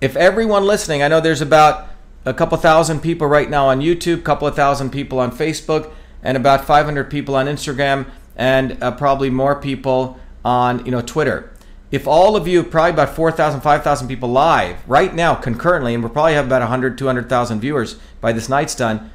If 0.00 0.16
everyone 0.16 0.64
listening, 0.64 1.02
I 1.02 1.08
know 1.08 1.20
there's 1.20 1.40
about 1.40 1.88
a 2.24 2.34
couple 2.34 2.56
thousand 2.58 3.00
people 3.00 3.26
right 3.26 3.48
now 3.48 3.66
on 3.66 3.80
YouTube, 3.80 4.24
couple 4.24 4.46
of 4.46 4.54
thousand 4.54 4.90
people 4.90 5.18
on 5.18 5.30
Facebook, 5.30 5.90
and 6.22 6.36
about 6.36 6.64
500 6.64 7.10
people 7.10 7.34
on 7.36 7.46
Instagram, 7.46 8.06
and 8.36 8.82
uh, 8.82 8.92
probably 8.92 9.30
more 9.30 9.60
people 9.60 10.18
on 10.44 10.84
you 10.84 10.90
know 10.90 11.00
Twitter. 11.00 11.50
If 11.90 12.08
all 12.08 12.34
of 12.34 12.48
you, 12.48 12.64
probably 12.64 12.90
about 12.90 13.14
4,000, 13.14 13.60
5,000 13.60 14.08
people 14.08 14.28
live 14.28 14.78
right 14.88 15.14
now 15.14 15.36
concurrently, 15.36 15.94
and 15.94 16.02
we'll 16.02 16.12
probably 16.12 16.34
have 16.34 16.46
about 16.46 16.60
100, 16.62 16.98
200,000 16.98 17.60
viewers 17.60 18.00
by 18.20 18.32
this 18.32 18.48
night's 18.48 18.74
done. 18.74 19.12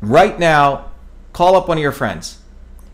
Right 0.00 0.38
now, 0.38 0.92
call 1.32 1.56
up 1.56 1.66
one 1.66 1.78
of 1.78 1.82
your 1.82 1.90
friends 1.90 2.38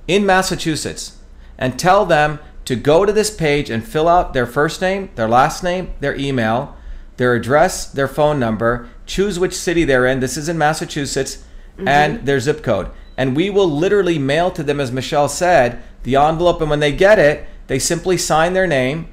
in 0.09 0.25
Massachusetts 0.25 1.19
and 1.59 1.79
tell 1.79 2.07
them 2.07 2.39
to 2.65 2.75
go 2.75 3.05
to 3.05 3.13
this 3.13 3.31
page 3.35 3.69
and 3.69 3.87
fill 3.87 4.09
out 4.09 4.33
their 4.33 4.47
first 4.47 4.81
name, 4.81 5.11
their 5.17 5.29
last 5.29 5.63
name, 5.63 5.93
their 6.01 6.17
email, 6.17 6.77
their 7.19 7.35
address, 7.35 7.87
their 7.87 8.09
phone 8.09 8.39
number, 8.39 8.89
choose 9.05 9.39
which 9.39 9.55
city 9.55 9.85
they're 9.85 10.07
in. 10.07 10.21
This 10.21 10.37
is 10.37 10.49
in 10.49 10.57
Massachusetts, 10.57 11.45
mm-hmm. 11.77 11.89
and 11.89 12.27
their 12.27 12.41
zip 12.41 12.63
code. 12.63 12.91
And 13.17 13.37
we 13.37 13.51
will 13.51 13.71
literally 13.71 14.19
mail 14.19 14.51
to 14.53 14.63
them, 14.63 14.81
as 14.81 14.91
Michelle 14.91 15.29
said, 15.29 15.83
the 16.03 16.17
envelope. 16.17 16.61
And 16.61 16.71
when 16.71 16.81
they 16.81 16.93
get 16.93 17.19
it, 17.19 17.47
they 17.67 17.79
simply 17.79 18.17
sign 18.17 18.53
their 18.53 18.67
name 18.67 19.09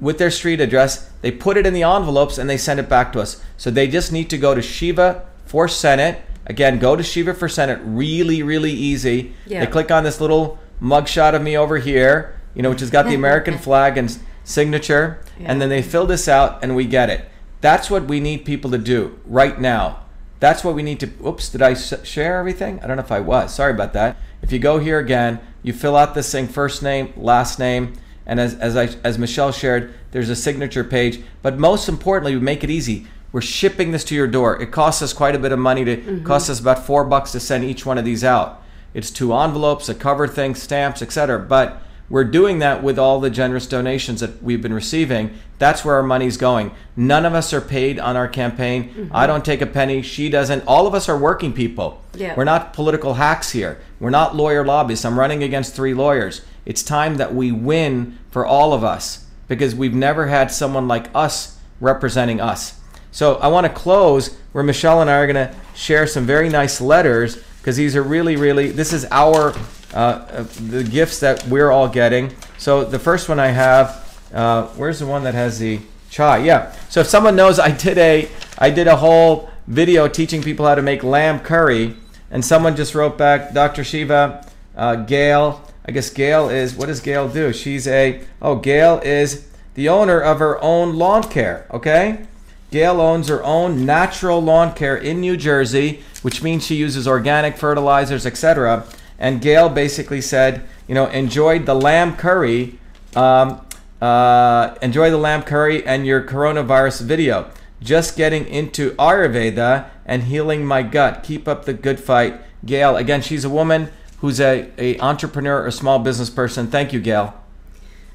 with 0.00 0.18
their 0.18 0.30
street 0.30 0.60
address. 0.60 1.10
They 1.22 1.30
put 1.30 1.56
it 1.56 1.66
in 1.66 1.74
the 1.74 1.82
envelopes 1.82 2.38
and 2.38 2.48
they 2.48 2.56
send 2.56 2.80
it 2.80 2.88
back 2.88 3.12
to 3.12 3.20
us. 3.20 3.42
So 3.56 3.70
they 3.70 3.88
just 3.88 4.12
need 4.12 4.30
to 4.30 4.38
go 4.38 4.54
to 4.54 4.62
Shiva 4.62 5.26
for 5.46 5.68
Senate. 5.68 6.22
Again, 6.46 6.78
go 6.78 6.96
to 6.96 7.02
Shiva 7.02 7.34
for 7.34 7.48
Senate. 7.48 7.80
Really, 7.82 8.42
really 8.42 8.72
easy. 8.72 9.34
Yeah. 9.46 9.64
They 9.64 9.70
click 9.70 9.90
on 9.90 10.04
this 10.04 10.20
little 10.20 10.58
mugshot 10.80 11.34
of 11.34 11.42
me 11.42 11.56
over 11.56 11.78
here, 11.78 12.38
you 12.54 12.62
know, 12.62 12.70
which 12.70 12.80
has 12.80 12.90
got 12.90 13.06
the 13.06 13.14
American 13.14 13.58
flag 13.66 13.96
and 13.96 14.16
signature, 14.44 15.20
and 15.38 15.60
then 15.60 15.70
they 15.70 15.80
fill 15.80 16.06
this 16.06 16.28
out 16.28 16.62
and 16.62 16.76
we 16.76 16.84
get 16.84 17.08
it. 17.08 17.28
That's 17.60 17.90
what 17.90 18.04
we 18.04 18.20
need 18.20 18.44
people 18.44 18.70
to 18.72 18.78
do 18.78 19.18
right 19.24 19.58
now. 19.58 20.00
That's 20.38 20.62
what 20.62 20.74
we 20.74 20.82
need 20.82 21.00
to. 21.00 21.10
Oops, 21.26 21.48
did 21.48 21.62
I 21.62 21.72
share 21.72 22.38
everything? 22.38 22.78
I 22.82 22.86
don't 22.86 22.98
know 22.98 23.02
if 23.02 23.12
I 23.12 23.20
was. 23.20 23.54
Sorry 23.54 23.72
about 23.72 23.94
that. 23.94 24.18
If 24.42 24.52
you 24.52 24.58
go 24.58 24.78
here 24.78 24.98
again, 24.98 25.40
you 25.64 25.72
fill 25.72 25.96
out 25.96 26.14
this 26.14 26.30
thing 26.30 26.46
first 26.46 26.82
name, 26.82 27.12
last 27.16 27.58
name, 27.58 27.94
and 28.26 28.38
as, 28.38 28.54
as, 28.54 28.76
I, 28.76 28.90
as 29.02 29.18
Michelle 29.18 29.50
shared, 29.50 29.92
there's 30.12 30.28
a 30.28 30.36
signature 30.36 30.84
page. 30.84 31.22
But 31.42 31.58
most 31.58 31.88
importantly, 31.88 32.36
we 32.36 32.40
make 32.40 32.62
it 32.62 32.70
easy. 32.70 33.06
We're 33.32 33.40
shipping 33.40 33.90
this 33.90 34.04
to 34.04 34.14
your 34.14 34.28
door. 34.28 34.60
It 34.62 34.70
costs 34.70 35.02
us 35.02 35.12
quite 35.12 35.34
a 35.34 35.38
bit 35.38 35.50
of 35.50 35.58
money 35.58 35.84
to 35.84 35.96
mm-hmm. 35.96 36.24
costs 36.24 36.48
us 36.48 36.60
about 36.60 36.86
four 36.86 37.02
bucks 37.04 37.32
to 37.32 37.40
send 37.40 37.64
each 37.64 37.84
one 37.84 37.98
of 37.98 38.04
these 38.04 38.22
out. 38.22 38.62
It's 38.92 39.10
two 39.10 39.34
envelopes, 39.34 39.88
a 39.88 39.94
cover 39.94 40.28
thing, 40.28 40.54
stamps, 40.54 41.02
etc. 41.02 41.40
But 41.40 41.82
we're 42.10 42.24
doing 42.24 42.58
that 42.58 42.82
with 42.82 42.98
all 42.98 43.20
the 43.20 43.30
generous 43.30 43.66
donations 43.66 44.20
that 44.20 44.42
we've 44.42 44.60
been 44.60 44.74
receiving. 44.74 45.38
That's 45.58 45.84
where 45.84 45.94
our 45.96 46.02
money's 46.02 46.36
going. 46.36 46.72
None 46.96 47.24
of 47.24 47.34
us 47.34 47.52
are 47.52 47.60
paid 47.60 47.98
on 47.98 48.16
our 48.16 48.28
campaign. 48.28 48.90
Mm-hmm. 48.90 49.16
I 49.16 49.26
don't 49.26 49.44
take 49.44 49.62
a 49.62 49.66
penny. 49.66 50.02
She 50.02 50.28
doesn't. 50.28 50.64
All 50.66 50.86
of 50.86 50.94
us 50.94 51.08
are 51.08 51.16
working 51.16 51.52
people. 51.52 52.02
Yeah. 52.14 52.34
We're 52.36 52.44
not 52.44 52.74
political 52.74 53.14
hacks 53.14 53.50
here. 53.52 53.80
We're 54.00 54.10
not 54.10 54.36
lawyer 54.36 54.64
lobbyists. 54.64 55.04
I'm 55.04 55.18
running 55.18 55.42
against 55.42 55.74
three 55.74 55.94
lawyers. 55.94 56.42
It's 56.66 56.82
time 56.82 57.16
that 57.16 57.34
we 57.34 57.52
win 57.52 58.18
for 58.30 58.44
all 58.44 58.72
of 58.72 58.84
us 58.84 59.26
because 59.48 59.74
we've 59.74 59.94
never 59.94 60.26
had 60.26 60.50
someone 60.50 60.88
like 60.88 61.08
us 61.14 61.58
representing 61.80 62.40
us. 62.40 62.80
So 63.10 63.36
I 63.36 63.48
want 63.48 63.66
to 63.66 63.72
close 63.72 64.36
where 64.52 64.64
Michelle 64.64 65.00
and 65.00 65.08
I 65.08 65.18
are 65.18 65.26
going 65.26 65.48
to 65.48 65.54
share 65.74 66.06
some 66.06 66.26
very 66.26 66.48
nice 66.48 66.80
letters 66.80 67.42
because 67.58 67.76
these 67.76 67.96
are 67.96 68.02
really, 68.02 68.36
really. 68.36 68.70
This 68.70 68.92
is 68.92 69.06
our 69.10 69.54
uh, 69.94 70.26
uh, 70.28 70.42
the 70.68 70.82
gifts 70.82 71.20
that 71.20 71.46
we're 71.46 71.70
all 71.70 71.88
getting. 71.88 72.34
So 72.58 72.84
the 72.84 72.98
first 72.98 73.28
one 73.28 73.38
I 73.38 73.48
have, 73.48 74.28
uh, 74.34 74.66
where's 74.68 74.98
the 74.98 75.06
one 75.06 75.22
that 75.22 75.34
has 75.34 75.60
the 75.60 75.80
chai? 76.10 76.38
Yeah. 76.38 76.72
So 76.88 77.00
if 77.00 77.06
someone 77.06 77.36
knows, 77.36 77.60
I 77.60 77.70
did 77.70 77.96
a 77.98 78.28
I 78.58 78.70
did 78.70 78.88
a 78.88 78.96
whole 78.96 79.50
video 79.68 80.08
teaching 80.08 80.42
people 80.42 80.66
how 80.66 80.74
to 80.74 80.82
make 80.82 81.04
lamb 81.04 81.38
curry, 81.40 81.94
and 82.30 82.44
someone 82.44 82.74
just 82.74 82.94
wrote 82.94 83.16
back, 83.16 83.54
Dr. 83.54 83.84
Shiva, 83.84 84.44
uh, 84.76 84.96
Gail. 84.96 85.62
I 85.86 85.92
guess 85.92 86.10
Gail 86.10 86.48
is 86.48 86.74
what 86.74 86.86
does 86.86 87.00
Gail 87.00 87.28
do? 87.28 87.52
She's 87.52 87.86
a 87.86 88.24
oh 88.42 88.56
Gail 88.56 89.00
is 89.04 89.48
the 89.74 89.88
owner 89.88 90.20
of 90.20 90.40
her 90.40 90.60
own 90.60 90.96
lawn 90.96 91.22
care. 91.22 91.66
Okay. 91.70 92.26
Gail 92.72 93.00
owns 93.00 93.28
her 93.28 93.44
own 93.44 93.86
natural 93.86 94.42
lawn 94.42 94.74
care 94.74 94.96
in 94.96 95.20
New 95.20 95.36
Jersey, 95.36 96.02
which 96.22 96.42
means 96.42 96.66
she 96.66 96.74
uses 96.74 97.06
organic 97.06 97.56
fertilizers, 97.56 98.26
etc. 98.26 98.84
And 99.18 99.40
Gail 99.40 99.68
basically 99.68 100.20
said, 100.20 100.66
you 100.88 100.94
know, 100.94 101.06
enjoyed 101.06 101.66
the 101.66 101.74
lamb 101.74 102.16
curry, 102.16 102.78
um, 103.14 103.64
uh, 104.00 104.74
enjoy 104.82 105.10
the 105.10 105.18
lamb 105.18 105.42
curry 105.42 105.86
and 105.86 106.06
your 106.06 106.22
coronavirus 106.22 107.02
video. 107.02 107.50
Just 107.80 108.16
getting 108.16 108.46
into 108.46 108.92
Ayurveda 108.92 109.88
and 110.06 110.24
healing 110.24 110.64
my 110.64 110.82
gut. 110.82 111.22
Keep 111.22 111.46
up 111.46 111.64
the 111.64 111.74
good 111.74 112.00
fight, 112.00 112.40
Gail. 112.64 112.96
Again, 112.96 113.22
she's 113.22 113.44
a 113.44 113.50
woman 113.50 113.90
who's 114.18 114.40
a, 114.40 114.70
a 114.78 114.98
entrepreneur, 115.00 115.64
or 115.64 115.70
small 115.70 115.98
business 115.98 116.30
person. 116.30 116.66
Thank 116.66 116.92
you, 116.92 117.00
Gail. 117.00 117.34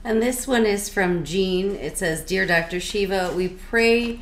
And 0.03 0.21
this 0.21 0.47
one 0.47 0.65
is 0.65 0.89
from 0.89 1.23
Jean. 1.23 1.75
It 1.75 1.97
says, 1.97 2.21
Dear 2.21 2.47
Dr. 2.47 2.79
Shiva, 2.79 3.33
we 3.35 3.49
pray 3.49 4.19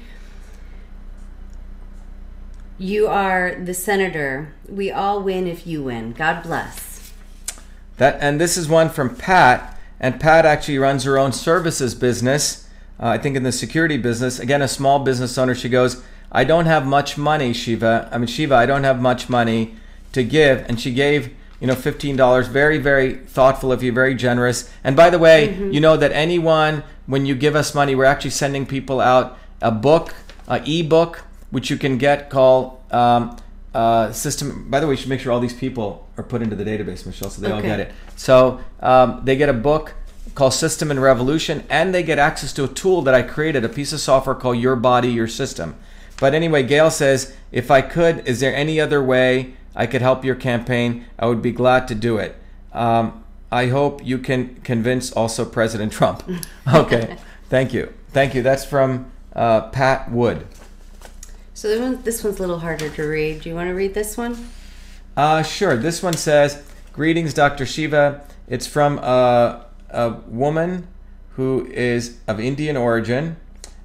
you 2.77 3.07
are 3.07 3.55
the 3.55 3.73
senator. 3.73 4.53
We 4.67 4.91
all 4.91 5.21
win 5.21 5.47
if 5.47 5.65
you 5.65 5.83
win. 5.83 6.13
God 6.13 6.43
bless. 6.43 7.11
That 7.97 8.17
and 8.21 8.39
this 8.39 8.57
is 8.57 8.69
one 8.69 8.89
from 8.89 9.15
Pat, 9.15 9.79
and 9.99 10.19
Pat 10.19 10.45
actually 10.45 10.77
runs 10.77 11.03
her 11.03 11.17
own 11.17 11.31
services 11.31 11.95
business. 11.95 12.67
Uh, 12.99 13.07
I 13.07 13.17
think 13.17 13.35
in 13.35 13.43
the 13.43 13.51
security 13.51 13.97
business. 13.97 14.39
Again, 14.39 14.61
a 14.61 14.67
small 14.67 14.99
business 14.99 15.37
owner. 15.37 15.55
She 15.55 15.69
goes, 15.69 16.03
"I 16.31 16.43
don't 16.43 16.65
have 16.65 16.85
much 16.85 17.17
money, 17.17 17.53
Shiva. 17.53 18.09
I 18.11 18.17
mean, 18.17 18.27
Shiva, 18.27 18.55
I 18.55 18.65
don't 18.65 18.83
have 18.83 19.01
much 19.01 19.29
money 19.29 19.75
to 20.13 20.23
give." 20.23 20.65
And 20.67 20.79
she 20.79 20.93
gave, 20.93 21.31
you 21.59 21.67
know, 21.67 21.75
fifteen 21.75 22.15
dollars. 22.15 22.47
Very, 22.47 22.77
very 22.77 23.15
thoughtful 23.15 23.71
of 23.71 23.81
you. 23.81 23.91
Very 23.91 24.13
generous. 24.13 24.69
And 24.83 24.95
by 24.95 25.09
the 25.09 25.19
way, 25.19 25.55
you 25.71 25.79
know 25.79 25.97
that 25.97 26.11
anyone 26.11 26.83
when 27.07 27.25
you 27.25 27.33
give 27.33 27.55
us 27.55 27.73
money, 27.73 27.95
we're 27.95 28.05
actually 28.05 28.31
sending 28.31 28.65
people 28.65 28.99
out 28.99 29.37
a 29.61 29.71
book, 29.71 30.13
an 30.47 30.63
ebook, 30.67 31.23
which 31.57 31.71
you 31.71 31.75
can 31.75 31.97
get 31.97 32.29
called 32.29 32.79
um, 32.93 33.35
uh, 33.73 34.11
System. 34.11 34.69
By 34.69 34.79
the 34.79 34.85
way, 34.85 34.93
you 34.93 34.97
should 34.97 35.09
make 35.09 35.19
sure 35.19 35.31
all 35.31 35.39
these 35.39 35.55
people 35.55 36.07
are 36.15 36.23
put 36.23 36.43
into 36.43 36.55
the 36.55 36.63
database, 36.63 37.03
Michelle, 37.03 37.31
so 37.31 37.41
they 37.41 37.51
all 37.51 37.63
get 37.63 37.79
it. 37.79 37.91
So 38.15 38.59
um, 38.79 39.21
they 39.23 39.35
get 39.35 39.49
a 39.49 39.53
book 39.53 39.95
called 40.35 40.53
System 40.53 40.91
and 40.91 41.01
Revolution, 41.01 41.63
and 41.67 41.95
they 41.95 42.03
get 42.03 42.19
access 42.19 42.53
to 42.53 42.63
a 42.63 42.67
tool 42.67 43.01
that 43.01 43.15
I 43.15 43.23
created, 43.23 43.65
a 43.65 43.69
piece 43.69 43.91
of 43.91 43.99
software 43.99 44.35
called 44.35 44.59
Your 44.59 44.75
Body, 44.75 45.09
Your 45.09 45.27
System. 45.27 45.73
But 46.19 46.35
anyway, 46.35 46.61
Gail 46.61 46.91
says, 46.91 47.35
if 47.51 47.71
I 47.71 47.81
could, 47.81 48.27
is 48.27 48.39
there 48.39 48.55
any 48.55 48.79
other 48.79 49.01
way 49.01 49.55
I 49.75 49.87
could 49.87 50.03
help 50.03 50.23
your 50.23 50.35
campaign? 50.35 51.07
I 51.17 51.25
would 51.25 51.41
be 51.41 51.51
glad 51.51 51.87
to 51.87 51.95
do 51.95 52.17
it. 52.17 52.35
Um, 52.71 53.23
I 53.51 53.69
hope 53.69 54.05
you 54.05 54.19
can 54.19 54.61
convince 54.61 55.11
also 55.11 55.43
President 55.43 55.91
Trump. 55.99 56.21
okay, 56.71 57.17
thank 57.49 57.73
you. 57.73 57.91
Thank 58.09 58.35
you. 58.35 58.43
That's 58.43 58.63
from 58.63 59.11
uh, 59.35 59.69
Pat 59.69 60.11
Wood. 60.11 60.45
So 61.57 61.69
this, 61.69 61.81
one, 61.81 62.01
this 62.03 62.23
one's 62.23 62.37
a 62.37 62.41
little 62.41 62.59
harder 62.59 62.87
to 62.87 63.03
read. 63.03 63.41
Do 63.41 63.49
you 63.49 63.55
want 63.55 63.69
to 63.69 63.73
read 63.73 63.95
this 63.95 64.15
one? 64.15 64.47
Uh, 65.15 65.41
sure. 65.41 65.75
This 65.75 66.03
one 66.03 66.13
says, 66.13 66.61
"Greetings, 66.93 67.33
Dr. 67.33 67.65
Shiva. 67.65 68.21
It's 68.47 68.67
from 68.67 68.99
a, 68.99 69.65
a 69.89 70.11
woman 70.27 70.87
who 71.31 71.65
is 71.71 72.19
of 72.27 72.39
Indian 72.39 72.77
origin, 72.77 73.37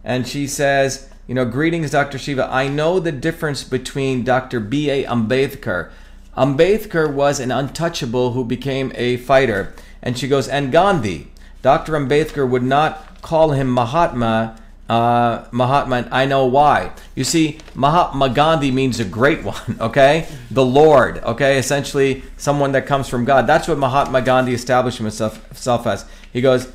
and 0.04 0.28
she 0.28 0.46
says, 0.46 1.08
you 1.26 1.34
know, 1.34 1.46
greetings, 1.46 1.92
Dr. 1.92 2.18
Shiva. 2.18 2.46
I 2.52 2.68
know 2.68 3.00
the 3.00 3.10
difference 3.10 3.64
between 3.64 4.22
Dr. 4.22 4.60
B. 4.60 4.90
A. 4.90 5.04
Ambedkar. 5.04 5.90
Ambedkar 6.36 7.10
was 7.10 7.40
an 7.40 7.50
untouchable 7.50 8.32
who 8.32 8.44
became 8.44 8.92
a 8.96 9.16
fighter, 9.16 9.72
and 10.02 10.18
she 10.18 10.28
goes, 10.28 10.46
and 10.46 10.72
Gandhi. 10.72 11.28
Dr. 11.62 11.94
Ambedkar 11.94 12.46
would 12.46 12.64
not 12.64 13.22
call 13.22 13.52
him 13.52 13.70
Mahatma." 13.70 14.58
Uh, 14.92 15.48
Mahatma, 15.52 16.06
I 16.12 16.26
know 16.26 16.44
why. 16.44 16.92
You 17.14 17.24
see, 17.24 17.58
Mahatma 17.74 18.28
Gandhi 18.28 18.70
means 18.70 19.00
a 19.00 19.06
great 19.06 19.42
one, 19.52 19.78
okay? 19.80 20.28
The 20.50 20.64
Lord, 20.64 21.16
okay? 21.24 21.56
Essentially, 21.56 22.22
someone 22.36 22.72
that 22.72 22.84
comes 22.84 23.08
from 23.08 23.24
God. 23.24 23.46
That's 23.46 23.66
what 23.66 23.78
Mahatma 23.78 24.20
Gandhi 24.20 24.52
established 24.52 24.98
himself, 24.98 25.42
himself 25.48 25.86
as. 25.86 26.04
He 26.30 26.42
goes, 26.42 26.70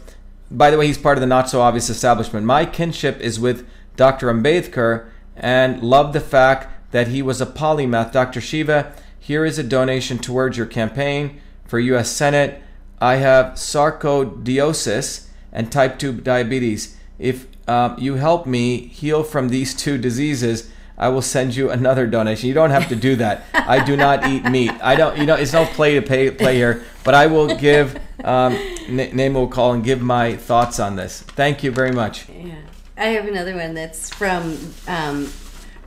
by 0.49 0.71
the 0.71 0.79
way, 0.79 0.87
he's 0.87 0.97
part 0.97 1.19
of 1.19 1.21
the 1.21 1.27
not 1.27 1.47
so 1.47 1.61
obvious 1.61 1.91
establishment. 1.91 2.43
My 2.43 2.65
kinship 2.65 3.21
is 3.21 3.39
with 3.39 3.67
Dr. 3.95 4.33
Ambedkar 4.33 5.09
and 5.35 5.83
love 5.83 6.13
the 6.13 6.19
fact 6.19 6.91
that 6.91 7.09
he 7.09 7.21
was 7.21 7.39
a 7.39 7.45
polymath. 7.45 8.11
Dr. 8.11 8.41
Shiva, 8.41 8.93
here 9.19 9.45
is 9.45 9.59
a 9.59 9.63
donation 9.63 10.17
towards 10.17 10.57
your 10.57 10.65
campaign 10.65 11.39
for 11.65 11.77
U.S. 11.77 12.09
Senate. 12.09 12.63
I 12.99 13.17
have 13.17 13.53
sarcoidosis 13.53 15.27
and 15.51 15.71
type 15.71 15.99
2 15.99 16.13
diabetes. 16.21 16.97
If 17.19 17.45
um, 17.67 17.95
you 17.97 18.15
help 18.15 18.45
me 18.45 18.87
heal 18.87 19.23
from 19.23 19.49
these 19.49 19.73
two 19.73 19.97
diseases, 19.97 20.71
I 20.97 21.09
will 21.09 21.21
send 21.21 21.55
you 21.55 21.69
another 21.69 22.07
donation. 22.07 22.47
You 22.47 22.55
don't 22.55 22.71
have 22.71 22.89
to 22.89 22.95
do 22.95 23.15
that. 23.17 23.43
I 23.53 23.83
do 23.83 23.95
not 23.95 24.25
eat 24.25 24.45
meat. 24.45 24.71
I 24.81 24.95
don't. 24.95 25.17
You 25.17 25.25
know, 25.25 25.35
it's 25.35 25.53
no 25.53 25.65
play 25.65 25.93
to 25.95 26.01
pay 26.01 26.31
play 26.31 26.55
here. 26.55 26.83
But 27.03 27.13
I 27.13 27.27
will 27.27 27.55
give. 27.55 27.99
Um, 28.23 28.57
N- 28.87 29.15
name 29.15 29.33
will 29.33 29.47
call 29.47 29.73
and 29.73 29.83
give 29.83 30.01
my 30.01 30.35
thoughts 30.35 30.79
on 30.79 30.95
this. 30.95 31.21
Thank 31.21 31.61
you 31.61 31.71
very 31.71 31.91
much. 31.91 32.27
Yeah. 32.29 32.55
I 32.97 33.07
have 33.07 33.27
another 33.27 33.55
one 33.55 33.73
that's 33.73 34.09
from 34.09 34.73
um, 34.87 35.31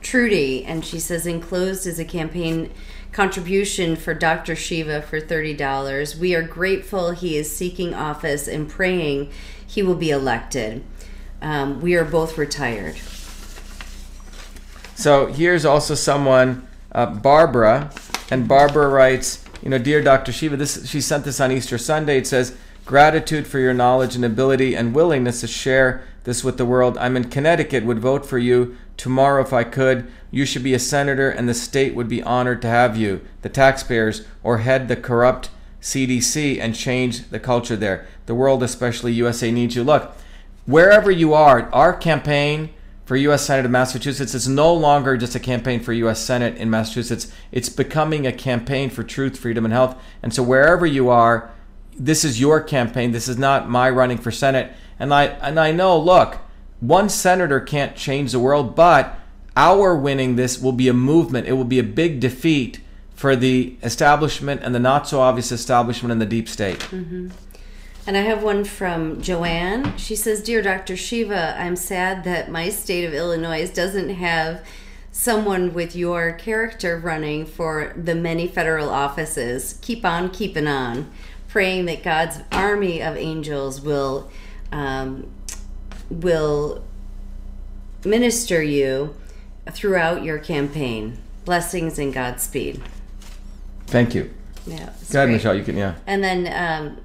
Trudy, 0.01 0.63
and 0.63 0.85
she 0.85 0.99
says 0.99 1.25
enclosed 1.25 1.87
is 1.87 1.99
a 1.99 2.05
campaign 2.05 2.69
contribution 3.11 3.95
for 3.95 4.13
Dr. 4.13 4.55
Shiva 4.55 5.01
for 5.01 5.19
$30. 5.19 6.17
We 6.17 6.33
are 6.35 6.43
grateful 6.43 7.11
he 7.11 7.35
is 7.35 7.53
seeking 7.53 7.93
office 7.93 8.47
and 8.47 8.69
praying 8.69 9.31
he 9.65 9.83
will 9.83 9.95
be 9.95 10.11
elected. 10.11 10.83
Um, 11.41 11.81
we 11.81 11.95
are 11.95 12.05
both 12.05 12.37
retired. 12.37 12.97
So 14.95 15.27
here's 15.27 15.65
also 15.65 15.95
someone, 15.95 16.67
uh, 16.91 17.07
Barbara, 17.07 17.91
and 18.29 18.47
Barbara 18.47 18.87
writes, 18.87 19.43
you 19.63 19.69
know, 19.69 19.77
dear 19.77 20.01
Dr. 20.01 20.31
Shiva, 20.31 20.57
this 20.57 20.87
she 20.87 21.01
sent 21.01 21.25
this 21.25 21.39
on 21.39 21.51
Easter 21.51 21.77
Sunday. 21.77 22.17
It 22.17 22.27
says, 22.27 22.55
gratitude 22.85 23.47
for 23.47 23.59
your 23.59 23.73
knowledge 23.73 24.15
and 24.15 24.25
ability 24.25 24.75
and 24.75 24.93
willingness 24.93 25.41
to 25.41 25.47
share 25.47 26.03
this 26.23 26.43
with 26.43 26.57
the 26.57 26.65
world. 26.65 26.97
I'm 26.97 27.17
in 27.17 27.29
Connecticut. 27.29 27.83
Would 27.83 27.99
vote 27.99 28.25
for 28.25 28.37
you 28.37 28.77
tomorrow 28.97 29.41
if 29.41 29.53
I 29.53 29.63
could. 29.63 30.11
You 30.29 30.45
should 30.45 30.63
be 30.63 30.73
a 30.73 30.79
senator, 30.79 31.29
and 31.29 31.49
the 31.49 31.53
state 31.53 31.95
would 31.95 32.07
be 32.07 32.23
honored 32.23 32.61
to 32.61 32.67
have 32.67 32.95
you, 32.95 33.21
the 33.41 33.49
taxpayers, 33.49 34.25
or 34.43 34.59
head 34.59 34.87
the 34.87 34.95
corrupt 34.95 35.49
CDC 35.81 36.59
and 36.59 36.75
change 36.75 37.29
the 37.29 37.39
culture 37.39 37.75
there. 37.75 38.05
The 38.27 38.35
world, 38.35 38.61
especially 38.63 39.13
USA, 39.13 39.51
needs 39.51 39.75
you. 39.75 39.83
Look, 39.83 40.15
wherever 40.65 41.11
you 41.11 41.33
are, 41.33 41.69
our 41.73 41.93
campaign 41.93 42.71
for 43.05 43.15
U.S. 43.17 43.45
Senate 43.45 43.65
of 43.65 43.71
Massachusetts 43.71 44.33
is 44.33 44.47
no 44.47 44.73
longer 44.73 45.17
just 45.17 45.35
a 45.35 45.39
campaign 45.39 45.81
for 45.81 45.91
U.S. 45.93 46.21
Senate 46.21 46.55
in 46.57 46.69
Massachusetts. 46.69 47.31
It's 47.51 47.69
becoming 47.69 48.25
a 48.25 48.31
campaign 48.31 48.89
for 48.89 49.03
truth, 49.03 49.37
freedom, 49.37 49.65
and 49.65 49.73
health. 49.73 50.01
And 50.23 50.33
so 50.33 50.43
wherever 50.43 50.85
you 50.85 51.09
are, 51.09 51.51
this 51.97 52.23
is 52.23 52.39
your 52.39 52.61
campaign. 52.61 53.11
This 53.11 53.27
is 53.27 53.37
not 53.37 53.69
my 53.69 53.89
running 53.89 54.17
for 54.17 54.31
Senate. 54.31 54.73
And 54.97 55.13
I 55.13 55.25
and 55.25 55.59
I 55.59 55.71
know, 55.71 55.97
look, 55.99 56.37
one 56.79 57.09
senator 57.09 57.59
can't 57.59 57.95
change 57.95 58.31
the 58.31 58.39
world, 58.39 58.75
but 58.75 59.19
our 59.57 59.95
winning 59.95 60.35
this 60.35 60.61
will 60.61 60.71
be 60.71 60.87
a 60.87 60.93
movement. 60.93 61.47
It 61.47 61.53
will 61.53 61.65
be 61.65 61.79
a 61.79 61.83
big 61.83 62.19
defeat 62.19 62.79
for 63.13 63.35
the 63.35 63.75
establishment 63.83 64.61
and 64.63 64.73
the 64.73 64.79
not 64.79 65.07
so 65.07 65.19
obvious 65.19 65.51
establishment 65.51 66.11
and 66.11 66.21
the 66.21 66.25
deep 66.25 66.47
state. 66.47 66.79
Mm-hmm. 66.79 67.29
And 68.07 68.17
I 68.17 68.21
have 68.21 68.41
one 68.41 68.63
from 68.63 69.21
Joanne. 69.21 69.95
She 69.97 70.15
says, 70.15 70.41
Dear 70.41 70.61
Dr. 70.61 70.97
Shiva, 70.97 71.55
I'm 71.57 71.75
sad 71.75 72.23
that 72.23 72.49
my 72.49 72.69
state 72.69 73.05
of 73.05 73.13
Illinois 73.13 73.69
doesn't 73.69 74.09
have 74.09 74.65
someone 75.11 75.73
with 75.73 75.95
your 75.95 76.31
character 76.33 76.97
running 76.97 77.45
for 77.45 77.93
the 77.95 78.15
many 78.15 78.47
federal 78.47 78.89
offices. 78.89 79.77
Keep 79.81 80.03
on 80.03 80.31
keeping 80.31 80.67
on, 80.67 81.11
praying 81.47 81.85
that 81.85 82.01
God's 82.01 82.39
army 82.51 83.01
of 83.03 83.15
angels 83.17 83.81
will 83.81 84.31
um, 84.71 85.29
will 86.09 86.83
minister 88.03 88.63
you 88.63 89.15
throughout 89.69 90.23
your 90.23 90.39
campaign. 90.39 91.17
Blessings 91.45 91.99
and 91.99 92.13
Godspeed. 92.13 92.81
Thank 93.87 94.15
you. 94.15 94.33
Yeah, 94.65 94.93
Go 95.11 95.19
ahead. 95.19 95.29
Michelle. 95.29 95.55
You 95.55 95.63
can, 95.63 95.75
yeah. 95.75 95.95
And 96.07 96.23
then 96.23 96.47
um, 96.53 96.97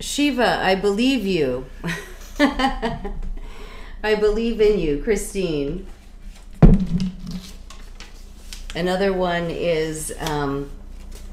Shiva, 0.00 0.58
I 0.62 0.74
believe 0.74 1.24
you. 1.26 1.66
I 2.38 4.14
believe 4.20 4.60
in 4.60 4.78
you, 4.78 5.02
Christine. 5.02 5.86
Another 8.74 9.12
one 9.12 9.44
is 9.50 10.14
um, 10.20 10.70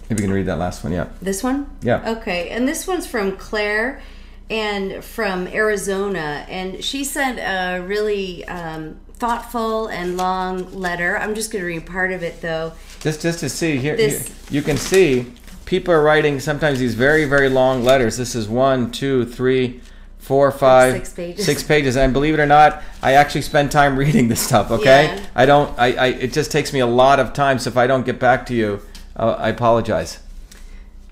Maybe 0.10 0.22
you 0.24 0.28
can 0.28 0.34
read 0.34 0.46
that 0.46 0.58
last 0.60 0.84
one. 0.84 0.94
Yeah. 0.94 1.10
this 1.22 1.44
one. 1.44 1.70
Yeah. 1.82 2.12
Okay, 2.18 2.50
and 2.50 2.68
this 2.68 2.88
one's 2.88 3.06
from 3.06 3.36
Claire 3.36 4.02
and 4.50 5.04
from 5.04 5.48
Arizona, 5.48 6.46
and 6.48 6.84
she 6.84 7.04
sent 7.04 7.40
a 7.40 7.82
really 7.86 8.46
um, 8.46 8.98
thoughtful 9.16 9.88
and 9.88 10.16
long 10.16 10.72
letter. 10.74 11.18
I'm 11.18 11.36
just 11.36 11.52
going 11.52 11.62
to 11.64 11.68
read 11.68 11.86
part 11.86 12.12
of 12.14 12.24
it 12.24 12.42
though. 12.42 12.74
Just 13.02 13.22
just 13.22 13.40
to 13.40 13.50
see 13.50 13.78
here, 13.78 13.98
This- 13.98 14.28
here- 14.28 14.36
you 14.52 14.62
can 14.62 14.78
see 14.78 15.34
people 15.74 15.92
are 15.92 16.04
writing 16.04 16.40
sometimes 16.40 16.78
these 16.78 16.94
very 16.94 17.26
very 17.26 17.50
long 17.50 17.84
letters. 17.84 18.16
This 18.16 18.36
is 18.36 18.48
one, 18.48 18.92
two, 18.92 19.26
three, 19.26 19.82
four, 20.20 20.52
five, 20.52 20.94
six 20.94 21.14
pages. 21.14 21.46
six 21.48 21.64
pages. 21.64 21.98
And 21.98 22.14
believe 22.14 22.36
it 22.36 22.40
or 22.40 22.46
not, 22.46 22.84
I 23.02 23.14
actually 23.14 23.42
spend 23.42 23.72
time 23.72 23.98
reading 24.04 24.28
this 24.28 24.40
stuff. 24.40 24.70
Okay, 24.70 25.06
Yeah. 25.06 25.26
I 25.34 25.48
don't. 25.48 25.74
I, 25.80 25.94
I 25.94 26.08
it 26.10 26.32
just 26.32 26.52
takes 26.52 26.74
me 26.74 26.80
a 26.80 26.86
lot 26.86 27.20
of 27.20 27.34
time. 27.34 27.58
So 27.58 27.72
if 27.72 27.78
I 27.78 27.88
don't 27.88 28.06
get 28.06 28.20
back 28.20 28.46
to 28.48 28.54
you, 28.54 28.82
uh, 29.16 29.36
I 29.40 29.50
apologize. 29.50 30.20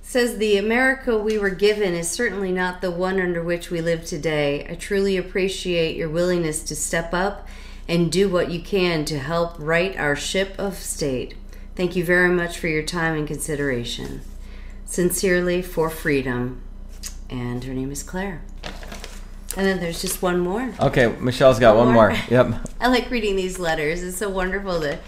says 0.03 0.37
the 0.37 0.57
America 0.57 1.17
we 1.17 1.39
were 1.39 1.49
given 1.49 1.95
is 1.95 2.07
certainly 2.07 2.51
not 2.51 2.81
the 2.81 2.91
one 2.91 3.19
under 3.19 3.41
which 3.41 3.71
we 3.71 3.81
live 3.81 4.05
today. 4.05 4.67
I 4.69 4.75
truly 4.75 5.17
appreciate 5.17 5.97
your 5.97 6.09
willingness 6.09 6.61
to 6.65 6.75
step 6.75 7.15
up 7.15 7.47
and 7.87 8.11
do 8.11 8.29
what 8.29 8.51
you 8.51 8.61
can 8.61 9.05
to 9.05 9.17
help 9.17 9.55
right 9.57 9.97
our 9.97 10.15
ship 10.15 10.53
of 10.59 10.75
state. 10.75 11.33
Thank 11.75 11.95
you 11.95 12.05
very 12.05 12.29
much 12.29 12.59
for 12.59 12.67
your 12.67 12.83
time 12.83 13.17
and 13.17 13.27
consideration. 13.27 14.21
Sincerely, 14.95 15.61
for 15.61 15.89
freedom. 15.89 16.61
And 17.29 17.63
her 17.63 17.73
name 17.73 17.93
is 17.93 18.03
Claire. 18.03 18.41
And 19.55 19.65
then 19.65 19.79
there's 19.79 20.01
just 20.01 20.21
one 20.21 20.41
more. 20.41 20.73
Okay, 20.81 21.07
Michelle's 21.17 21.59
got 21.59 21.77
One 21.77 21.85
one 21.87 21.95
more? 21.95 22.09
more. 22.09 22.19
Yep. 22.29 22.55
I 22.81 22.89
like 22.89 23.09
reading 23.09 23.37
these 23.37 23.57
letters. 23.57 24.03
It's 24.03 24.17
so 24.17 24.29
wonderful 24.29 24.81
to 24.81 24.99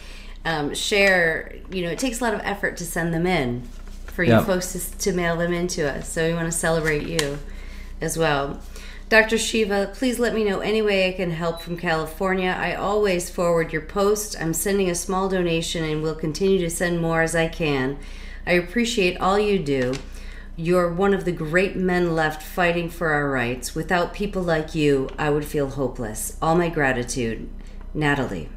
um, 0.45 0.73
share. 0.73 1.53
You 1.69 1.81
know, 1.81 1.89
it 1.89 1.99
takes 1.99 2.21
a 2.21 2.23
lot 2.23 2.33
of 2.33 2.39
effort 2.45 2.77
to 2.77 2.85
send 2.85 3.13
them 3.13 3.27
in 3.27 3.63
for 4.07 4.23
you 4.23 4.31
Yeah. 4.31 4.45
folks 4.45 4.71
to, 4.71 4.97
to 4.99 5.11
mail 5.11 5.35
them 5.35 5.51
in 5.51 5.67
to 5.67 5.81
us. 5.81 6.07
So 6.07 6.29
we 6.29 6.33
want 6.33 6.45
to 6.45 6.57
celebrate 6.57 7.05
you 7.05 7.39
as 7.99 8.17
well. 8.17 8.61
Dr. 9.09 9.37
Shiva, 9.37 9.91
please 9.93 10.17
let 10.17 10.33
me 10.33 10.45
know 10.45 10.61
any 10.61 10.81
way 10.81 11.09
I 11.09 11.11
can 11.11 11.31
help 11.31 11.61
from 11.61 11.75
California. 11.75 12.55
I 12.57 12.73
always 12.73 13.29
forward 13.29 13.73
your 13.73 13.81
post. 13.81 14.37
I'm 14.39 14.53
sending 14.53 14.89
a 14.89 14.95
small 14.95 15.27
donation 15.27 15.83
and 15.83 16.01
will 16.01 16.15
continue 16.15 16.59
to 16.59 16.69
send 16.69 17.01
more 17.01 17.21
as 17.21 17.35
I 17.35 17.49
can. 17.49 17.97
I 18.45 18.53
appreciate 18.53 19.17
all 19.17 19.39
you 19.39 19.59
do. 19.59 19.93
You're 20.55 20.93
one 20.93 21.13
of 21.13 21.25
the 21.25 21.31
great 21.31 21.75
men 21.75 22.15
left 22.15 22.43
fighting 22.43 22.89
for 22.89 23.09
our 23.09 23.29
rights. 23.29 23.73
Without 23.73 24.13
people 24.13 24.43
like 24.43 24.75
you, 24.75 25.09
I 25.17 25.29
would 25.29 25.45
feel 25.45 25.69
hopeless. 25.69 26.37
All 26.41 26.55
my 26.55 26.69
gratitude, 26.69 27.49
Natalie. 27.93 28.49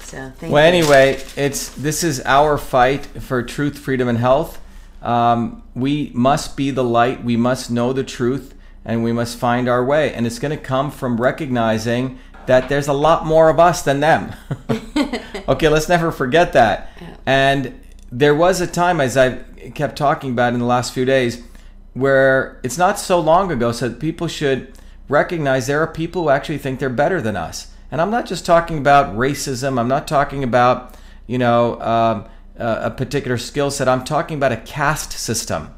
So 0.00 0.32
thank 0.36 0.52
Well, 0.52 0.62
you. 0.70 0.80
anyway, 0.80 1.22
it's 1.36 1.70
this 1.70 2.04
is 2.04 2.20
our 2.24 2.58
fight 2.58 3.06
for 3.06 3.42
truth, 3.42 3.78
freedom, 3.78 4.08
and 4.08 4.18
health. 4.18 4.60
Um, 5.02 5.62
we 5.74 6.10
must 6.14 6.56
be 6.56 6.70
the 6.70 6.84
light. 6.84 7.24
We 7.24 7.36
must 7.36 7.70
know 7.70 7.92
the 7.92 8.04
truth, 8.04 8.54
and 8.84 9.02
we 9.02 9.12
must 9.12 9.38
find 9.38 9.68
our 9.68 9.84
way. 9.84 10.12
And 10.12 10.26
it's 10.26 10.38
going 10.38 10.56
to 10.56 10.62
come 10.62 10.90
from 10.90 11.20
recognizing 11.20 12.18
that 12.46 12.68
there's 12.68 12.88
a 12.88 12.92
lot 12.92 13.24
more 13.24 13.48
of 13.48 13.58
us 13.58 13.82
than 13.82 14.00
them. 14.00 14.34
okay, 15.48 15.68
let's 15.68 15.88
never 15.88 16.12
forget 16.12 16.52
that. 16.52 16.90
And 17.26 17.80
there 18.16 18.34
was 18.34 18.60
a 18.60 18.66
time, 18.66 19.00
as 19.00 19.16
I 19.16 19.38
kept 19.74 19.98
talking 19.98 20.30
about 20.30 20.52
in 20.52 20.60
the 20.60 20.66
last 20.66 20.94
few 20.94 21.04
days, 21.04 21.42
where 21.94 22.60
it's 22.62 22.78
not 22.78 22.96
so 22.96 23.18
long 23.18 23.50
ago, 23.50 23.72
so 23.72 23.92
people 23.92 24.28
should 24.28 24.72
recognize 25.08 25.66
there 25.66 25.80
are 25.80 25.88
people 25.88 26.22
who 26.22 26.28
actually 26.28 26.58
think 26.58 26.78
they're 26.78 26.88
better 26.88 27.20
than 27.20 27.36
us. 27.36 27.72
And 27.90 28.00
I'm 28.00 28.12
not 28.12 28.26
just 28.26 28.46
talking 28.46 28.78
about 28.78 29.16
racism. 29.16 29.80
I'm 29.80 29.88
not 29.88 30.06
talking 30.06 30.44
about, 30.44 30.94
you 31.26 31.38
know, 31.38 31.80
um, 31.80 32.26
a 32.56 32.90
particular 32.90 33.36
skill 33.36 33.72
set. 33.72 33.88
I'm 33.88 34.04
talking 34.04 34.36
about 34.36 34.52
a 34.52 34.58
caste 34.58 35.12
system 35.12 35.74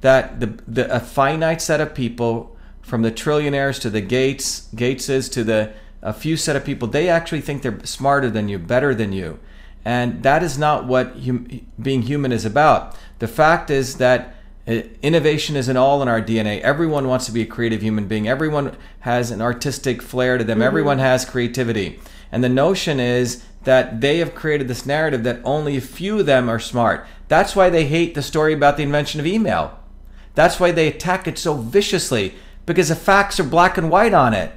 that 0.00 0.40
the, 0.40 0.58
the 0.66 0.94
a 0.94 0.98
finite 0.98 1.62
set 1.62 1.80
of 1.80 1.94
people, 1.94 2.56
from 2.82 3.02
the 3.02 3.12
trillionaires 3.12 3.80
to 3.82 3.90
the 3.90 4.00
Gates, 4.00 4.68
Gateses 4.74 5.30
to 5.32 5.44
the 5.44 5.72
a 6.02 6.12
few 6.12 6.36
set 6.36 6.56
of 6.56 6.64
people, 6.64 6.88
they 6.88 7.08
actually 7.08 7.40
think 7.40 7.62
they're 7.62 7.84
smarter 7.84 8.28
than 8.28 8.48
you, 8.48 8.58
better 8.58 8.92
than 8.92 9.12
you, 9.12 9.38
and 9.86 10.24
that 10.24 10.42
is 10.42 10.58
not 10.58 10.84
what 10.84 11.16
hum, 11.24 11.64
being 11.80 12.02
human 12.02 12.32
is 12.32 12.44
about. 12.44 12.96
The 13.20 13.28
fact 13.28 13.70
is 13.70 13.98
that 13.98 14.34
uh, 14.66 14.82
innovation 15.00 15.54
isn't 15.54 15.76
all 15.76 16.02
in 16.02 16.08
our 16.08 16.20
DNA. 16.20 16.60
Everyone 16.60 17.06
wants 17.06 17.26
to 17.26 17.32
be 17.32 17.42
a 17.42 17.46
creative 17.46 17.82
human 17.82 18.08
being. 18.08 18.26
Everyone 18.26 18.76
has 19.00 19.30
an 19.30 19.40
artistic 19.40 20.02
flair 20.02 20.38
to 20.38 20.44
them. 20.44 20.60
Everyone 20.60 20.98
has 20.98 21.24
creativity. 21.24 22.00
And 22.32 22.42
the 22.42 22.48
notion 22.48 22.98
is 22.98 23.44
that 23.62 24.00
they 24.00 24.18
have 24.18 24.34
created 24.34 24.66
this 24.66 24.86
narrative 24.86 25.22
that 25.22 25.40
only 25.44 25.76
a 25.76 25.80
few 25.80 26.18
of 26.18 26.26
them 26.26 26.48
are 26.48 26.58
smart. 26.58 27.06
That's 27.28 27.54
why 27.54 27.70
they 27.70 27.86
hate 27.86 28.16
the 28.16 28.22
story 28.22 28.54
about 28.54 28.76
the 28.76 28.82
invention 28.82 29.20
of 29.20 29.26
email. 29.26 29.78
That's 30.34 30.58
why 30.58 30.72
they 30.72 30.88
attack 30.88 31.28
it 31.28 31.38
so 31.38 31.54
viciously 31.54 32.34
because 32.66 32.88
the 32.88 32.96
facts 32.96 33.38
are 33.38 33.44
black 33.44 33.78
and 33.78 33.88
white 33.88 34.14
on 34.14 34.34
it. 34.34 34.50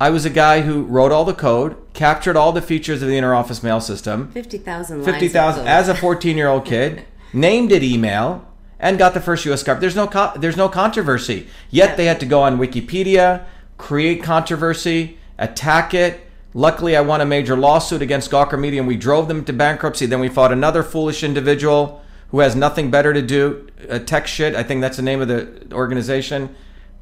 I 0.00 0.10
was 0.10 0.24
a 0.24 0.30
guy 0.30 0.60
who 0.60 0.84
wrote 0.84 1.10
all 1.10 1.24
the 1.24 1.34
code, 1.34 1.76
captured 1.92 2.36
all 2.36 2.52
the 2.52 2.62
features 2.62 3.02
of 3.02 3.08
the 3.08 3.16
inner 3.16 3.34
office 3.34 3.62
mail 3.62 3.80
system, 3.80 4.30
50,000 4.30 5.02
lines. 5.02 5.10
50,000 5.10 5.66
as 5.66 5.88
a 5.88 5.94
14 5.94 6.36
year 6.36 6.48
old 6.48 6.64
kid, 6.64 7.04
named 7.32 7.72
it 7.72 7.82
email, 7.82 8.46
and 8.78 8.96
got 8.96 9.12
the 9.14 9.20
first 9.20 9.44
US 9.46 9.62
government. 9.62 9.80
There's 9.80 9.96
no 9.96 10.06
co- 10.06 10.32
there's 10.36 10.56
no 10.56 10.68
controversy. 10.68 11.48
Yet 11.70 11.96
they 11.96 12.04
had 12.06 12.20
to 12.20 12.26
go 12.26 12.42
on 12.42 12.58
Wikipedia, 12.58 13.44
create 13.76 14.22
controversy, 14.22 15.18
attack 15.36 15.94
it. 15.94 16.20
Luckily, 16.54 16.96
I 16.96 17.00
won 17.00 17.20
a 17.20 17.26
major 17.26 17.56
lawsuit 17.56 18.00
against 18.00 18.30
Gawker 18.30 18.58
Media, 18.58 18.80
and 18.80 18.88
we 18.88 18.96
drove 18.96 19.28
them 19.28 19.44
to 19.44 19.52
bankruptcy. 19.52 20.06
Then 20.06 20.20
we 20.20 20.28
fought 20.28 20.52
another 20.52 20.82
foolish 20.82 21.22
individual 21.22 22.02
who 22.30 22.40
has 22.40 22.54
nothing 22.54 22.90
better 22.90 23.12
to 23.12 23.22
do, 23.22 23.68
uh, 23.90 23.98
tech 23.98 24.26
shit. 24.26 24.54
I 24.54 24.62
think 24.62 24.80
that's 24.80 24.96
the 24.96 25.02
name 25.02 25.20
of 25.20 25.28
the 25.28 25.66
organization. 25.72 26.54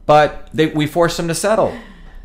But 0.06 0.48
they, 0.52 0.66
we 0.66 0.86
forced 0.86 1.16
them 1.16 1.28
to 1.28 1.34
settle, 1.34 1.76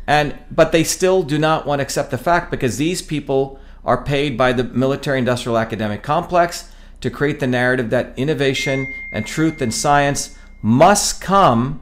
and 0.06 0.38
but 0.50 0.72
they 0.72 0.84
still 0.84 1.22
do 1.22 1.38
not 1.38 1.66
want 1.66 1.78
to 1.78 1.82
accept 1.82 2.10
the 2.10 2.18
fact 2.18 2.50
because 2.50 2.76
these 2.76 3.02
people 3.02 3.58
are 3.84 4.04
paid 4.04 4.36
by 4.38 4.52
the 4.52 4.64
military-industrial 4.64 5.58
academic 5.58 6.02
complex 6.02 6.70
to 7.00 7.10
create 7.10 7.40
the 7.40 7.46
narrative 7.46 7.90
that 7.90 8.16
innovation 8.16 8.86
and 9.12 9.26
truth 9.26 9.60
and 9.60 9.74
science 9.74 10.36
must 10.62 11.20
come 11.20 11.80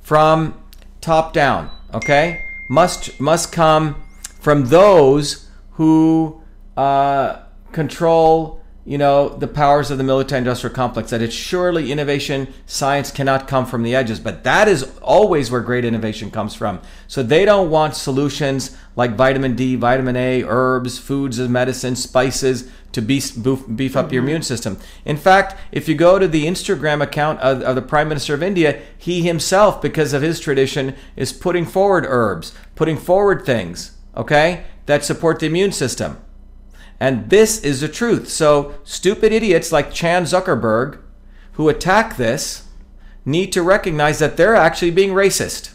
from 0.00 0.60
top 1.00 1.32
down 1.32 1.70
okay? 1.94 2.44
Must 2.68 3.18
must 3.20 3.52
come 3.52 4.02
from 4.40 4.66
those 4.66 5.48
who 5.72 6.42
uh, 6.76 7.42
control 7.72 8.60
you 8.88 8.96
know 8.96 9.28
the 9.28 9.46
powers 9.46 9.90
of 9.90 9.98
the 9.98 10.04
military 10.04 10.38
industrial 10.38 10.74
complex 10.74 11.10
that 11.10 11.20
it's 11.20 11.34
surely 11.34 11.92
innovation 11.92 12.48
science 12.64 13.10
cannot 13.10 13.46
come 13.46 13.66
from 13.66 13.82
the 13.82 13.94
edges 13.94 14.18
but 14.18 14.44
that 14.44 14.66
is 14.66 14.82
always 15.02 15.50
where 15.50 15.60
great 15.60 15.84
innovation 15.84 16.30
comes 16.30 16.54
from 16.54 16.80
so 17.06 17.22
they 17.22 17.44
don't 17.44 17.68
want 17.68 17.94
solutions 17.94 18.78
like 18.96 19.14
vitamin 19.14 19.54
d 19.54 19.76
vitamin 19.76 20.16
a 20.16 20.42
herbs 20.42 20.98
foods 20.98 21.38
as 21.38 21.50
medicine 21.50 21.94
spices 21.94 22.70
to 22.90 23.02
beef, 23.02 23.34
beef, 23.76 23.94
up 23.94 24.10
your 24.10 24.22
mm-hmm. 24.22 24.28
immune 24.28 24.42
system. 24.42 24.78
In 25.04 25.18
fact, 25.18 25.54
if 25.70 25.90
you 25.90 25.94
go 25.94 26.18
to 26.18 26.26
the 26.26 26.46
Instagram 26.46 27.02
account 27.02 27.38
of, 27.40 27.60
of 27.60 27.74
the 27.74 27.82
Prime 27.82 28.08
Minister 28.08 28.32
of 28.32 28.42
India, 28.42 28.80
he 28.96 29.20
himself, 29.20 29.82
because 29.82 30.14
of 30.14 30.22
his 30.22 30.40
tradition, 30.40 30.94
is 31.14 31.30
putting 31.30 31.66
forward 31.66 32.06
herbs, 32.08 32.54
putting 32.76 32.96
forward 32.96 33.44
things, 33.44 33.98
okay, 34.16 34.64
that 34.86 35.04
support 35.04 35.38
the 35.38 35.46
immune 35.46 35.72
system. 35.72 36.18
And 37.00 37.30
this 37.30 37.60
is 37.62 37.80
the 37.80 37.88
truth. 37.88 38.28
So, 38.28 38.74
stupid 38.84 39.32
idiots 39.32 39.70
like 39.70 39.92
Chan 39.92 40.24
Zuckerberg 40.24 40.98
who 41.52 41.68
attack 41.68 42.16
this 42.16 42.68
need 43.24 43.52
to 43.52 43.62
recognize 43.62 44.20
that 44.20 44.36
they're 44.36 44.54
actually 44.54 44.92
being 44.92 45.10
racist. 45.10 45.74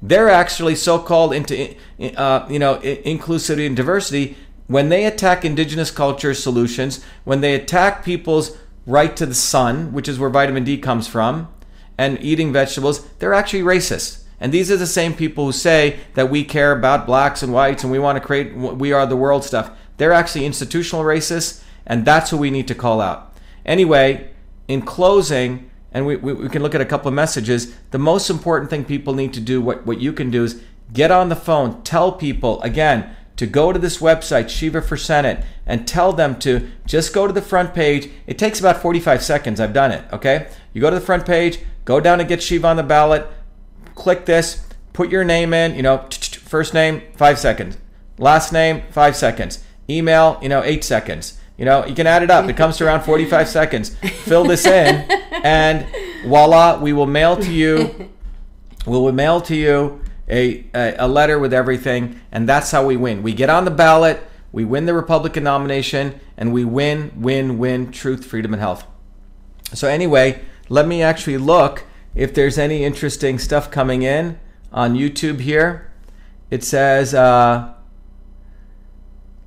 They're 0.00 0.28
actually 0.28 0.76
so-called 0.76 1.32
into, 1.32 1.74
uh, 2.16 2.46
you 2.48 2.58
know, 2.58 2.76
inclusivity 2.76 3.66
and 3.66 3.76
diversity 3.76 4.36
when 4.66 4.88
they 4.88 5.04
attack 5.04 5.44
indigenous 5.44 5.90
culture 5.90 6.34
solutions, 6.34 7.04
when 7.24 7.40
they 7.40 7.54
attack 7.54 8.04
people's 8.04 8.56
right 8.86 9.16
to 9.16 9.26
the 9.26 9.34
sun, 9.34 9.92
which 9.92 10.08
is 10.08 10.18
where 10.18 10.30
vitamin 10.30 10.64
D 10.64 10.78
comes 10.78 11.06
from, 11.06 11.48
and 11.98 12.20
eating 12.22 12.52
vegetables, 12.52 13.06
they're 13.18 13.34
actually 13.34 13.62
racist. 13.62 14.22
And 14.40 14.52
these 14.52 14.70
are 14.70 14.76
the 14.76 14.86
same 14.86 15.14
people 15.14 15.46
who 15.46 15.52
say 15.52 16.00
that 16.14 16.30
we 16.30 16.44
care 16.44 16.72
about 16.72 17.06
blacks 17.06 17.42
and 17.42 17.52
whites 17.52 17.82
and 17.82 17.92
we 17.92 17.98
want 17.98 18.16
to 18.16 18.24
create 18.24 18.54
we 18.54 18.92
are 18.92 19.06
the 19.06 19.16
world 19.16 19.44
stuff. 19.44 19.70
They're 19.96 20.12
actually 20.12 20.46
institutional 20.46 21.04
racists, 21.04 21.62
and 21.86 22.04
that's 22.04 22.30
who 22.30 22.36
we 22.36 22.50
need 22.50 22.68
to 22.68 22.74
call 22.74 23.00
out. 23.00 23.36
Anyway, 23.64 24.30
in 24.68 24.82
closing, 24.82 25.70
and 25.92 26.06
we, 26.06 26.16
we, 26.16 26.32
we 26.32 26.48
can 26.48 26.62
look 26.62 26.74
at 26.74 26.80
a 26.80 26.86
couple 26.86 27.08
of 27.08 27.14
messages, 27.14 27.74
the 27.90 27.98
most 27.98 28.30
important 28.30 28.70
thing 28.70 28.84
people 28.84 29.14
need 29.14 29.32
to 29.34 29.40
do, 29.40 29.60
what, 29.60 29.86
what 29.86 30.00
you 30.00 30.12
can 30.12 30.30
do 30.30 30.44
is 30.44 30.60
get 30.92 31.10
on 31.10 31.28
the 31.28 31.36
phone, 31.36 31.82
tell 31.82 32.12
people, 32.12 32.60
again, 32.62 33.14
to 33.36 33.46
go 33.46 33.72
to 33.72 33.78
this 33.78 33.98
website, 33.98 34.48
Shiva 34.48 34.80
for 34.80 34.96
Senate, 34.96 35.44
and 35.66 35.88
tell 35.88 36.12
them 36.12 36.38
to 36.40 36.70
just 36.86 37.12
go 37.12 37.26
to 37.26 37.32
the 37.32 37.42
front 37.42 37.74
page. 37.74 38.08
It 38.26 38.38
takes 38.38 38.60
about 38.60 38.80
45 38.80 39.22
seconds. 39.22 39.60
I've 39.60 39.72
done 39.72 39.90
it. 39.90 40.04
Okay. 40.12 40.48
You 40.72 40.80
go 40.80 40.90
to 40.90 40.98
the 40.98 41.04
front 41.04 41.26
page, 41.26 41.58
go 41.84 42.00
down 42.00 42.20
and 42.20 42.28
get 42.28 42.42
Shiva 42.42 42.68
on 42.68 42.76
the 42.76 42.82
ballot, 42.82 43.26
click 43.94 44.24
this, 44.24 44.66
put 44.92 45.10
your 45.10 45.24
name 45.24 45.52
in, 45.52 45.74
you 45.74 45.82
know, 45.82 46.06
first 46.10 46.74
name, 46.74 47.02
five 47.16 47.38
seconds, 47.38 47.76
last 48.18 48.52
name, 48.52 48.82
five 48.90 49.16
seconds, 49.16 49.64
email, 49.88 50.38
you 50.42 50.48
know, 50.48 50.62
eight 50.62 50.84
seconds. 50.84 51.38
You 51.56 51.64
know, 51.64 51.86
you 51.86 51.94
can 51.94 52.06
add 52.06 52.22
it 52.22 52.30
up. 52.30 52.48
It 52.48 52.56
comes 52.56 52.78
to 52.78 52.86
around 52.86 53.02
45 53.02 53.48
seconds. 53.48 53.94
Fill 54.24 54.44
this 54.44 54.66
in, 54.66 55.10
and 55.44 55.86
voila, 56.24 56.78
we 56.80 56.92
will 56.92 57.06
mail 57.06 57.36
to 57.36 57.52
you. 57.52 58.10
We 58.86 58.98
will 58.98 59.12
mail 59.12 59.40
to 59.42 59.54
you 59.54 60.00
a, 60.28 60.66
a, 60.74 60.96
a 60.98 61.08
letter 61.08 61.38
with 61.38 61.52
everything, 61.52 62.20
and 62.32 62.48
that's 62.48 62.70
how 62.70 62.86
we 62.86 62.96
win. 62.96 63.22
We 63.22 63.34
get 63.34 63.50
on 63.50 63.64
the 63.64 63.70
ballot, 63.70 64.22
we 64.52 64.64
win 64.64 64.86
the 64.86 64.94
Republican 64.94 65.44
nomination, 65.44 66.20
and 66.36 66.52
we 66.52 66.64
win, 66.64 67.12
win, 67.16 67.58
win 67.58 67.90
truth, 67.92 68.24
freedom, 68.24 68.52
and 68.52 68.60
health. 68.60 68.86
So, 69.72 69.88
anyway, 69.88 70.42
let 70.68 70.86
me 70.86 71.02
actually 71.02 71.38
look 71.38 71.84
if 72.14 72.32
there's 72.34 72.58
any 72.58 72.84
interesting 72.84 73.38
stuff 73.38 73.70
coming 73.70 74.02
in 74.02 74.38
on 74.72 74.94
YouTube 74.94 75.40
here. 75.40 75.90
It 76.50 76.62
says, 76.62 77.14
uh, 77.14 77.73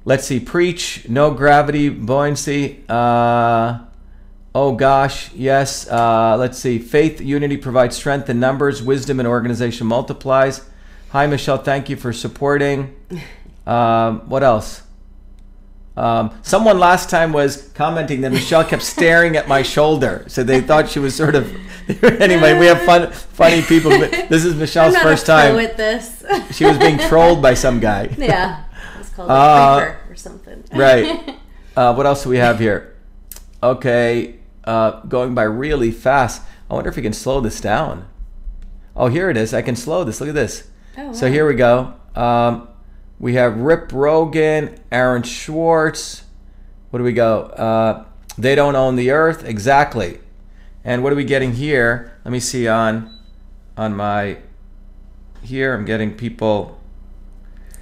let's 0.07 0.25
see, 0.25 0.39
preach, 0.39 1.05
no 1.09 1.31
gravity, 1.31 1.89
buoyancy. 1.89 2.81
Uh, 2.87 3.79
oh 4.55 4.73
gosh, 4.73 5.33
yes. 5.33 5.85
Uh, 5.89 6.37
let's 6.39 6.57
see, 6.57 6.79
faith, 6.79 7.19
unity 7.19 7.57
provides 7.57 7.97
strength 7.97 8.29
in 8.29 8.39
numbers, 8.39 8.81
wisdom 8.81 9.19
and 9.19 9.27
organization 9.27 9.85
multiplies. 9.85 10.65
Hi, 11.09 11.27
Michelle. 11.27 11.57
Thank 11.57 11.89
you 11.89 11.97
for 11.97 12.11
supporting. 12.13 12.95
Um, 13.67 14.21
what 14.29 14.43
else? 14.43 14.81
Um, 15.97 16.39
someone 16.41 16.79
last 16.79 17.09
time 17.09 17.33
was 17.33 17.69
commenting 17.73 18.21
that 18.21 18.31
Michelle 18.31 18.63
kept 18.63 18.83
staring 18.83 19.35
at 19.35 19.49
my 19.49 19.61
shoulder, 19.61 20.23
so 20.27 20.41
they 20.41 20.61
thought 20.61 20.89
she 20.89 20.99
was 20.99 21.13
sort 21.13 21.35
of. 21.35 21.53
anyway, 22.21 22.57
we 22.57 22.67
have 22.67 22.81
fun, 22.83 23.11
funny 23.11 23.61
people. 23.63 23.91
But 23.91 24.29
this 24.29 24.45
is 24.45 24.55
Michelle's 24.55 24.95
first 24.99 25.25
time. 25.25 25.55
with 25.55 25.75
this. 25.75 26.23
She 26.51 26.63
was 26.63 26.77
being 26.77 26.97
trolled 26.97 27.41
by 27.41 27.55
some 27.55 27.81
guy. 27.81 28.09
yeah, 28.17 28.63
called 29.17 29.31
Uh, 29.31 29.95
or 30.09 30.15
something. 30.15 30.63
right. 30.73 31.35
Uh, 31.77 31.93
what 31.93 32.07
else 32.07 32.23
do 32.23 32.29
we 32.29 32.37
have 32.37 32.57
here? 32.57 32.95
Okay, 33.61 34.39
uh, 34.63 34.99
going 35.01 35.35
by 35.35 35.43
really 35.43 35.91
fast. 35.91 36.41
I 36.69 36.73
wonder 36.73 36.89
if 36.89 36.95
we 36.95 37.03
can 37.03 37.13
slow 37.13 37.39
this 37.39 37.61
down. 37.61 38.07
Oh, 38.95 39.09
here 39.09 39.29
it 39.29 39.37
is. 39.37 39.53
I 39.53 39.61
can 39.61 39.75
slow 39.75 40.03
this. 40.03 40.19
Look 40.19 40.29
at 40.29 40.33
this. 40.33 40.67
Oh, 40.97 41.13
So 41.13 41.29
here 41.29 41.47
we 41.47 41.53
go. 41.53 41.93
Um, 42.15 42.67
we 43.19 43.35
have 43.35 43.57
Rip 43.57 43.91
Rogan, 43.93 44.79
Aaron 44.91 45.21
Schwartz. 45.21 46.23
What 46.89 46.97
do 46.97 47.03
we 47.03 47.13
go? 47.13 47.41
Uh, 47.43 48.05
they 48.39 48.55
don't 48.55 48.75
own 48.75 48.95
the 48.95 49.11
earth. 49.11 49.43
Exactly. 49.45 50.19
And 50.83 51.03
what 51.03 51.13
are 51.13 51.15
we 51.15 51.25
getting 51.25 51.53
here? 51.53 52.17
Let 52.25 52.31
me 52.31 52.39
see 52.39 52.67
on 52.67 53.15
on 53.77 53.95
my 53.95 54.37
here. 55.43 55.75
I'm 55.75 55.85
getting 55.85 56.15
people. 56.15 56.76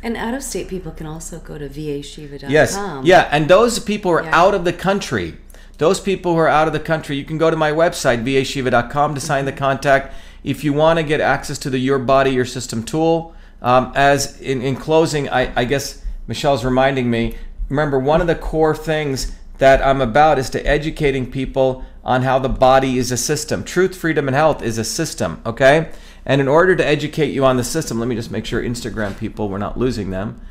And 0.06 0.16
out 0.16 0.36
of 0.36 0.44
state 0.44 0.68
people 0.68 0.92
can 0.92 1.08
also 1.08 1.40
go 1.40 1.58
to 1.58 1.68
vashiva.com. 1.68 2.52
Yes, 2.52 2.80
yeah, 3.04 3.28
and 3.32 3.48
those 3.48 3.80
people 3.80 4.12
are 4.12 4.24
Yeah. 4.24 4.30
out 4.42 4.54
of 4.54 4.64
the 4.64 4.72
country. 4.72 5.38
Those 5.80 6.00
people 6.00 6.34
who 6.34 6.40
are 6.40 6.48
out 6.48 6.68
of 6.68 6.74
the 6.74 6.80
country, 6.80 7.16
you 7.18 7.26
can 7.26 7.40
go 7.40 7.50
to 7.50 7.58
my 7.58 7.72
website 7.72 8.24
vashiva.com 8.24 9.16
to 9.16 9.20
sign 9.20 9.46
the 9.46 9.52
contact. 9.52 10.14
If 10.44 10.64
you 10.64 10.74
want 10.74 11.00
to 11.00 11.04
get 11.04 11.22
access 11.22 11.58
to 11.58 11.72
the 11.72 11.80
Your 11.80 11.98
Body 11.98 12.30
Your 12.30 12.46
System 12.46 12.84
tool, 12.84 13.34
um, 13.64 13.92
as 13.96 14.40
in, 14.40 14.62
in 14.62 14.76
closing, 14.76 15.28
I, 15.28 15.52
I 15.56 15.66
guess 15.66 16.04
Michelle's 16.28 16.64
reminding 16.64 17.10
me. 17.10 17.36
Remember, 17.70 17.98
one 17.98 18.22
of 18.22 18.28
the 18.28 18.36
core 18.36 18.76
things 18.76 19.32
that 19.58 19.82
I'm 19.84 20.02
about 20.02 20.38
is 20.38 20.52
to 20.52 20.62
educating 20.68 21.32
people 21.32 21.84
on 22.04 22.22
how 22.22 22.38
the 22.38 22.50
body 22.50 23.00
is 23.00 23.12
a 23.12 23.18
system. 23.18 23.64
Truth, 23.64 23.98
freedom, 23.98 24.28
and 24.28 24.36
health 24.36 24.62
is 24.62 24.78
a 24.78 24.84
system. 24.84 25.42
Okay, 25.48 25.90
and 26.26 26.42
in 26.42 26.48
order 26.48 26.76
to 26.76 26.86
educate 26.86 27.32
you 27.32 27.46
on 27.46 27.58
the 27.58 27.64
system, 27.64 28.00
let 28.00 28.08
me 28.08 28.16
just 28.16 28.32
make 28.32 28.46
sure 28.46 28.62
Instagram 28.62 29.18
people 29.18 29.50
we're 29.50 29.58
not 29.58 29.78
losing 29.78 30.10
them. 30.10 30.42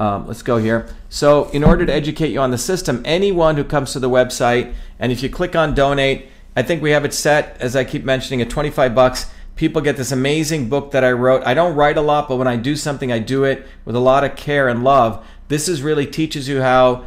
Um, 0.00 0.26
let's 0.26 0.42
go 0.42 0.58
here. 0.58 0.88
So, 1.08 1.50
in 1.50 1.64
order 1.64 1.84
to 1.84 1.92
educate 1.92 2.28
you 2.28 2.40
on 2.40 2.50
the 2.52 2.58
system, 2.58 3.02
anyone 3.04 3.56
who 3.56 3.64
comes 3.64 3.92
to 3.92 3.98
the 3.98 4.08
website, 4.08 4.72
and 4.98 5.10
if 5.10 5.22
you 5.22 5.28
click 5.28 5.56
on 5.56 5.74
donate, 5.74 6.28
I 6.54 6.62
think 6.62 6.82
we 6.82 6.90
have 6.90 7.04
it 7.04 7.12
set, 7.12 7.56
as 7.60 7.74
I 7.74 7.84
keep 7.84 8.04
mentioning, 8.04 8.40
at 8.40 8.48
25 8.48 8.94
bucks. 8.94 9.30
People 9.56 9.82
get 9.82 9.96
this 9.96 10.12
amazing 10.12 10.68
book 10.68 10.92
that 10.92 11.02
I 11.02 11.10
wrote. 11.10 11.44
I 11.44 11.54
don't 11.54 11.74
write 11.74 11.96
a 11.96 12.00
lot, 12.00 12.28
but 12.28 12.36
when 12.36 12.46
I 12.46 12.56
do 12.56 12.76
something, 12.76 13.10
I 13.10 13.18
do 13.18 13.42
it 13.42 13.66
with 13.84 13.96
a 13.96 14.00
lot 14.00 14.22
of 14.22 14.36
care 14.36 14.68
and 14.68 14.84
love. 14.84 15.26
This 15.48 15.68
is 15.68 15.82
really 15.82 16.06
teaches 16.06 16.48
you 16.48 16.62
how 16.62 17.06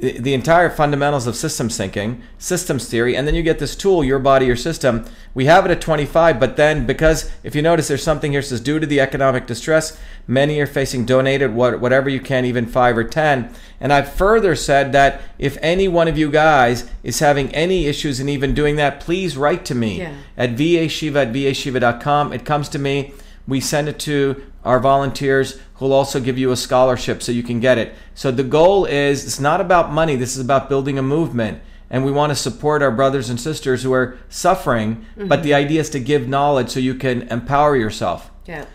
the 0.00 0.32
entire 0.32 0.70
fundamentals 0.70 1.26
of 1.26 1.36
systems 1.36 1.76
thinking, 1.76 2.22
systems 2.38 2.88
theory, 2.88 3.14
and 3.14 3.26
then 3.28 3.34
you 3.34 3.42
get 3.42 3.58
this 3.58 3.76
tool, 3.76 4.02
your 4.02 4.18
body, 4.18 4.46
your 4.46 4.56
system. 4.56 5.04
We 5.34 5.44
have 5.44 5.66
it 5.66 5.70
at 5.70 5.82
25, 5.82 6.40
but 6.40 6.56
then 6.56 6.86
because 6.86 7.30
if 7.44 7.54
you 7.54 7.60
notice, 7.60 7.88
there's 7.88 8.02
something 8.02 8.32
here 8.32 8.40
that 8.40 8.46
says 8.46 8.60
due 8.62 8.78
to 8.80 8.86
the 8.86 8.98
economic 9.00 9.46
distress, 9.46 9.98
many 10.26 10.58
are 10.58 10.66
facing 10.66 11.04
donated 11.04 11.54
what 11.54 11.80
whatever 11.80 12.08
you 12.08 12.20
can, 12.20 12.46
even 12.46 12.64
five 12.66 12.96
or 12.96 13.04
ten. 13.04 13.52
And 13.78 13.92
I've 13.92 14.10
further 14.12 14.56
said 14.56 14.92
that 14.92 15.20
if 15.38 15.58
any 15.60 15.86
one 15.86 16.08
of 16.08 16.16
you 16.16 16.30
guys 16.30 16.88
is 17.02 17.18
having 17.18 17.54
any 17.54 17.86
issues 17.86 18.20
in 18.20 18.28
even 18.30 18.54
doing 18.54 18.76
that, 18.76 19.00
please 19.00 19.36
write 19.36 19.66
to 19.66 19.74
me 19.74 19.98
Yeah. 19.98 20.14
at 20.38 20.56
vashiva 20.56 21.26
at 21.26 21.32
vashiva.com. 21.32 22.32
It 22.32 22.44
comes 22.46 22.68
to 22.70 22.78
me. 22.78 23.12
We 23.46 23.60
send 23.60 23.88
it 23.88 23.98
to 24.00 24.42
our 24.64 24.78
volunteers 24.78 25.58
who'll 25.74 25.92
also 25.92 26.20
give 26.20 26.38
you 26.38 26.52
a 26.52 26.56
scholarship 26.56 27.22
so 27.22 27.32
you 27.32 27.42
can 27.42 27.60
get 27.60 27.78
it. 27.78 27.94
So 28.14 28.30
the 28.30 28.44
goal 28.44 28.84
is 28.84 29.24
it's 29.24 29.40
not 29.40 29.60
about 29.60 29.92
money, 29.92 30.16
this 30.16 30.36
is 30.36 30.44
about 30.44 30.68
building 30.68 30.98
a 30.98 31.02
movement. 31.02 31.62
And 31.92 32.04
we 32.04 32.12
want 32.12 32.30
to 32.30 32.36
support 32.36 32.82
our 32.82 32.92
brothers 32.92 33.30
and 33.30 33.40
sisters 33.40 33.82
who 33.82 33.92
are 33.92 34.16
suffering, 34.28 35.04
but 35.16 35.42
the 35.42 35.54
idea 35.54 35.80
is 35.80 35.90
to 35.90 35.98
give 35.98 36.28
knowledge 36.28 36.70
so 36.70 36.78
you 36.78 36.94
can 36.94 37.22
empower 37.22 37.76
yourself. 37.76 38.30
Yeah. 38.46 38.66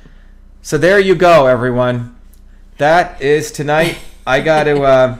So 0.61 0.77
there 0.77 0.99
you 0.99 1.15
go, 1.15 1.45
everyone. 1.45 2.15
That 2.77 3.21
is 3.21 3.51
tonight. 3.51 3.99
I 4.27 4.41
got 4.41 4.63
to. 4.63 4.81
Uh, 4.81 5.17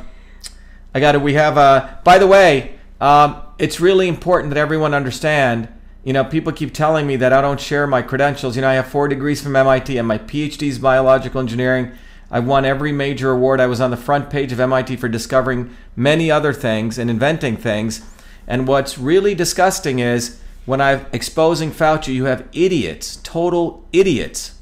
I 0.94 1.00
got 1.00 1.14
to. 1.14 1.20
We 1.20 1.36
have. 1.36 1.58
Uh, 1.58 1.90
by 2.04 2.18
the 2.18 2.28
way, 2.28 2.80
um, 3.00 3.42
it's 3.60 3.80
really 3.80 4.08
important 4.08 4.54
that 4.54 4.60
everyone 4.60 4.94
understand. 4.94 5.70
You 6.06 6.14
know, 6.14 6.24
people 6.24 6.54
keep 6.54 6.72
telling 6.72 7.08
me 7.08 7.16
that 7.16 7.34
I 7.34 7.42
don't 7.42 7.60
share 7.60 7.88
my 7.88 8.04
credentials. 8.04 8.56
You 8.56 8.62
know, 8.62 8.70
I 8.70 8.76
have 8.76 8.88
four 8.88 9.08
degrees 9.08 9.42
from 9.42 9.56
MIT 9.56 9.98
and 9.98 10.08
my 10.08 10.20
PhD 10.20 10.68
is 10.68 10.78
biological 10.78 11.42
engineering. 11.42 11.92
I've 12.30 12.46
won 12.46 12.64
every 12.64 12.92
major 12.92 13.32
award. 13.32 13.60
I 13.60 13.66
was 13.66 13.82
on 13.82 13.90
the 13.90 13.98
front 13.98 14.30
page 14.30 14.52
of 14.52 14.60
MIT 14.60 14.98
for 14.98 15.10
discovering 15.10 15.76
many 15.96 16.30
other 16.30 16.54
things 16.54 17.00
and 17.00 17.10
inventing 17.10 17.58
things. 17.58 18.06
And 18.48 18.68
what's 18.68 19.00
really 19.00 19.34
disgusting 19.34 19.98
is 19.98 20.40
when 20.66 20.80
I'm 20.80 21.08
exposing 21.12 21.72
Fauci, 21.72 22.14
you 22.14 22.26
have 22.26 22.48
idiots, 22.54 23.18
total 23.18 23.84
idiots, 23.92 24.60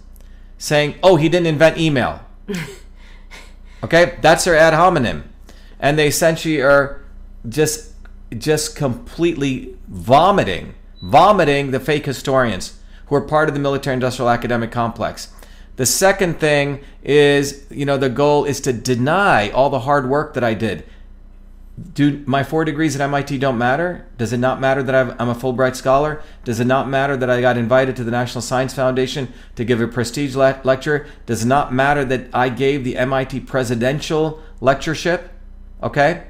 saying, 0.58 0.96
oh, 1.04 1.18
he 1.18 1.28
didn't 1.28 1.48
invent 1.48 1.78
email. 1.78 2.22
okay? 3.84 4.18
That's 4.22 4.46
their 4.46 4.56
ad 4.56 4.74
hominem. 4.74 5.30
And 5.78 6.00
they 6.00 6.08
essentially 6.08 6.62
are 6.62 7.04
just 7.50 7.92
just 8.38 8.76
completely 8.76 9.78
vomiting, 9.88 10.74
vomiting 11.04 11.72
the 11.72 11.82
fake 11.82 12.06
historians 12.06 12.80
who 13.08 13.16
are 13.16 13.22
part 13.22 13.50
of 13.50 13.54
the 13.54 13.60
military 13.60 13.94
industrial 13.94 14.30
academic 14.30 14.72
complex. 14.72 15.34
The 15.76 15.86
second 15.86 16.40
thing 16.40 16.82
is, 17.04 17.66
you 17.70 17.86
know, 17.86 17.98
the 17.98 18.10
goal 18.10 18.46
is 18.46 18.62
to 18.62 18.72
deny 18.72 19.50
all 19.50 19.70
the 19.70 19.82
hard 19.82 20.08
work 20.10 20.34
that 20.36 20.46
I 20.46 20.54
did. 20.54 20.86
Do 21.94 22.24
my 22.26 22.44
four 22.44 22.64
degrees 22.64 22.96
at 22.96 23.02
MIT 23.02 23.40
don't 23.40 23.58
matter? 23.58 24.08
Does 24.18 24.32
it 24.32 24.38
not 24.38 24.62
matter 24.62 24.82
that 24.82 24.96
I've, 24.96 25.20
I'm 25.20 25.28
a 25.28 25.36
Fulbright 25.36 25.76
scholar? 25.76 26.24
Does 26.46 26.62
it 26.62 26.68
not 26.68 26.88
matter 26.88 27.18
that 27.18 27.30
I 27.30 27.42
got 27.42 27.58
invited 27.58 27.98
to 27.98 28.06
the 28.06 28.12
National 28.12 28.42
Science 28.42 28.74
Foundation 28.74 29.34
to 29.56 29.66
give 29.66 29.82
a 29.82 29.88
prestige 29.88 30.36
le- 30.36 30.62
lecture? 30.64 31.08
Does 31.26 31.44
it 31.44 31.48
not 31.48 31.74
matter 31.74 32.06
that 32.06 32.28
I 32.34 32.48
gave 32.48 32.86
the 32.86 32.96
MIT 32.96 33.42
presidential 33.42 34.42
lectureship? 34.62 35.32
Okay? 35.82 36.28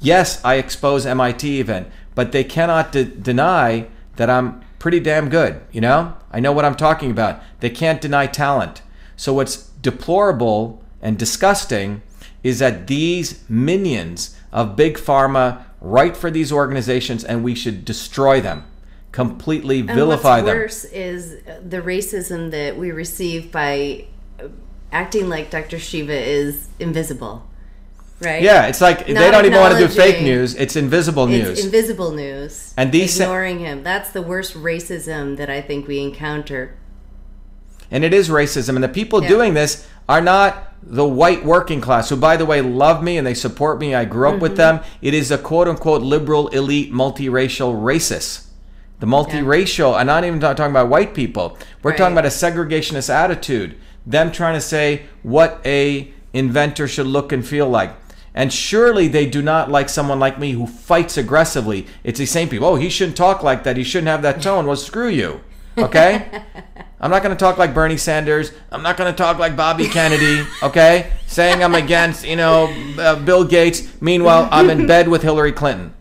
Yes, 0.00 0.42
I 0.44 0.54
expose 0.54 1.04
MIT 1.04 1.46
even, 1.46 1.90
but 2.14 2.32
they 2.32 2.44
cannot 2.44 2.92
de- 2.92 3.04
deny 3.04 3.88
that 4.16 4.30
I'm 4.30 4.62
pretty 4.78 5.00
damn 5.00 5.28
good, 5.28 5.60
you 5.72 5.80
know? 5.80 6.14
I 6.30 6.40
know 6.40 6.52
what 6.52 6.64
I'm 6.64 6.74
talking 6.74 7.10
about. 7.10 7.42
They 7.60 7.70
can't 7.70 8.00
deny 8.00 8.26
talent. 8.26 8.82
So 9.16 9.32
what's 9.32 9.68
deplorable 9.80 10.82
and 11.00 11.18
disgusting 11.18 12.02
is 12.42 12.58
that 12.58 12.86
these 12.86 13.48
minions 13.48 14.36
of 14.52 14.76
big 14.76 14.96
pharma 14.96 15.64
write 15.80 16.16
for 16.16 16.30
these 16.30 16.52
organizations 16.52 17.24
and 17.24 17.42
we 17.42 17.54
should 17.54 17.84
destroy 17.84 18.40
them. 18.40 18.64
Completely 19.12 19.80
And 19.80 19.90
vilify 19.90 20.42
what's 20.42 20.46
them. 20.46 20.56
worse 20.56 20.84
is 20.86 21.42
the 21.44 21.80
racism 21.80 22.50
that 22.50 22.76
we 22.76 22.90
receive 22.90 23.52
by 23.52 24.06
uh, 24.40 24.48
acting 24.90 25.28
like 25.28 25.50
Dr. 25.50 25.78
Shiva 25.78 26.14
is 26.14 26.68
invisible. 26.78 27.46
Right? 28.20 28.42
Yeah, 28.42 28.66
it's 28.66 28.80
like 28.80 29.06
they 29.06 29.12
don't 29.14 29.44
even 29.44 29.60
want 29.60 29.74
to 29.74 29.78
do 29.80 29.88
fake 29.88 30.22
news. 30.22 30.54
It's 30.54 30.76
invisible 30.76 31.26
news. 31.26 31.48
It's 31.58 31.64
invisible 31.64 32.12
news. 32.12 32.72
And 32.76 32.90
these 32.92 33.14
sa- 33.14 33.24
ignoring 33.24 33.58
him. 33.58 33.82
That's 33.82 34.10
the 34.12 34.22
worst 34.22 34.54
racism 34.54 35.36
that 35.36 35.50
I 35.50 35.60
think 35.60 35.86
we 35.88 36.00
encounter. 36.00 36.76
and 37.90 38.02
it 38.02 38.14
is 38.14 38.28
racism. 38.28 38.74
And 38.76 38.82
the 38.82 38.88
people 38.88 39.22
Yeah. 39.22 39.28
doing 39.28 39.54
this 39.54 39.86
are 40.08 40.20
not 40.22 40.72
the 40.82 41.06
white 41.06 41.44
working 41.44 41.80
class, 41.80 42.08
who, 42.08 42.16
by 42.16 42.36
the 42.36 42.44
way, 42.46 42.60
love 42.60 43.02
me 43.04 43.18
and 43.18 43.26
they 43.26 43.34
support 43.34 43.78
me. 43.78 43.94
I 43.94 44.04
grew 44.04 44.26
up 44.28 44.34
Mm-hmm. 44.34 44.42
with 44.42 44.56
them. 44.56 44.80
It 45.02 45.12
is 45.14 45.28
the 45.28 45.38
quote 45.38 45.68
unquote 45.68 46.02
liberal, 46.02 46.48
elite, 46.48 46.92
multiracial 46.92 47.74
racists. 47.82 48.44
The 49.00 49.06
multiracial, 49.06 49.94
I'm 49.96 50.06
not 50.06 50.24
even 50.24 50.40
talking 50.40 50.64
about 50.66 50.88
white 50.88 51.14
people. 51.14 51.58
We're 51.82 51.90
Right. 51.90 51.98
talking 51.98 52.14
about 52.14 52.24
a 52.24 52.30
segregationist 52.30 53.10
attitude. 53.10 53.74
Them 54.06 54.32
trying 54.32 54.54
to 54.54 54.60
say 54.60 55.02
what 55.22 55.60
a 55.64 56.08
inventor 56.32 56.88
should 56.88 57.06
look 57.06 57.32
and 57.32 57.46
feel 57.46 57.68
like. 57.68 57.90
And 58.34 58.52
surely 58.52 59.06
they 59.06 59.26
do 59.26 59.42
not 59.42 59.70
like 59.70 59.88
someone 59.88 60.18
like 60.18 60.38
me 60.38 60.52
who 60.52 60.66
fights 60.66 61.16
aggressively. 61.16 61.86
It's 62.02 62.18
the 62.18 62.26
same 62.26 62.48
people. 62.48 62.66
Oh, 62.66 62.74
he 62.74 62.90
shouldn't 62.90 63.16
talk 63.16 63.42
like 63.42 63.62
that. 63.62 63.76
He 63.76 63.84
shouldn't 63.84 64.08
have 64.08 64.22
that 64.22 64.42
tone. 64.42 64.66
Well, 64.66 64.76
screw 64.76 65.08
you. 65.08 65.40
Okay? 65.78 66.42
I'm 67.00 67.10
not 67.10 67.22
going 67.22 67.36
to 67.36 67.38
talk 67.38 67.58
like 67.58 67.74
Bernie 67.74 67.96
Sanders. 67.96 68.52
I'm 68.72 68.82
not 68.82 68.96
going 68.96 69.12
to 69.12 69.16
talk 69.16 69.38
like 69.38 69.56
Bobby 69.56 69.88
Kennedy, 69.88 70.42
okay? 70.62 71.12
Saying 71.26 71.62
I'm 71.62 71.74
against, 71.74 72.26
you 72.26 72.36
know, 72.36 72.66
uh, 72.98 73.16
Bill 73.22 73.44
Gates. 73.44 74.00
Meanwhile, 74.00 74.48
I'm 74.50 74.70
in 74.70 74.86
bed 74.86 75.08
with 75.08 75.22
Hillary 75.22 75.52
Clinton. 75.52 75.92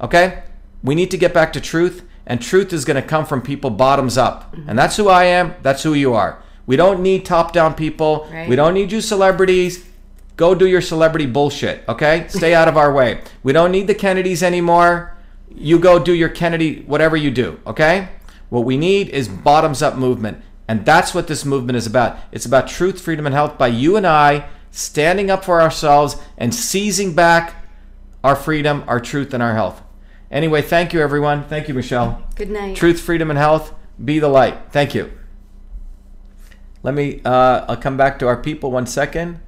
Okay? 0.00 0.42
We 0.82 0.94
need 0.94 1.10
to 1.12 1.18
get 1.18 1.32
back 1.32 1.52
to 1.52 1.60
truth, 1.60 2.02
and 2.26 2.42
truth 2.42 2.72
is 2.72 2.84
going 2.84 3.00
to 3.00 3.06
come 3.06 3.24
from 3.26 3.42
people 3.42 3.70
bottoms 3.70 4.18
up. 4.18 4.54
And 4.66 4.78
that's 4.78 4.96
who 4.96 5.08
I 5.08 5.24
am. 5.24 5.54
That's 5.62 5.82
who 5.82 5.94
you 5.94 6.14
are. 6.14 6.42
We 6.66 6.76
don't 6.76 7.00
need 7.00 7.24
top 7.24 7.52
down 7.52 7.74
people. 7.74 8.28
Right. 8.32 8.48
We 8.48 8.56
don't 8.56 8.74
need 8.74 8.92
you 8.92 9.00
celebrities. 9.00 9.84
Go 10.40 10.54
do 10.54 10.66
your 10.66 10.80
celebrity 10.80 11.26
bullshit, 11.26 11.86
okay? 11.86 12.24
Stay 12.28 12.54
out 12.54 12.66
of 12.66 12.78
our 12.78 12.90
way. 12.90 13.20
We 13.42 13.52
don't 13.52 13.70
need 13.70 13.88
the 13.88 13.94
Kennedys 13.94 14.42
anymore. 14.42 15.14
You 15.54 15.78
go 15.78 15.98
do 15.98 16.14
your 16.14 16.30
Kennedy, 16.30 16.80
whatever 16.86 17.14
you 17.14 17.30
do, 17.30 17.60
okay? 17.66 18.08
What 18.48 18.64
we 18.64 18.78
need 18.78 19.10
is 19.10 19.28
bottoms 19.28 19.82
up 19.82 19.96
movement. 19.96 20.42
And 20.66 20.86
that's 20.86 21.12
what 21.12 21.26
this 21.26 21.44
movement 21.44 21.76
is 21.76 21.86
about. 21.86 22.16
It's 22.32 22.46
about 22.46 22.68
truth, 22.68 23.02
freedom, 23.02 23.26
and 23.26 23.34
health 23.34 23.58
by 23.58 23.66
you 23.66 23.98
and 23.98 24.06
I 24.06 24.48
standing 24.70 25.30
up 25.30 25.44
for 25.44 25.60
ourselves 25.60 26.16
and 26.38 26.54
seizing 26.54 27.14
back 27.14 27.62
our 28.24 28.34
freedom, 28.34 28.82
our 28.86 28.98
truth, 28.98 29.34
and 29.34 29.42
our 29.42 29.52
health. 29.52 29.82
Anyway, 30.30 30.62
thank 30.62 30.94
you, 30.94 31.02
everyone. 31.02 31.44
Thank 31.44 31.68
you, 31.68 31.74
Michelle. 31.74 32.26
Good 32.34 32.48
night. 32.48 32.76
Truth, 32.76 33.02
freedom, 33.02 33.28
and 33.28 33.38
health. 33.38 33.74
Be 34.02 34.18
the 34.18 34.28
light. 34.28 34.72
Thank 34.72 34.94
you. 34.94 35.12
Let 36.82 36.94
me, 36.94 37.20
uh, 37.26 37.66
I'll 37.68 37.76
come 37.76 37.98
back 37.98 38.18
to 38.20 38.26
our 38.26 38.38
people 38.38 38.70
one 38.70 38.86
second. 38.86 39.40